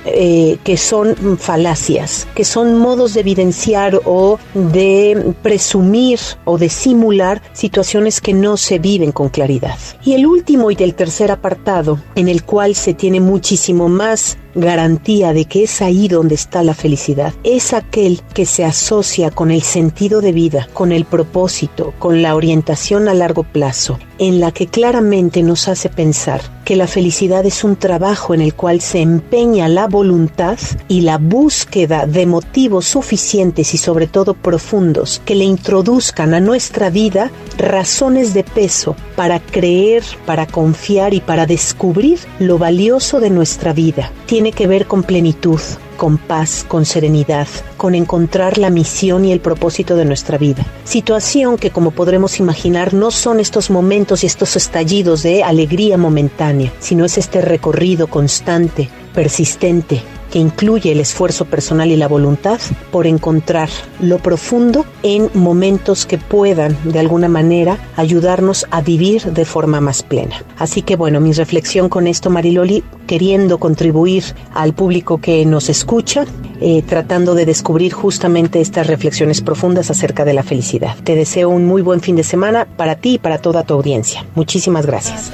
eh, 0.06 0.58
que 0.64 0.78
son 0.78 1.38
falacias, 1.38 2.28
que 2.36 2.46
son 2.46 2.78
modos 2.78 3.14
de 3.14 3.22
evidenciar 3.22 4.02
o 4.06 4.40
de 4.54 5.34
presumir 5.42 6.20
o 6.46 6.58
de 6.58 6.70
simular 6.70 7.42
situaciones 7.54 8.22
que 8.22 8.34
no 8.34 8.58
se 8.58 8.80
viven 8.80 9.12
con 9.12 9.30
claridad. 9.30 9.78
Y 10.04 10.14
el 10.14 10.26
último 10.26 10.72
y 10.72 10.76
del 10.76 10.96
tercer 10.96 11.32
apartado, 11.32 12.00
en 12.16 12.28
el 12.28 12.44
cual 12.44 12.76
se 12.76 12.94
tiene 12.94 13.20
muchísimo 13.20 13.90
más 13.90 14.38
garantía 14.56 15.34
de 15.34 15.46
que 15.46 15.64
es 15.64 15.82
ahí 15.82 16.08
donde 16.08 16.36
está 16.36 16.64
la 16.64 16.74
felicidad, 16.74 17.34
es 17.44 17.74
aquel 17.74 18.22
que 18.34 18.46
se 18.46 18.66
asocia 18.66 19.30
con 19.32 19.52
el 19.52 19.62
sentido 19.62 20.22
de 20.22 20.32
vida, 20.32 20.68
con 20.74 20.92
el 20.92 21.06
propósito, 21.06 21.94
con 22.00 22.22
la 22.22 22.36
orientación 22.36 23.08
a 23.08 23.14
largo 23.14 23.44
plazo, 23.44 24.00
en 24.18 24.40
la 24.40 24.52
que 24.52 24.68
claramente 24.68 25.44
nos 25.44 25.68
hace 25.68 25.90
pensar 25.90 26.42
que 26.66 26.76
la 26.76 26.88
felicidad 26.88 27.46
es 27.46 27.64
un 27.64 27.76
trabajo 27.76 28.34
en 28.34 28.42
el 28.42 28.56
cual 28.56 28.82
se 28.82 29.00
empeña 29.00 29.70
la 29.70 29.88
voluntad 29.88 30.58
y 30.88 31.02
la 31.02 31.20
búsqueda 31.20 32.08
de 32.08 32.26
motivos 32.26 32.86
suficientes 32.86 33.76
y 33.76 33.78
sobre 33.78 34.08
todo 34.08 34.34
profundos 34.34 35.22
que 35.26 35.36
le 35.36 35.46
introduzcan 35.46 36.34
a 36.34 36.40
nuestra 36.40 36.90
vida 36.90 37.32
razones 37.58 38.34
de 38.34 38.44
peso 38.44 38.96
para 39.16 39.40
creer, 39.40 40.04
para 40.26 40.48
confiar 40.48 41.14
y 41.14 41.20
para 41.20 41.46
descubrir 41.46 42.20
lo 42.40 42.58
valioso 42.58 43.20
de 43.20 43.30
nuestra 43.30 43.72
vida. 43.72 44.12
Tiene 44.26 44.45
que 44.52 44.68
ver 44.68 44.86
con 44.86 45.04
plenitud, 45.04 45.60
con 45.98 46.18
paz, 46.18 46.66
con 46.68 46.86
serenidad, 46.86 47.48
con 47.78 47.96
encontrar 47.96 48.58
la 48.58 48.70
misión 48.70 49.26
y 49.26 49.32
el 49.32 49.40
propósito 49.40 49.96
de 49.96 50.06
nuestra 50.06 50.38
vida. 50.38 50.66
Situación 50.84 51.58
que, 51.58 51.72
como 51.72 51.92
podremos 51.92 52.40
imaginar, 52.40 52.94
no 52.94 53.12
son 53.12 53.40
estos 53.40 53.70
momentos 53.70 54.24
y 54.24 54.28
estos 54.28 54.56
estallidos 54.56 55.24
de 55.24 55.44
alegría 55.44 55.98
momentánea, 55.98 56.72
sino 56.80 57.06
es 57.06 57.18
este 57.18 57.42
recorrido 57.42 58.08
constante, 58.08 58.90
persistente, 59.14 60.02
que 60.36 60.40
incluye 60.40 60.92
el 60.92 61.00
esfuerzo 61.00 61.46
personal 61.46 61.90
y 61.92 61.96
la 61.96 62.10
voluntad 62.10 62.60
por 62.92 63.08
encontrar 63.08 63.70
lo 64.02 64.18
profundo 64.18 64.86
en 65.02 65.30
momentos 65.34 66.06
que 66.06 66.18
puedan 66.18 66.78
de 66.84 67.00
alguna 67.00 67.30
manera 67.30 67.78
ayudarnos 67.96 68.66
a 68.70 68.82
vivir 68.82 69.22
de 69.32 69.46
forma 69.46 69.80
más 69.80 70.04
plena. 70.04 70.44
Así 70.58 70.82
que 70.82 70.98
bueno, 70.98 71.22
mi 71.22 71.32
reflexión 71.32 71.88
con 71.88 72.06
esto, 72.06 72.30
Mariloli, 72.30 72.84
queriendo 73.08 73.60
contribuir 73.60 74.26
al 74.54 74.74
público 74.74 75.22
que 75.22 75.46
nos 75.46 75.70
escucha, 75.70 76.26
eh, 76.60 76.82
tratando 76.82 77.34
de 77.34 77.46
descubrir 77.46 77.94
justamente 77.94 78.60
estas 78.60 78.88
reflexiones 78.88 79.40
profundas 79.40 79.90
acerca 79.90 80.26
de 80.26 80.34
la 80.34 80.44
felicidad. 80.44 80.98
Te 81.06 81.16
deseo 81.16 81.48
un 81.48 81.66
muy 81.66 81.82
buen 81.82 82.02
fin 82.02 82.18
de 82.18 82.26
semana 82.26 82.68
para 82.76 82.98
ti 82.98 83.14
y 83.14 83.20
para 83.20 83.38
toda 83.38 83.64
tu 83.64 83.74
audiencia. 83.74 84.26
Muchísimas 84.36 84.86
gracias. 84.86 85.32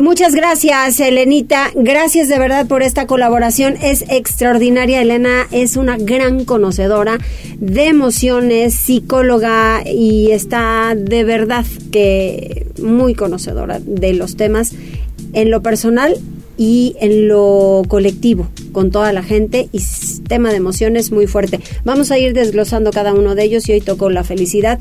Muchas 0.00 0.32
gracias, 0.32 1.00
Elenita. 1.00 1.72
Gracias 1.74 2.28
de 2.28 2.38
verdad 2.38 2.68
por 2.68 2.84
esta 2.84 3.08
colaboración. 3.08 3.74
Es 3.82 4.04
extraordinaria. 4.08 5.02
Elena 5.02 5.48
es 5.50 5.76
una 5.76 5.96
gran 5.96 6.44
conocedora 6.44 7.18
de 7.58 7.86
emociones, 7.86 8.74
psicóloga 8.74 9.82
y 9.84 10.30
está 10.30 10.94
de 10.96 11.24
verdad 11.24 11.66
que 11.90 12.68
muy 12.80 13.14
conocedora 13.14 13.80
de 13.80 14.12
los 14.12 14.36
temas 14.36 14.72
en 15.32 15.50
lo 15.50 15.62
personal 15.62 16.16
y 16.56 16.94
en 17.00 17.26
lo 17.26 17.82
colectivo 17.88 18.48
con 18.72 18.90
toda 18.92 19.12
la 19.12 19.22
gente 19.22 19.68
y 19.72 19.80
tema 20.28 20.50
de 20.50 20.56
emociones 20.56 21.10
muy 21.10 21.26
fuerte. 21.26 21.60
Vamos 21.84 22.12
a 22.12 22.18
ir 22.18 22.34
desglosando 22.34 22.92
cada 22.92 23.14
uno 23.14 23.34
de 23.34 23.44
ellos 23.44 23.68
y 23.68 23.72
hoy 23.72 23.80
tocó 23.80 24.10
la 24.10 24.22
felicidad. 24.22 24.78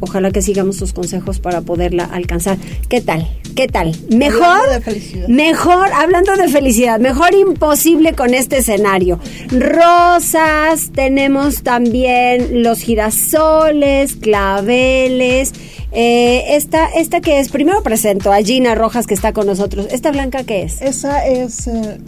Ojalá 0.00 0.30
que 0.30 0.42
sigamos 0.42 0.76
sus 0.76 0.92
consejos 0.92 1.38
para 1.40 1.60
poderla 1.60 2.04
alcanzar. 2.04 2.56
¿Qué 2.88 3.00
tal? 3.00 3.28
¿Qué 3.54 3.68
tal? 3.68 3.94
Mejor, 4.10 4.42
Hablando 4.42 4.72
de 4.72 4.80
felicidad. 4.80 5.28
mejor, 5.28 5.92
hablando 5.92 6.36
de 6.36 6.48
felicidad, 6.48 7.00
mejor 7.00 7.34
imposible 7.34 8.14
con 8.14 8.32
este 8.34 8.58
escenario. 8.58 9.18
Rosas, 9.50 10.90
tenemos 10.94 11.62
también 11.62 12.62
los 12.62 12.80
girasoles, 12.80 14.16
claveles. 14.16 15.52
Eh, 15.92 16.56
esta, 16.56 16.86
esta 16.86 17.20
que 17.20 17.40
es, 17.40 17.48
primero 17.48 17.82
presento 17.82 18.32
a 18.32 18.38
Gina 18.42 18.74
Rojas 18.74 19.06
que 19.06 19.14
está 19.14 19.32
con 19.32 19.46
nosotros. 19.46 19.88
¿Esta 19.90 20.10
blanca 20.12 20.44
qué 20.44 20.62
es? 20.62 20.80
Esa 20.80 21.26
es 21.26 21.66
eh, 21.66 21.98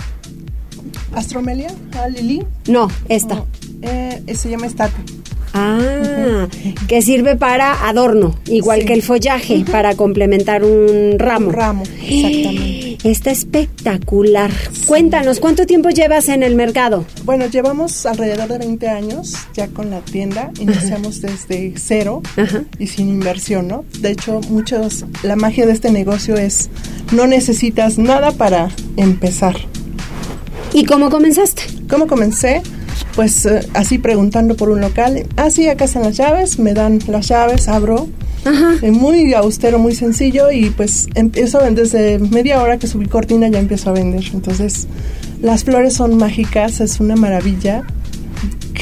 Astromelia, 1.15 1.69
Lili. 2.11 2.45
No, 2.69 2.89
esta. 3.09 3.45
Eh, 3.83 4.23
se 4.35 4.49
llama 4.49 4.67
Estata. 4.67 4.97
Ah, 5.55 6.49
que 6.89 7.03
sirve 7.03 7.37
para 7.37 7.89
adorno, 7.89 8.35
igual 8.47 8.85
que 8.85 8.95
el 8.95 9.03
follaje, 9.03 9.65
para 9.71 9.95
complementar 9.95 10.65
un 10.65 11.19
ramo. 11.19 11.49
Un 11.49 11.53
ramo, 11.53 11.83
exactamente. 11.83 12.83
Está 13.05 13.33
espectacular. 13.33 14.53
Cuéntanos, 14.87 15.41
¿cuánto 15.41 15.67
tiempo 15.67 15.91
llevas 15.91 16.29
en 16.29 16.45
el 16.45 16.55
mercado? 16.55 17.05
Bueno, 17.25 17.47
llevamos 17.47 18.07
alrededor 18.07 18.49
de 18.49 18.59
20 18.59 18.89
años 18.89 19.35
ya 19.55 19.67
con 19.67 19.91
la 19.91 20.01
tienda. 20.03 20.53
Iniciamos 20.61 21.21
desde 21.21 21.75
cero 21.77 22.23
y 22.79 22.87
sin 22.87 23.09
inversión, 23.09 23.67
¿no? 23.67 23.85
De 23.99 24.13
hecho, 24.13 24.41
muchos, 24.49 25.05
la 25.25 25.35
magia 25.35 25.67
de 25.67 25.73
este 25.73 25.91
negocio 25.91 26.37
es 26.37 26.71
no 27.11 27.27
necesitas 27.27 27.99
nada 27.99 28.31
para 28.31 28.71
empezar. 28.97 29.57
¿Y 30.73 30.85
cómo 30.85 31.11
comenzaste? 31.11 31.63
¿Cómo 31.89 32.07
comencé? 32.07 32.63
Pues 33.15 33.45
eh, 33.47 33.61
así 33.75 33.99
preguntando 33.99 34.57
por 34.57 34.71
un 34.71 34.81
local. 34.81 35.25
Ah, 35.37 35.51
sí, 35.51 35.69
acá 35.69 35.85
están 35.85 36.03
las 36.03 36.17
llaves, 36.17 36.59
me 36.59 36.75
dan 36.75 36.99
las 37.07 37.29
llaves, 37.29 37.69
abro. 37.69 38.09
Eh, 38.83 38.91
muy 38.91 39.35
austero, 39.35 39.79
muy 39.79 39.95
sencillo 39.95 40.51
y 40.51 40.71
pues 40.71 41.07
empiezo 41.15 41.61
a 41.61 41.65
vender 41.65 41.85
desde 41.85 42.19
media 42.19 42.61
hora 42.61 42.77
que 42.77 42.89
subí 42.89 43.07
cortina 43.07 43.49
ya 43.49 43.61
empiezo 43.61 43.91
a 43.91 43.93
vender. 43.93 44.25
Entonces, 44.33 44.89
las 45.41 45.65
flores 45.65 45.95
son 45.95 46.17
mágicas, 46.17 46.81
es 46.81 46.99
una 46.99 47.15
maravilla. 47.15 47.85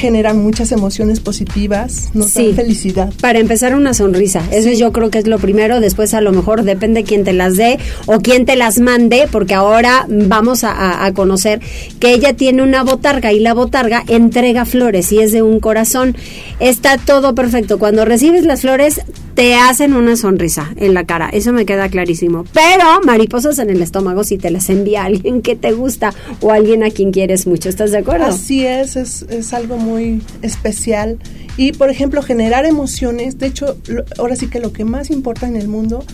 Generan 0.01 0.41
muchas 0.41 0.71
emociones 0.71 1.19
positivas, 1.19 2.09
nos 2.15 2.33
dan 2.33 2.55
felicidad. 2.55 3.13
Para 3.21 3.37
empezar, 3.37 3.75
una 3.75 3.93
sonrisa. 3.93 4.41
Eso 4.51 4.71
yo 4.71 4.91
creo 4.91 5.11
que 5.11 5.19
es 5.19 5.27
lo 5.27 5.37
primero. 5.37 5.79
Después, 5.79 6.15
a 6.15 6.21
lo 6.21 6.31
mejor, 6.31 6.63
depende 6.63 7.03
quién 7.03 7.23
te 7.23 7.33
las 7.33 7.55
dé 7.55 7.77
o 8.07 8.19
quién 8.19 8.47
te 8.47 8.55
las 8.55 8.79
mande, 8.79 9.27
porque 9.31 9.53
ahora 9.53 10.07
vamos 10.09 10.63
a 10.63 11.11
conocer 11.13 11.61
que 11.99 12.13
ella 12.13 12.33
tiene 12.33 12.63
una 12.63 12.83
botarga 12.83 13.31
y 13.31 13.39
la 13.39 13.53
botarga 13.53 14.03
entrega 14.07 14.65
flores 14.65 15.11
y 15.11 15.19
es 15.19 15.31
de 15.31 15.43
un 15.43 15.59
corazón. 15.59 16.17
Está 16.59 16.97
todo 16.97 17.35
perfecto. 17.35 17.77
Cuando 17.77 18.03
recibes 18.03 18.43
las 18.43 18.61
flores, 18.61 19.01
te 19.41 19.55
hacen 19.55 19.95
una 19.95 20.17
sonrisa 20.17 20.71
en 20.75 20.93
la 20.93 21.05
cara, 21.05 21.27
eso 21.33 21.51
me 21.51 21.65
queda 21.65 21.89
clarísimo. 21.89 22.45
Pero 22.53 23.01
mariposas 23.03 23.57
en 23.57 23.71
el 23.71 23.81
estómago 23.81 24.23
si 24.23 24.37
te 24.37 24.51
las 24.51 24.69
envía 24.69 25.03
alguien 25.03 25.41
que 25.41 25.55
te 25.55 25.71
gusta 25.71 26.13
o 26.41 26.51
alguien 26.51 26.83
a 26.83 26.91
quien 26.91 27.11
quieres 27.11 27.47
mucho, 27.47 27.67
¿estás 27.67 27.89
de 27.89 27.97
acuerdo? 27.97 28.27
Así 28.27 28.67
es, 28.67 28.95
es, 28.95 29.23
es 29.31 29.51
algo 29.55 29.77
muy 29.77 30.21
especial. 30.43 31.17
Y, 31.57 31.71
por 31.71 31.89
ejemplo, 31.89 32.21
generar 32.21 32.65
emociones, 32.65 33.39
de 33.39 33.47
hecho, 33.47 33.77
ahora 34.19 34.35
sí 34.35 34.45
que 34.45 34.59
lo 34.59 34.73
que 34.73 34.85
más 34.85 35.09
importa 35.09 35.47
en 35.47 35.55
el 35.55 35.67
mundo 35.67 36.05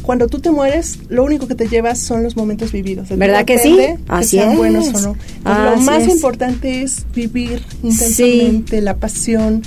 cuando 0.00 0.28
tú 0.28 0.38
te 0.38 0.50
mueres, 0.50 1.00
lo 1.10 1.22
único 1.22 1.46
que 1.46 1.54
te 1.54 1.68
llevas 1.68 1.98
son 1.98 2.22
los 2.22 2.34
momentos 2.34 2.72
vividos. 2.72 3.10
¿Verdad 3.10 3.44
que 3.44 3.58
sí? 3.58 3.78
Así 4.08 4.38
sean 4.38 4.56
buenos 4.56 4.88
o 4.94 5.00
no. 5.00 5.16
lo 5.44 5.76
más 5.82 6.08
importante 6.08 6.80
es 6.80 7.04
vivir 7.14 7.60
intensamente 7.82 8.80
la 8.80 8.96
pasión 8.96 9.60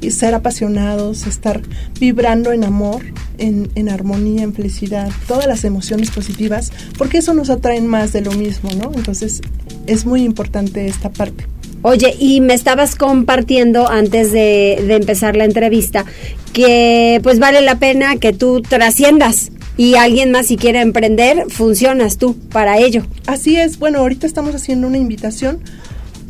y 0.00 0.10
ser 0.10 0.34
apasionados, 0.34 1.26
estar 1.26 1.60
vibrando 1.98 2.52
en 2.52 2.64
amor, 2.64 3.02
en, 3.38 3.70
en, 3.74 3.88
armonía, 3.88 4.42
en 4.42 4.54
felicidad, 4.54 5.10
todas 5.26 5.46
las 5.46 5.64
emociones 5.64 6.10
positivas, 6.10 6.72
porque 6.98 7.18
eso 7.18 7.34
nos 7.34 7.50
atrae 7.50 7.80
más 7.80 8.12
de 8.12 8.22
lo 8.22 8.32
mismo, 8.32 8.70
¿no? 8.72 8.92
Entonces 8.94 9.40
es 9.86 10.06
muy 10.06 10.22
importante 10.22 10.86
esta 10.86 11.10
parte. 11.10 11.46
Oye, 11.82 12.14
y 12.18 12.40
me 12.42 12.52
estabas 12.52 12.94
compartiendo 12.94 13.88
antes 13.88 14.32
de, 14.32 14.84
de 14.86 14.96
empezar 14.96 15.34
la 15.34 15.46
entrevista 15.46 16.04
que 16.52 17.20
pues 17.22 17.38
vale 17.38 17.62
la 17.62 17.78
pena 17.78 18.16
que 18.16 18.32
tú 18.32 18.60
trasciendas 18.60 19.50
y 19.76 19.94
alguien 19.94 20.30
más 20.30 20.48
si 20.48 20.58
quiere 20.58 20.82
emprender, 20.82 21.46
funcionas 21.48 22.18
tú 22.18 22.36
para 22.36 22.78
ello. 22.78 23.06
Así 23.26 23.56
es, 23.56 23.78
bueno, 23.78 24.00
ahorita 24.00 24.26
estamos 24.26 24.54
haciendo 24.54 24.86
una 24.86 24.98
invitación. 24.98 25.60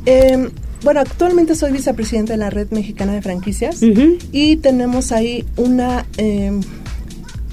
Em, 0.07 0.51
bueno, 0.83 1.01
actualmente 1.01 1.55
soy 1.55 1.73
vicepresidenta 1.73 2.33
de 2.33 2.39
la 2.39 2.51
Red 2.51 2.69
Mexicana 2.71 3.13
de 3.13 3.23
Franquicias 3.23 3.81
y 4.33 4.57
tenemos 4.57 5.13
ahí 5.13 5.45
una... 5.57 6.07
Em, 6.17 6.61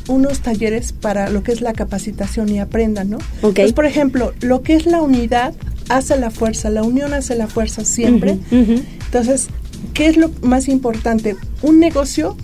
unos 0.09 0.39
talleres 0.39 0.93
para 0.93 1.29
lo 1.29 1.43
que 1.43 1.51
es 1.51 1.59
la 1.59 1.73
capacitación 1.73 2.47
y 2.47 2.59
aprendan, 2.59 3.09
¿no? 3.09 3.17
Entonces, 3.43 3.73
por 3.73 3.85
ejemplo, 3.85 4.33
lo 4.39 4.61
que 4.61 4.73
es 4.75 4.85
la 4.85 5.01
unidad 5.01 5.53
hace 5.89 6.17
la 6.17 6.31
fuerza, 6.31 6.69
la 6.69 6.83
unión 6.83 7.13
hace 7.13 7.35
la 7.35 7.47
fuerza 7.47 7.83
siempre. 7.85 8.37
Entonces, 8.49 9.47
¿qué 9.93 10.07
es 10.07 10.17
lo 10.17 10.31
más 10.41 10.67
importante? 10.67 11.35
Un 11.61 11.79
negocio, 11.79 12.37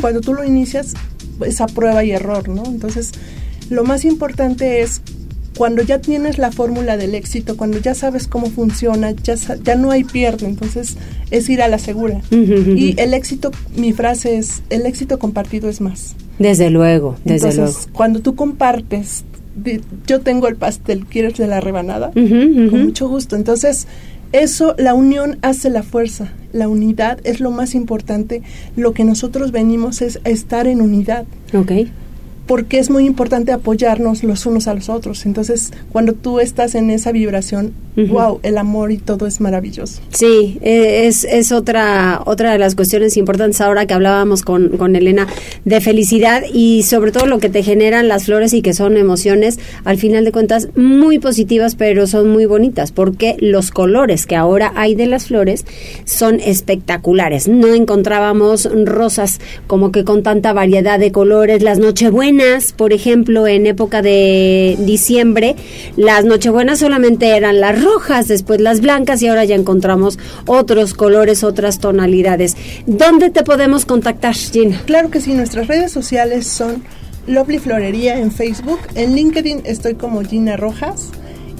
cuando 0.00 0.20
tú 0.20 0.34
lo 0.34 0.44
inicias, 0.44 0.94
esa 1.44 1.66
prueba 1.66 2.04
y 2.04 2.12
error, 2.12 2.48
¿no? 2.48 2.64
Entonces, 2.66 3.12
lo 3.70 3.84
más 3.84 4.04
importante 4.04 4.82
es 4.82 5.02
cuando 5.58 5.82
ya 5.82 5.98
tienes 5.98 6.38
la 6.38 6.52
fórmula 6.52 6.96
del 6.96 7.16
éxito, 7.16 7.56
cuando 7.56 7.78
ya 7.78 7.92
sabes 7.92 8.28
cómo 8.28 8.46
funciona, 8.48 9.10
ya, 9.10 9.34
ya 9.34 9.74
no 9.74 9.90
hay 9.90 10.04
pierde, 10.04 10.46
entonces 10.46 10.96
es 11.32 11.48
ir 11.48 11.62
a 11.62 11.68
la 11.68 11.80
segura. 11.80 12.20
Y 12.30 12.94
el 12.96 13.12
éxito, 13.12 13.50
mi 13.76 13.92
frase 13.92 14.38
es, 14.38 14.62
el 14.70 14.86
éxito 14.86 15.18
compartido 15.18 15.68
es 15.68 15.80
más. 15.80 16.14
Desde 16.38 16.70
luego, 16.70 17.16
desde 17.24 17.52
luego. 17.52 17.74
Cuando 17.92 18.20
tú 18.20 18.36
compartes, 18.36 19.24
yo 20.06 20.20
tengo 20.20 20.46
el 20.46 20.54
pastel, 20.54 21.04
¿quieres 21.06 21.36
de 21.36 21.48
la 21.48 21.60
rebanada? 21.60 22.12
Con 22.12 22.84
mucho 22.84 23.08
gusto. 23.08 23.34
Entonces, 23.34 23.88
eso, 24.30 24.76
la 24.78 24.94
unión 24.94 25.38
hace 25.42 25.70
la 25.70 25.82
fuerza, 25.82 26.32
la 26.52 26.68
unidad 26.68 27.18
es 27.24 27.40
lo 27.40 27.50
más 27.50 27.74
importante. 27.74 28.42
Lo 28.76 28.92
que 28.92 29.02
nosotros 29.02 29.50
venimos 29.50 30.02
es 30.02 30.20
estar 30.22 30.68
en 30.68 30.80
unidad. 30.80 31.24
Okay 31.52 31.90
porque 32.48 32.78
es 32.78 32.88
muy 32.88 33.04
importante 33.04 33.52
apoyarnos 33.52 34.24
los 34.24 34.46
unos 34.46 34.66
a 34.68 34.74
los 34.74 34.88
otros. 34.88 35.26
Entonces, 35.26 35.70
cuando 35.92 36.14
tú 36.14 36.40
estás 36.40 36.74
en 36.74 36.88
esa 36.88 37.12
vibración, 37.12 37.74
wow, 37.94 38.40
el 38.42 38.56
amor 38.58 38.90
y 38.90 38.96
todo 38.96 39.26
es 39.26 39.40
maravilloso. 39.40 40.00
Sí, 40.10 40.58
e, 40.62 41.06
es, 41.06 41.24
es 41.24 41.52
otra, 41.52 42.22
otra 42.24 42.52
de 42.52 42.58
las 42.58 42.74
cuestiones 42.74 43.16
importantes 43.16 43.60
ahora 43.60 43.86
que 43.86 43.92
hablábamos 43.92 44.42
con, 44.42 44.78
con 44.78 44.96
Elena 44.96 45.26
de 45.64 45.80
felicidad 45.80 46.42
y 46.50 46.84
sobre 46.84 47.12
todo 47.12 47.26
lo 47.26 47.38
que 47.38 47.50
te 47.50 47.62
generan 47.62 48.08
las 48.08 48.24
flores 48.24 48.54
y 48.54 48.62
que 48.62 48.72
son 48.72 48.96
emociones, 48.96 49.58
al 49.84 49.98
final 49.98 50.24
de 50.24 50.32
cuentas, 50.32 50.68
muy 50.74 51.18
positivas, 51.18 51.74
pero 51.74 52.06
son 52.06 52.30
muy 52.30 52.46
bonitas, 52.46 52.92
porque 52.92 53.36
los 53.40 53.70
colores 53.70 54.26
que 54.26 54.36
ahora 54.36 54.72
hay 54.74 54.94
de 54.94 55.06
las 55.06 55.26
flores 55.26 55.66
son 56.06 56.40
espectaculares. 56.40 57.46
No 57.46 57.74
encontrábamos 57.74 58.68
rosas 58.86 59.38
como 59.66 59.92
que 59.92 60.04
con 60.04 60.22
tanta 60.22 60.54
variedad 60.54 60.98
de 60.98 61.12
colores, 61.12 61.62
las 61.62 61.78
nochebuenas 61.78 62.37
por 62.76 62.92
ejemplo, 62.92 63.46
en 63.48 63.66
época 63.66 64.00
de 64.00 64.76
diciembre, 64.80 65.56
las 65.96 66.24
Nochebuenas 66.24 66.78
solamente 66.78 67.36
eran 67.36 67.60
las 67.60 67.82
rojas, 67.82 68.28
después 68.28 68.60
las 68.60 68.80
blancas 68.80 69.20
y 69.22 69.26
ahora 69.26 69.44
ya 69.44 69.56
encontramos 69.56 70.18
otros 70.46 70.94
colores, 70.94 71.42
otras 71.42 71.80
tonalidades. 71.80 72.56
¿Dónde 72.86 73.30
te 73.30 73.42
podemos 73.42 73.86
contactar, 73.86 74.34
Gina? 74.34 74.80
Claro 74.86 75.10
que 75.10 75.20
sí, 75.20 75.32
nuestras 75.32 75.66
redes 75.66 75.90
sociales 75.90 76.46
son 76.46 76.84
Lovely 77.26 77.58
Florería 77.58 78.18
en 78.18 78.30
Facebook, 78.30 78.80
en 78.94 79.16
LinkedIn 79.16 79.62
estoy 79.64 79.94
como 79.94 80.22
Gina 80.22 80.56
Rojas 80.56 81.10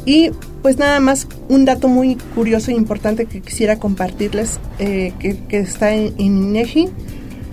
y 0.04 0.30
pues 0.62 0.78
nada 0.78 1.00
más 1.00 1.26
un 1.48 1.64
dato 1.64 1.88
muy 1.88 2.16
curioso 2.34 2.70
e 2.70 2.74
importante 2.74 3.26
que 3.26 3.40
quisiera 3.40 3.78
compartirles 3.78 4.60
eh, 4.78 5.12
que, 5.18 5.38
está 5.50 5.92
en, 5.92 6.14
en 6.18 6.38
INEGI. 6.38 6.88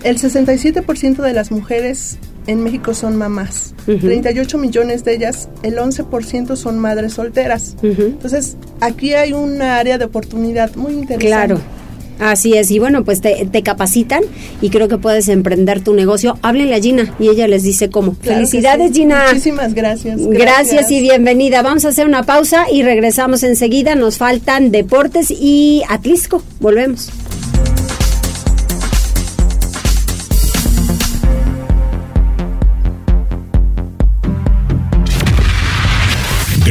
El 0.04 0.18
67% 0.18 1.16
de 1.16 1.32
las 1.32 1.50
mujeres 1.50 2.18
en 2.46 2.62
México 2.62 2.94
son 2.94 3.16
mamás. 3.16 3.74
38 3.86 4.58
millones 4.58 5.04
de 5.04 5.14
ellas, 5.14 5.48
el 5.62 5.76
11% 5.76 6.56
son 6.56 6.78
madres 6.78 7.14
solteras. 7.14 7.76
Entonces, 7.82 8.56
aquí 8.80 9.14
hay 9.14 9.32
un 9.32 9.62
área 9.62 9.98
de 9.98 10.04
oportunidad 10.04 10.74
muy 10.76 10.92
interesante. 10.92 11.26
Claro. 11.26 11.60
Así 12.18 12.54
es, 12.54 12.70
y 12.70 12.78
bueno, 12.78 13.04
pues 13.04 13.20
te, 13.20 13.62
capacitan 13.62 14.22
y 14.62 14.70
creo 14.70 14.88
que 14.88 14.96
puedes 14.96 15.28
emprender 15.28 15.82
tu 15.82 15.92
negocio. 15.92 16.38
Háblenle 16.40 16.74
a 16.74 16.80
Gina 16.80 17.14
y 17.18 17.28
ella 17.28 17.46
les 17.46 17.62
dice 17.62 17.90
cómo. 17.90 18.16
Felicidades, 18.22 18.92
Gina. 18.92 19.24
Muchísimas 19.28 19.74
gracias, 19.74 20.20
gracias. 20.20 20.38
Gracias 20.38 20.90
y 20.90 21.00
bienvenida. 21.00 21.62
Vamos 21.62 21.84
a 21.84 21.88
hacer 21.88 22.06
una 22.06 22.22
pausa 22.22 22.70
y 22.72 22.82
regresamos 22.82 23.42
enseguida. 23.42 23.94
Nos 23.96 24.16
faltan 24.16 24.70
deportes 24.70 25.30
y 25.30 25.82
Atlisco. 25.88 26.42
Volvemos. 26.58 27.10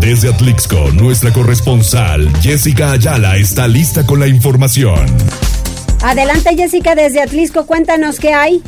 Desde 0.00 0.32
Atlixco, 0.32 0.92
nuestra 0.92 1.32
corresponsal 1.32 2.30
Jessica 2.40 2.92
Ayala 2.92 3.36
está 3.36 3.66
lista 3.66 4.06
con 4.06 4.20
la 4.20 4.28
información. 4.28 5.06
Adelante 6.04 6.54
Jessica 6.56 6.94
desde 6.94 7.20
Atlixco, 7.20 7.66
cuéntanos 7.66 8.20
qué 8.20 8.32
hay. 8.32 8.62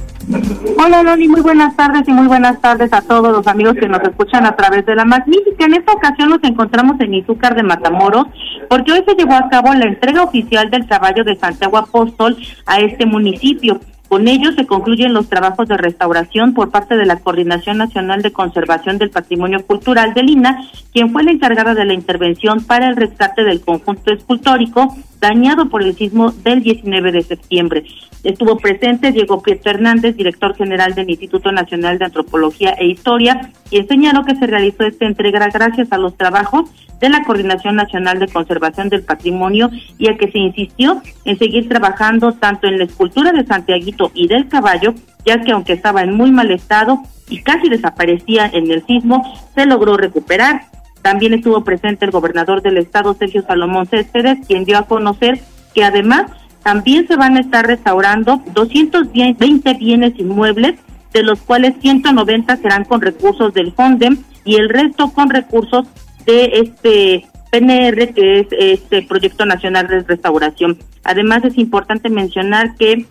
Hola 0.77 1.05
Loli, 1.05 1.29
muy 1.29 1.41
buenas 1.41 1.77
tardes 1.77 2.03
y 2.09 2.13
muy 2.13 2.27
buenas 2.27 2.61
tardes 2.61 2.93
a 2.93 3.01
todos 3.03 3.33
los 3.33 3.47
amigos 3.47 3.77
que 3.81 3.89
nos 3.89 4.03
escuchan 4.03 4.45
a 4.45 4.57
través 4.57 4.85
de 4.85 4.97
la 4.97 5.05
magnífica. 5.05 5.67
En 5.67 5.75
esta 5.75 5.93
ocasión 5.93 6.31
nos 6.31 6.43
encontramos 6.43 7.01
en 7.01 7.15
Izúcar 7.15 7.55
de 7.55 7.63
Matamoros 7.63 8.27
porque 8.69 8.93
hoy 8.93 9.05
se 9.07 9.15
llevó 9.15 9.35
a 9.35 9.49
cabo 9.49 9.73
la 9.73 9.87
entrega 9.87 10.25
oficial 10.25 10.69
del 10.69 10.87
caballo 10.87 11.23
de 11.23 11.37
Santiago 11.37 11.79
Apóstol 11.79 12.37
a 12.67 12.81
este 12.81 13.07
municipio. 13.07 13.81
Con 14.11 14.27
ello 14.27 14.51
se 14.51 14.67
concluyen 14.67 15.13
los 15.13 15.29
trabajos 15.29 15.69
de 15.69 15.77
restauración 15.77 16.53
por 16.53 16.71
parte 16.71 16.97
de 16.97 17.07
la 17.07 17.21
Coordinación 17.21 17.79
Nacional 17.79 18.23
de 18.23 18.33
Conservación 18.33 18.99
del 18.99 19.11
Patrimonio 19.11 19.65
Cultural 19.65 20.15
de 20.15 20.25
Lina, 20.25 20.69
quien 20.93 21.13
fue 21.13 21.23
la 21.23 21.31
encargada 21.31 21.75
de 21.75 21.85
la 21.85 21.95
intervención 21.95 22.65
para 22.65 22.89
el 22.89 22.97
rescate 22.97 23.45
del 23.45 23.61
conjunto 23.61 24.13
escultórico 24.13 24.97
dañado 25.21 25.69
por 25.69 25.85
el 25.85 25.95
sismo 25.95 26.33
del 26.33 26.61
19 26.61 27.13
de 27.13 27.23
septiembre. 27.23 27.85
Estuvo 28.25 28.57
presente 28.57 29.13
Diego 29.13 29.43
Pietro 29.43 29.71
Hernández, 29.71 30.17
director 30.17 30.57
general 30.57 30.95
del 30.95 31.09
Instituto 31.09 31.53
Nacional 31.53 32.01
de 32.01 32.07
Antropología 32.07 32.71
e 32.81 32.87
Historia, 32.87 33.53
y 33.71 33.81
señaló 33.85 34.25
que 34.25 34.35
se 34.35 34.49
realizó 34.49 34.83
esta 34.83 35.07
entrega 35.07 35.49
gracias 35.51 35.93
a 35.93 35.99
los 35.99 36.17
trabajos 36.17 36.69
de 37.01 37.09
la 37.09 37.25
Coordinación 37.25 37.77
Nacional 37.77 38.19
de 38.19 38.29
Conservación 38.29 38.89
del 38.89 39.03
Patrimonio 39.03 39.71
y 39.99 40.09
a 40.09 40.17
que 40.17 40.31
se 40.31 40.39
insistió 40.39 41.03
en 41.25 41.39
seguir 41.39 41.69
trabajando 41.69 42.33
tanto 42.33 42.67
en 42.67 42.79
la 42.79 42.85
escultura 42.85 43.33
de 43.33 43.47
Santiaguito 43.47 44.00
y 44.15 44.29
del 44.29 44.49
caballo, 44.49 44.95
ya 45.25 45.41
que 45.43 45.53
aunque 45.53 45.75
estaba 45.75 46.03
en 46.03 46.15
muy 46.15 46.31
mal 46.31 46.51
estado 46.51 47.01
y 47.29 47.43
casi 47.43 47.69
desaparecía 47.69 48.51
en 48.53 48.71
el 48.71 48.85
sismo, 48.87 49.23
se 49.55 49.67
logró 49.67 49.97
recuperar. 49.97 50.63
También 51.03 51.35
estuvo 51.35 51.65
presente 51.65 52.05
el 52.05 52.11
gobernador 52.11 52.63
del 52.63 52.79
estado, 52.79 53.15
Sergio 53.15 53.43
Salomón 53.43 53.87
Céspedes, 53.87 54.47
quien 54.47 54.65
dio 54.65 54.79
a 54.79 54.87
conocer 54.87 55.41
que 55.75 55.85
además 55.85 56.31
también 56.63 57.07
se 57.07 57.17
van 57.17 57.37
a 57.37 57.41
estar 57.41 57.67
restaurando 57.67 58.43
220 58.53 59.75
bienes 59.75 60.19
inmuebles, 60.19 60.75
de 61.13 61.23
los 61.23 61.41
cuales 61.41 61.75
190 61.81 62.57
serán 62.59 62.85
con 62.85 63.01
recursos 63.01 63.53
del 63.55 63.73
FONDEM 63.73 64.19
y 64.45 64.57
el 64.57 64.69
resto 64.69 65.11
con 65.13 65.31
recursos 65.31 65.87
de 66.27 66.51
este 66.55 67.27
PNR, 67.51 68.15
que 68.15 68.41
es 68.41 68.47
este 68.51 69.03
Proyecto 69.03 69.45
Nacional 69.45 69.89
de 69.89 70.01
Restauración. 70.01 70.79
Además, 71.03 71.45
es 71.45 71.59
importante 71.59 72.11
mencionar 72.11 72.77
que 72.77 73.07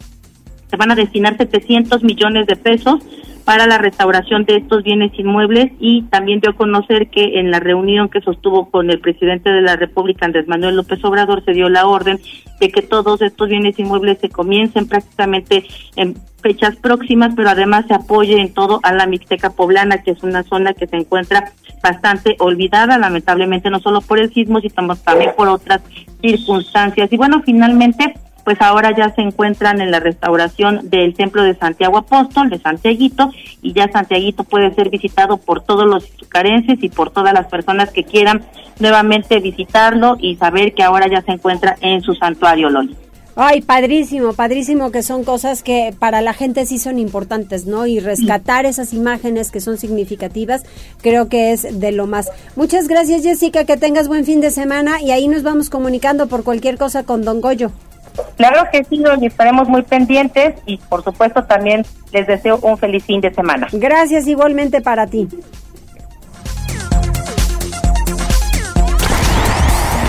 se 0.70 0.78
van 0.78 0.92
a 0.92 0.96
destinar 0.96 1.38
700 1.38 2.04
millones 2.04 2.48
de 2.48 2.56
pesos 2.56 3.00
para 3.50 3.66
la 3.66 3.80
restauración 3.80 4.46
de 4.46 4.58
estos 4.58 4.84
bienes 4.84 5.12
inmuebles 5.18 5.72
y 5.80 6.04
también 6.04 6.40
dio 6.40 6.52
a 6.52 6.56
conocer 6.56 7.10
que 7.10 7.40
en 7.40 7.50
la 7.50 7.60
reunión 7.60 8.08
que 8.08 8.22
sostuvo 8.22 8.70
con 8.70 8.92
el 8.92 9.00
presidente 9.00 9.50
de 9.50 9.62
la 9.62 9.76
República, 9.76 10.28
Andrés 10.28 10.48
Manuel 10.48 10.76
López 10.76 11.04
Obrador, 11.04 11.44
se 11.44 11.54
dio 11.54 11.68
la 11.68 11.88
orden 11.88 12.20
de 12.60 12.70
que 12.70 12.84
todos 12.84 13.24
estos 13.24 13.50
bienes 13.50 13.80
inmuebles 13.80 14.20
se 14.20 14.30
comiencen 14.30 14.88
prácticamente 14.88 15.66
en 15.96 16.16
fechas 16.44 16.76
próximas, 16.76 17.34
pero 17.36 17.50
además 17.50 17.86
se 17.88 17.96
apoye 17.96 18.40
en 18.40 18.54
todo 18.54 18.82
a 18.84 18.94
la 18.94 19.08
Mixteca 19.08 19.50
Poblana, 19.50 20.04
que 20.04 20.12
es 20.12 20.22
una 20.22 20.44
zona 20.44 20.74
que 20.74 20.86
se 20.86 20.98
encuentra 20.98 21.52
bastante 21.82 22.36
olvidada, 22.38 23.00
lamentablemente 23.00 23.72
no 23.72 23.80
solo 23.80 24.02
por 24.02 24.20
el 24.20 24.32
sismo, 24.32 24.60
sino 24.62 24.96
también 24.96 25.32
por 25.36 25.48
otras 25.48 25.82
circunstancias. 26.22 27.12
Y 27.12 27.18
bueno, 27.18 27.42
finalmente 27.44 28.14
pues 28.50 28.64
ahora 28.64 28.96
ya 28.98 29.14
se 29.14 29.22
encuentran 29.22 29.80
en 29.80 29.92
la 29.92 30.00
restauración 30.00 30.90
del 30.90 31.14
templo 31.14 31.44
de 31.44 31.54
Santiago 31.54 32.00
Apóstol, 32.00 32.50
de 32.50 32.58
Santiaguito, 32.58 33.32
y 33.62 33.74
ya 33.74 33.92
Santiaguito 33.92 34.44
puede 34.44 34.74
ser 34.74 34.90
visitado 34.90 35.38
por 35.38 35.62
todos 35.62 35.86
los 35.86 36.08
carencias 36.30 36.80
y 36.82 36.90
por 36.90 37.12
todas 37.12 37.32
las 37.32 37.46
personas 37.46 37.92
que 37.92 38.04
quieran 38.04 38.42
nuevamente 38.80 39.40
visitarlo 39.40 40.18
y 40.20 40.36
saber 40.38 40.74
que 40.74 40.82
ahora 40.82 41.08
ya 41.08 41.22
se 41.22 41.34
encuentra 41.34 41.76
en 41.82 42.02
su 42.02 42.16
santuario, 42.16 42.72
Loli. 42.72 42.98
Ay, 43.36 43.62
padrísimo, 43.62 44.34
padrísimo 44.34 44.90
que 44.90 45.04
son 45.04 45.24
cosas 45.24 45.62
que 45.62 45.94
para 46.00 46.22
la 46.22 46.34
gente 46.34 46.66
sí 46.66 46.80
son 46.80 46.98
importantes, 46.98 47.68
¿no? 47.68 47.86
Y 47.86 48.00
rescatar 48.00 48.66
esas 48.66 48.94
imágenes 48.94 49.52
que 49.52 49.62
son 49.62 49.78
significativas, 49.78 50.64
creo 51.04 51.30
que 51.30 51.52
es 51.52 51.80
de 51.80 51.92
lo 51.92 52.08
más. 52.08 52.32
Muchas 52.56 52.88
gracias, 52.88 53.22
Jessica, 53.22 53.66
que 53.66 53.78
tengas 53.78 54.08
buen 54.08 54.26
fin 54.26 54.42
de 54.42 54.50
semana 54.50 55.04
y 55.04 55.12
ahí 55.12 55.28
nos 55.28 55.44
vamos 55.44 55.70
comunicando 55.70 56.26
por 56.26 56.44
cualquier 56.44 56.80
cosa 56.80 57.04
con 57.04 57.24
Don 57.24 57.42
Goyo. 57.42 57.72
Claro 58.38 58.68
que 58.72 58.84
sí, 58.84 59.04
y 59.22 59.26
estaremos 59.26 59.68
muy 59.68 59.82
pendientes 59.82 60.56
y 60.66 60.78
por 60.78 61.04
supuesto 61.04 61.44
también 61.44 61.86
les 62.12 62.28
deseo 62.28 62.60
un 62.62 62.78
feliz 62.78 63.04
fin 63.04 63.22
de 63.22 63.34
semana. 63.34 63.68
Gracias 63.72 64.28
igualmente 64.28 64.82
para 64.82 65.08
ti. 65.08 65.28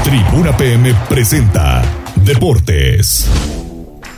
Tribuna 0.04 0.56
PM 0.56 0.94
presenta 1.08 1.82
Deportes. 2.16 3.28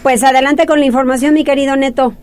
Pues 0.03 0.23
adelante 0.25 0.67
con 0.67 0.81
la 0.81 0.87
información, 0.87 1.35
mi 1.35 1.45
querido 1.45 1.77
Neto. 1.77 2.15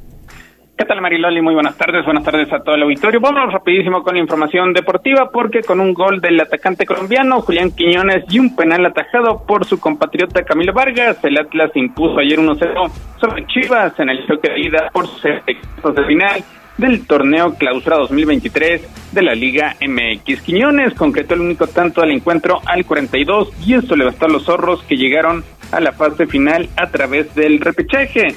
¿Qué 0.79 0.85
tal 0.85 1.01
Mariloli? 1.01 1.41
Muy 1.41 1.53
buenas 1.53 1.75
tardes, 1.75 2.05
buenas 2.05 2.23
tardes 2.23 2.53
a 2.53 2.59
todo 2.59 2.73
el 2.75 2.83
auditorio. 2.83 3.19
Vamos 3.19 3.51
rapidísimo 3.51 4.01
con 4.01 4.13
la 4.13 4.21
información 4.21 4.71
deportiva 4.71 5.29
porque 5.29 5.59
con 5.59 5.81
un 5.81 5.93
gol 5.93 6.21
del 6.21 6.39
atacante 6.39 6.85
colombiano 6.85 7.41
Julián 7.41 7.71
Quiñones 7.71 8.23
y 8.29 8.39
un 8.39 8.55
penal 8.55 8.85
atajado 8.85 9.43
por 9.45 9.65
su 9.65 9.77
compatriota 9.77 10.41
Camilo 10.43 10.71
Vargas, 10.71 11.21
el 11.25 11.37
Atlas 11.37 11.71
impuso 11.75 12.19
ayer 12.19 12.39
1-0 12.39 12.91
sobre 13.19 13.45
Chivas 13.47 13.99
en 13.99 14.09
el 14.09 14.25
choque 14.25 14.53
de 14.53 14.59
ida 14.61 14.89
por 14.93 15.05
sus 15.05 15.25
equipos 15.25 15.95
de 15.95 16.05
final 16.05 16.43
del 16.77 17.05
torneo 17.05 17.55
Clausura 17.55 17.97
2023 17.97 19.11
de 19.11 19.21
la 19.21 19.35
Liga 19.35 19.75
MX. 19.85 20.43
Quiñones 20.43 20.93
concretó 20.93 21.33
el 21.33 21.41
único 21.41 21.67
tanto 21.67 21.99
del 21.99 22.11
encuentro 22.11 22.61
al 22.65 22.85
42 22.85 23.51
y 23.67 23.73
esto 23.73 23.97
le 23.97 24.05
bastó 24.05 24.27
a 24.27 24.29
los 24.29 24.45
zorros 24.45 24.81
que 24.83 24.95
llegaron 24.95 25.43
a 25.73 25.81
la 25.81 25.91
fase 25.91 26.25
final 26.25 26.69
a 26.77 26.87
través 26.87 27.35
del 27.35 27.59
repechaje. 27.59 28.29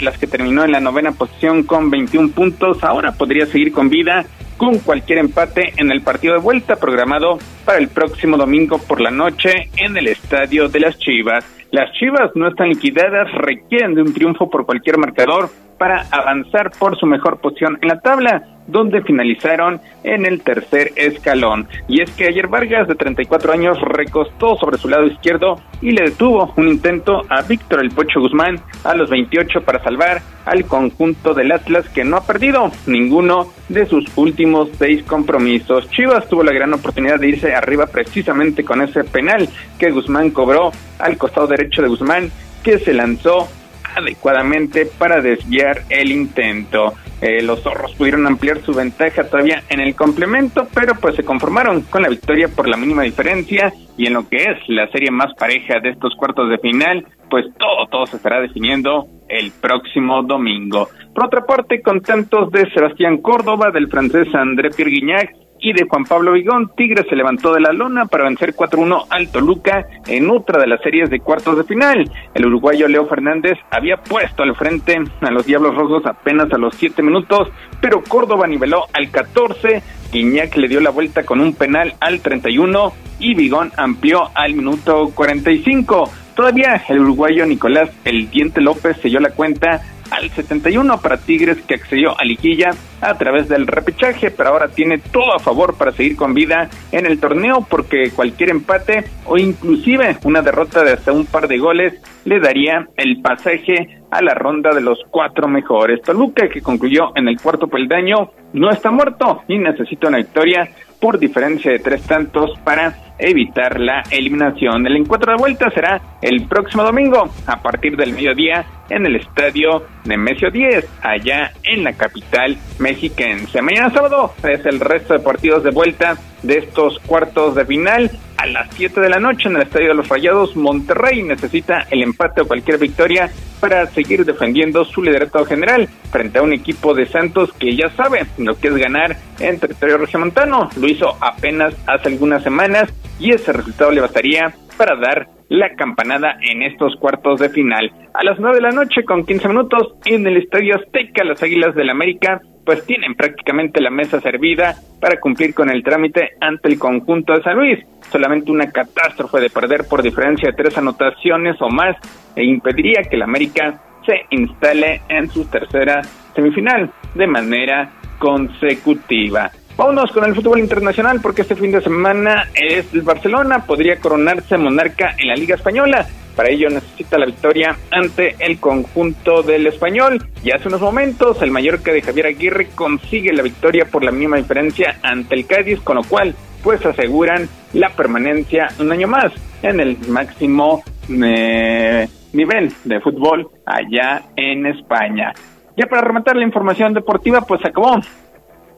Atlas 0.00 0.16
que 0.16 0.26
terminó 0.26 0.64
en 0.64 0.72
la 0.72 0.80
novena 0.80 1.12
posición 1.12 1.62
con 1.62 1.90
21 1.90 2.30
puntos, 2.30 2.82
ahora 2.82 3.12
podría 3.12 3.44
seguir 3.44 3.70
con 3.70 3.90
vida 3.90 4.24
con 4.60 4.78
cualquier 4.80 5.20
empate 5.20 5.72
en 5.78 5.90
el 5.90 6.02
partido 6.02 6.34
de 6.34 6.40
vuelta 6.40 6.76
programado 6.76 7.38
para 7.64 7.78
el 7.78 7.88
próximo 7.88 8.36
domingo 8.36 8.76
por 8.76 9.00
la 9.00 9.10
noche 9.10 9.70
en 9.78 9.96
el 9.96 10.06
Estadio 10.06 10.68
de 10.68 10.80
las 10.80 10.98
Chivas. 10.98 11.46
Las 11.70 11.90
Chivas 11.92 12.30
no 12.34 12.48
están 12.48 12.68
liquidadas, 12.68 13.32
requieren 13.32 13.94
de 13.94 14.02
un 14.02 14.12
triunfo 14.12 14.50
por 14.50 14.66
cualquier 14.66 14.98
marcador 14.98 15.48
para 15.80 16.04
avanzar 16.10 16.72
por 16.78 16.98
su 16.98 17.06
mejor 17.06 17.40
posición 17.40 17.78
en 17.80 17.88
la 17.88 18.00
tabla, 18.00 18.42
donde 18.66 19.00
finalizaron 19.00 19.80
en 20.04 20.26
el 20.26 20.42
tercer 20.42 20.92
escalón. 20.94 21.66
Y 21.88 22.02
es 22.02 22.10
que 22.10 22.26
ayer 22.26 22.48
Vargas, 22.48 22.86
de 22.86 22.96
34 22.96 23.54
años, 23.54 23.80
recostó 23.80 24.56
sobre 24.56 24.76
su 24.76 24.90
lado 24.90 25.06
izquierdo 25.06 25.58
y 25.80 25.92
le 25.92 26.10
detuvo 26.10 26.52
un 26.56 26.68
intento 26.68 27.22
a 27.30 27.40
Víctor 27.40 27.80
El 27.80 27.92
Pocho 27.92 28.20
Guzmán 28.20 28.60
a 28.84 28.94
los 28.94 29.08
28 29.08 29.62
para 29.62 29.82
salvar 29.82 30.20
al 30.44 30.66
conjunto 30.66 31.32
del 31.32 31.50
Atlas 31.50 31.88
que 31.88 32.04
no 32.04 32.18
ha 32.18 32.26
perdido 32.26 32.70
ninguno 32.86 33.46
de 33.70 33.86
sus 33.86 34.04
últimos 34.16 34.49
seis 34.78 35.02
compromisos. 35.04 35.88
Chivas 35.90 36.28
tuvo 36.28 36.42
la 36.42 36.52
gran 36.52 36.72
oportunidad 36.72 37.18
de 37.18 37.28
irse 37.28 37.54
arriba 37.54 37.86
precisamente 37.86 38.64
con 38.64 38.82
ese 38.82 39.04
penal 39.04 39.48
que 39.78 39.90
Guzmán 39.90 40.30
cobró 40.30 40.70
al 40.98 41.16
costado 41.16 41.46
derecho 41.46 41.82
de 41.82 41.88
Guzmán 41.88 42.30
que 42.62 42.78
se 42.78 42.92
lanzó 42.92 43.48
adecuadamente 43.96 44.86
para 44.86 45.20
desviar 45.20 45.82
el 45.88 46.12
intento. 46.12 46.94
Eh, 47.20 47.42
los 47.42 47.60
zorros 47.60 47.92
pudieron 47.94 48.26
ampliar 48.26 48.62
su 48.62 48.72
ventaja 48.72 49.24
todavía 49.24 49.62
en 49.68 49.80
el 49.80 49.94
complemento, 49.94 50.66
pero 50.72 50.94
pues 50.94 51.16
se 51.16 51.24
conformaron 51.24 51.82
con 51.82 52.02
la 52.02 52.08
victoria 52.08 52.48
por 52.48 52.66
la 52.66 52.78
mínima 52.78 53.02
diferencia 53.02 53.72
y 53.98 54.06
en 54.06 54.14
lo 54.14 54.26
que 54.26 54.36
es 54.38 54.58
la 54.68 54.88
serie 54.88 55.10
más 55.10 55.34
pareja 55.34 55.80
de 55.80 55.90
estos 55.90 56.14
cuartos 56.16 56.48
de 56.48 56.58
final, 56.58 57.06
pues 57.28 57.44
todo, 57.58 57.86
todo 57.90 58.06
se 58.06 58.16
estará 58.16 58.40
definiendo 58.40 59.06
el 59.28 59.52
próximo 59.52 60.22
domingo. 60.22 60.88
Por 61.14 61.26
otra 61.26 61.44
parte, 61.44 61.82
contentos 61.82 62.50
de 62.52 62.70
Sebastián 62.70 63.18
Córdoba, 63.18 63.70
del 63.70 63.88
francés 63.88 64.32
André 64.34 64.70
Pierre 64.70 64.92
Guignac 64.92 65.34
y 65.60 65.72
de 65.72 65.86
Juan 65.88 66.04
Pablo 66.04 66.32
Vigón, 66.32 66.70
Tigres 66.76 67.06
se 67.08 67.16
levantó 67.16 67.52
de 67.52 67.60
la 67.60 67.72
lona 67.72 68.06
para 68.06 68.24
vencer 68.24 68.54
4-1 68.54 69.06
al 69.10 69.30
Toluca 69.30 69.86
en 70.06 70.30
otra 70.30 70.58
de 70.58 70.66
las 70.66 70.80
series 70.80 71.10
de 71.10 71.20
cuartos 71.20 71.56
de 71.56 71.64
final. 71.64 72.10
El 72.34 72.46
uruguayo 72.46 72.88
Leo 72.88 73.06
Fernández 73.06 73.58
había 73.70 73.98
puesto 73.98 74.42
al 74.42 74.56
frente 74.56 74.98
a 75.20 75.30
los 75.30 75.44
Diablos 75.44 75.74
Rojos 75.74 76.06
apenas 76.06 76.50
a 76.52 76.58
los 76.58 76.74
7 76.76 77.02
minutos, 77.02 77.48
pero 77.80 78.02
Córdoba 78.02 78.46
niveló 78.46 78.84
al 78.92 79.10
14, 79.10 79.82
Iñak 80.12 80.56
le 80.56 80.68
dio 80.68 80.80
la 80.80 80.90
vuelta 80.90 81.24
con 81.24 81.40
un 81.40 81.54
penal 81.54 81.94
al 82.00 82.20
31 82.20 82.92
y 83.18 83.34
Vigón 83.34 83.70
amplió 83.76 84.30
al 84.34 84.54
minuto 84.54 85.10
45. 85.14 86.10
Todavía 86.34 86.82
el 86.88 87.00
uruguayo 87.00 87.46
Nicolás 87.46 87.90
El 88.04 88.30
Diente 88.30 88.60
López 88.60 88.96
selló 89.00 89.20
la 89.20 89.30
cuenta 89.30 89.82
al 90.10 90.28
71 90.30 91.00
para 91.00 91.18
Tigres 91.18 91.58
que 91.62 91.74
accedió 91.74 92.18
a 92.18 92.24
liguilla 92.24 92.70
a 93.00 93.14
través 93.14 93.48
del 93.48 93.66
repechaje, 93.66 94.30
pero 94.30 94.50
ahora 94.50 94.68
tiene 94.68 94.98
todo 94.98 95.34
a 95.34 95.38
favor 95.38 95.76
para 95.76 95.92
seguir 95.92 96.16
con 96.16 96.34
vida 96.34 96.68
en 96.92 97.06
el 97.06 97.20
torneo 97.20 97.66
porque 97.68 98.10
cualquier 98.10 98.50
empate 98.50 99.04
o 99.24 99.38
inclusive 99.38 100.18
una 100.24 100.42
derrota 100.42 100.82
de 100.82 100.92
hasta 100.92 101.12
un 101.12 101.26
par 101.26 101.48
de 101.48 101.58
goles 101.58 101.94
le 102.24 102.40
daría 102.40 102.88
el 102.96 103.20
pasaje 103.22 104.00
a 104.10 104.20
la 104.20 104.34
ronda 104.34 104.70
de 104.74 104.80
los 104.80 104.98
cuatro 105.10 105.48
mejores. 105.48 106.02
Toluca 106.02 106.48
que 106.48 106.60
concluyó 106.60 107.16
en 107.16 107.28
el 107.28 107.40
cuarto 107.40 107.68
peldaño 107.68 108.30
no 108.52 108.70
está 108.70 108.90
muerto 108.90 109.42
y 109.46 109.58
necesita 109.58 110.08
una 110.08 110.18
victoria 110.18 110.68
por 111.00 111.18
diferencia 111.18 111.70
de 111.70 111.78
tres 111.78 112.02
tantos 112.02 112.58
para 112.64 112.94
evitar 113.20 113.78
la 113.78 114.02
eliminación. 114.10 114.86
El 114.86 114.96
encuentro 114.96 115.32
de 115.32 115.38
vuelta 115.38 115.70
será 115.70 116.00
el 116.22 116.46
próximo 116.46 116.82
domingo 116.82 117.30
a 117.46 117.62
partir 117.62 117.96
del 117.96 118.12
mediodía 118.12 118.64
en 118.88 119.06
el 119.06 119.16
estadio 119.16 119.84
Nemesio 120.04 120.50
10, 120.50 120.86
allá 121.02 121.52
en 121.62 121.84
la 121.84 121.92
capital 121.92 122.56
mexiquense. 122.78 123.62
Mañana 123.62 123.90
sábado 123.90 124.34
es 124.42 124.64
el 124.66 124.80
resto 124.80 125.14
de 125.14 125.20
partidos 125.20 125.62
de 125.62 125.70
vuelta 125.70 126.16
de 126.42 126.58
estos 126.58 126.98
cuartos 127.00 127.54
de 127.54 127.64
final. 127.64 128.10
A 128.36 128.46
las 128.46 128.74
7 128.74 129.02
de 129.02 129.10
la 129.10 129.20
noche 129.20 129.50
en 129.50 129.56
el 129.56 129.62
Estadio 129.62 129.88
de 129.88 129.94
los 129.94 130.08
Rayados, 130.08 130.56
Monterrey 130.56 131.22
necesita 131.22 131.86
el 131.90 132.02
empate 132.02 132.40
o 132.40 132.46
cualquier 132.46 132.78
victoria 132.78 133.30
para 133.60 133.86
seguir 133.88 134.24
defendiendo 134.24 134.82
su 134.86 135.02
liderato 135.02 135.44
general 135.44 135.86
frente 136.10 136.38
a 136.38 136.42
un 136.42 136.54
equipo 136.54 136.94
de 136.94 137.04
Santos 137.04 137.52
que 137.58 137.76
ya 137.76 137.90
sabe 137.90 138.26
lo 138.38 138.58
que 138.58 138.68
es 138.68 138.76
ganar 138.76 139.14
en 139.40 139.60
territorio 139.60 139.98
regiomontano. 139.98 140.70
Lo 140.74 140.88
hizo 140.88 141.18
apenas 141.20 141.74
hace 141.86 142.08
algunas 142.08 142.42
semanas 142.42 142.90
y 143.20 143.32
ese 143.32 143.52
resultado 143.52 143.90
le 143.90 144.00
bastaría 144.00 144.52
para 144.76 144.96
dar 144.96 145.28
la 145.48 145.74
campanada 145.74 146.36
en 146.40 146.62
estos 146.62 146.96
cuartos 146.96 147.40
de 147.40 147.50
final. 147.50 147.92
A 148.14 148.24
las 148.24 148.38
9 148.38 148.56
de 148.56 148.62
la 148.62 148.70
noche 148.70 149.04
con 149.04 149.26
15 149.26 149.48
minutos 149.48 149.94
en 150.06 150.26
el 150.26 150.38
Estadio 150.38 150.76
Azteca, 150.76 151.24
las 151.24 151.42
Águilas 151.42 151.74
del 151.74 151.90
América 151.90 152.40
pues 152.64 152.84
tienen 152.86 153.14
prácticamente 153.14 153.80
la 153.80 153.90
mesa 153.90 154.20
servida 154.20 154.76
para 155.00 155.18
cumplir 155.18 155.54
con 155.54 155.70
el 155.70 155.82
trámite 155.82 156.30
ante 156.40 156.68
el 156.68 156.78
conjunto 156.78 157.32
de 157.32 157.42
San 157.42 157.56
Luis. 157.56 157.78
Solamente 158.10 158.50
una 158.52 158.70
catástrofe 158.70 159.40
de 159.40 159.50
perder 159.50 159.84
por 159.88 160.02
diferencia 160.02 160.50
de 160.50 160.56
tres 160.56 160.78
anotaciones 160.78 161.60
o 161.60 161.68
más 161.68 161.96
e 162.36 162.44
impediría 162.44 163.02
que 163.02 163.16
el 163.16 163.22
América 163.22 163.80
se 164.06 164.26
instale 164.30 165.02
en 165.08 165.28
su 165.30 165.44
tercera 165.50 166.02
semifinal 166.34 166.90
de 167.14 167.26
manera 167.26 167.90
consecutiva. 168.18 169.50
Vámonos 169.80 170.12
con 170.12 170.26
el 170.26 170.34
fútbol 170.34 170.58
internacional 170.58 171.20
porque 171.22 171.40
este 171.40 171.56
fin 171.56 171.72
de 171.72 171.80
semana 171.80 172.48
es 172.52 172.92
el 172.92 173.00
Barcelona, 173.00 173.64
podría 173.64 173.96
coronarse 173.98 174.58
monarca 174.58 175.14
en 175.16 175.28
la 175.28 175.34
Liga 175.34 175.54
Española. 175.54 176.06
para 176.36 176.50
ello 176.50 176.68
necesita 176.68 177.16
la 177.16 177.24
victoria 177.24 177.74
ante 177.90 178.36
el 178.40 178.60
conjunto 178.60 179.42
del 179.42 179.66
español. 179.66 180.22
Y 180.44 180.50
hace 180.50 180.68
unos 180.68 180.82
momentos 180.82 181.40
el 181.40 181.50
Mallorca 181.50 181.92
de 181.92 182.02
Javier 182.02 182.26
Aguirre 182.26 182.68
consigue 182.74 183.32
la 183.32 183.42
victoria 183.42 183.86
por 183.86 184.04
la 184.04 184.12
mínima 184.12 184.36
diferencia 184.36 184.98
ante 185.02 185.34
el 185.34 185.46
Cádiz, 185.46 185.80
con 185.80 185.96
lo 185.96 186.04
cual 186.04 186.34
pues 186.62 186.84
aseguran 186.84 187.48
la 187.72 187.88
permanencia 187.88 188.68
un 188.80 188.92
año 188.92 189.08
más 189.08 189.32
en 189.62 189.80
el 189.80 189.96
máximo 190.08 190.82
eh, 191.08 192.06
nivel 192.34 192.70
de 192.84 193.00
fútbol 193.00 193.48
allá 193.64 194.24
en 194.36 194.66
España. 194.66 195.32
Ya 195.74 195.86
para 195.86 196.02
rematar 196.02 196.36
la 196.36 196.44
información 196.44 196.92
deportiva, 196.92 197.40
pues 197.40 197.64
acabó 197.64 197.98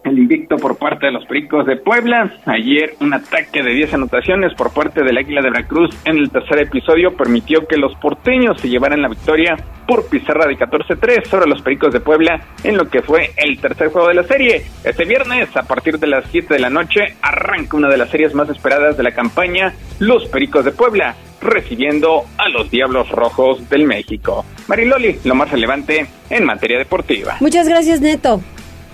el 0.04 0.18
invicto 0.18 0.56
por 0.56 0.76
parte 0.76 1.06
de 1.06 1.12
los 1.12 1.24
Pericos 1.26 1.66
de 1.66 1.76
Puebla. 1.76 2.32
Ayer 2.46 2.94
un 3.00 3.14
ataque 3.14 3.62
de 3.62 3.70
10 3.70 3.94
anotaciones 3.94 4.54
por 4.54 4.72
parte 4.72 5.02
del 5.02 5.16
Águila 5.16 5.42
de 5.42 5.50
Veracruz 5.50 5.94
en 6.04 6.18
el 6.18 6.30
tercer 6.30 6.60
episodio 6.60 7.16
permitió 7.16 7.66
que 7.66 7.76
los 7.76 7.94
porteños 7.96 8.60
se 8.60 8.68
llevaran 8.68 9.02
la 9.02 9.08
victoria 9.08 9.56
por 9.86 10.08
pizarra 10.08 10.46
de 10.46 10.56
14-3 10.56 11.26
sobre 11.26 11.48
los 11.48 11.62
Pericos 11.62 11.92
de 11.92 12.00
Puebla 12.00 12.40
en 12.64 12.76
lo 12.76 12.88
que 12.88 13.02
fue 13.02 13.30
el 13.36 13.60
tercer 13.60 13.88
juego 13.88 14.08
de 14.08 14.14
la 14.14 14.24
serie. 14.24 14.62
Este 14.84 15.04
viernes, 15.04 15.56
a 15.56 15.62
partir 15.62 15.98
de 15.98 16.06
las 16.06 16.24
7 16.30 16.54
de 16.54 16.60
la 16.60 16.70
noche, 16.70 17.16
arranca 17.20 17.76
una 17.76 17.88
de 17.88 17.96
las 17.96 18.10
series 18.10 18.34
más 18.34 18.48
esperadas 18.48 18.96
de 18.96 19.02
la 19.02 19.12
campaña, 19.12 19.74
los 19.98 20.26
Pericos 20.26 20.64
de 20.64 20.72
Puebla, 20.72 21.14
recibiendo 21.40 22.24
a 22.38 22.48
los 22.48 22.70
Diablos 22.70 23.10
Rojos 23.10 23.68
del 23.68 23.84
México. 23.84 24.44
Mariloli, 24.68 25.18
lo 25.24 25.34
más 25.34 25.50
relevante 25.50 26.06
en 26.30 26.44
materia 26.44 26.78
deportiva. 26.78 27.36
Muchas 27.40 27.68
gracias, 27.68 28.00
Neto. 28.00 28.40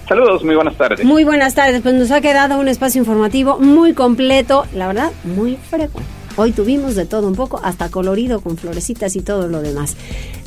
Saludos, 0.09 0.43
muy 0.43 0.55
buenas 0.55 0.77
tardes. 0.77 1.05
Muy 1.05 1.25
buenas 1.25 1.55
tardes, 1.55 1.83
pues 1.83 1.95
nos 1.95 2.11
ha 2.11 2.21
quedado 2.21 2.59
un 2.59 2.69
espacio 2.69 3.01
informativo 3.01 3.59
muy 3.59 3.93
completo, 3.93 4.67
la 4.75 4.87
verdad, 4.87 5.13
muy 5.25 5.57
frecuente. 5.57 6.11
Hoy 6.37 6.53
tuvimos 6.53 6.95
de 6.95 7.05
todo 7.05 7.27
un 7.27 7.35
poco, 7.35 7.61
hasta 7.65 7.91
colorido 7.91 8.41
con 8.41 8.57
florecitas 8.57 9.17
y 9.17 9.23
todo 9.23 9.49
lo 9.49 9.61
demás. 9.61 9.97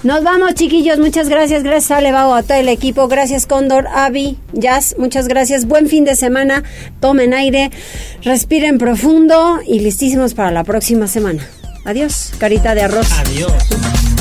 Nos 0.03 0.24
vamos, 0.24 0.53
chiquillos. 0.55 0.99
Muchas 0.99 1.28
gracias. 1.28 1.64
Gracias 1.64 1.91
a 1.91 1.99
Levao, 1.99 2.34
a 2.34 2.43
todo 2.43 2.57
el 2.57 2.70
equipo. 2.70 3.09
Gracias, 3.09 3.45
Cóndor, 3.45 3.88
Avi, 3.93 4.38
Jazz. 4.53 4.95
Muchas 4.97 5.28
gracias. 5.28 5.68
Buen 5.68 5.88
fin 5.88 6.05
de 6.05 6.16
semana. 6.16 6.64
Tomen 7.01 7.34
aire, 7.34 7.72
respiren 8.24 8.78
profundo 8.78 9.59
y 9.68 9.82
listísimos 9.82 10.34
para 10.34 10.51
la 10.51 10.64
próxima 10.64 11.07
semana. 11.07 11.45
Adiós, 11.84 12.32
carita 12.39 12.74
de 12.74 12.84
arroz. 12.84 13.12
Adiós. 13.20 14.20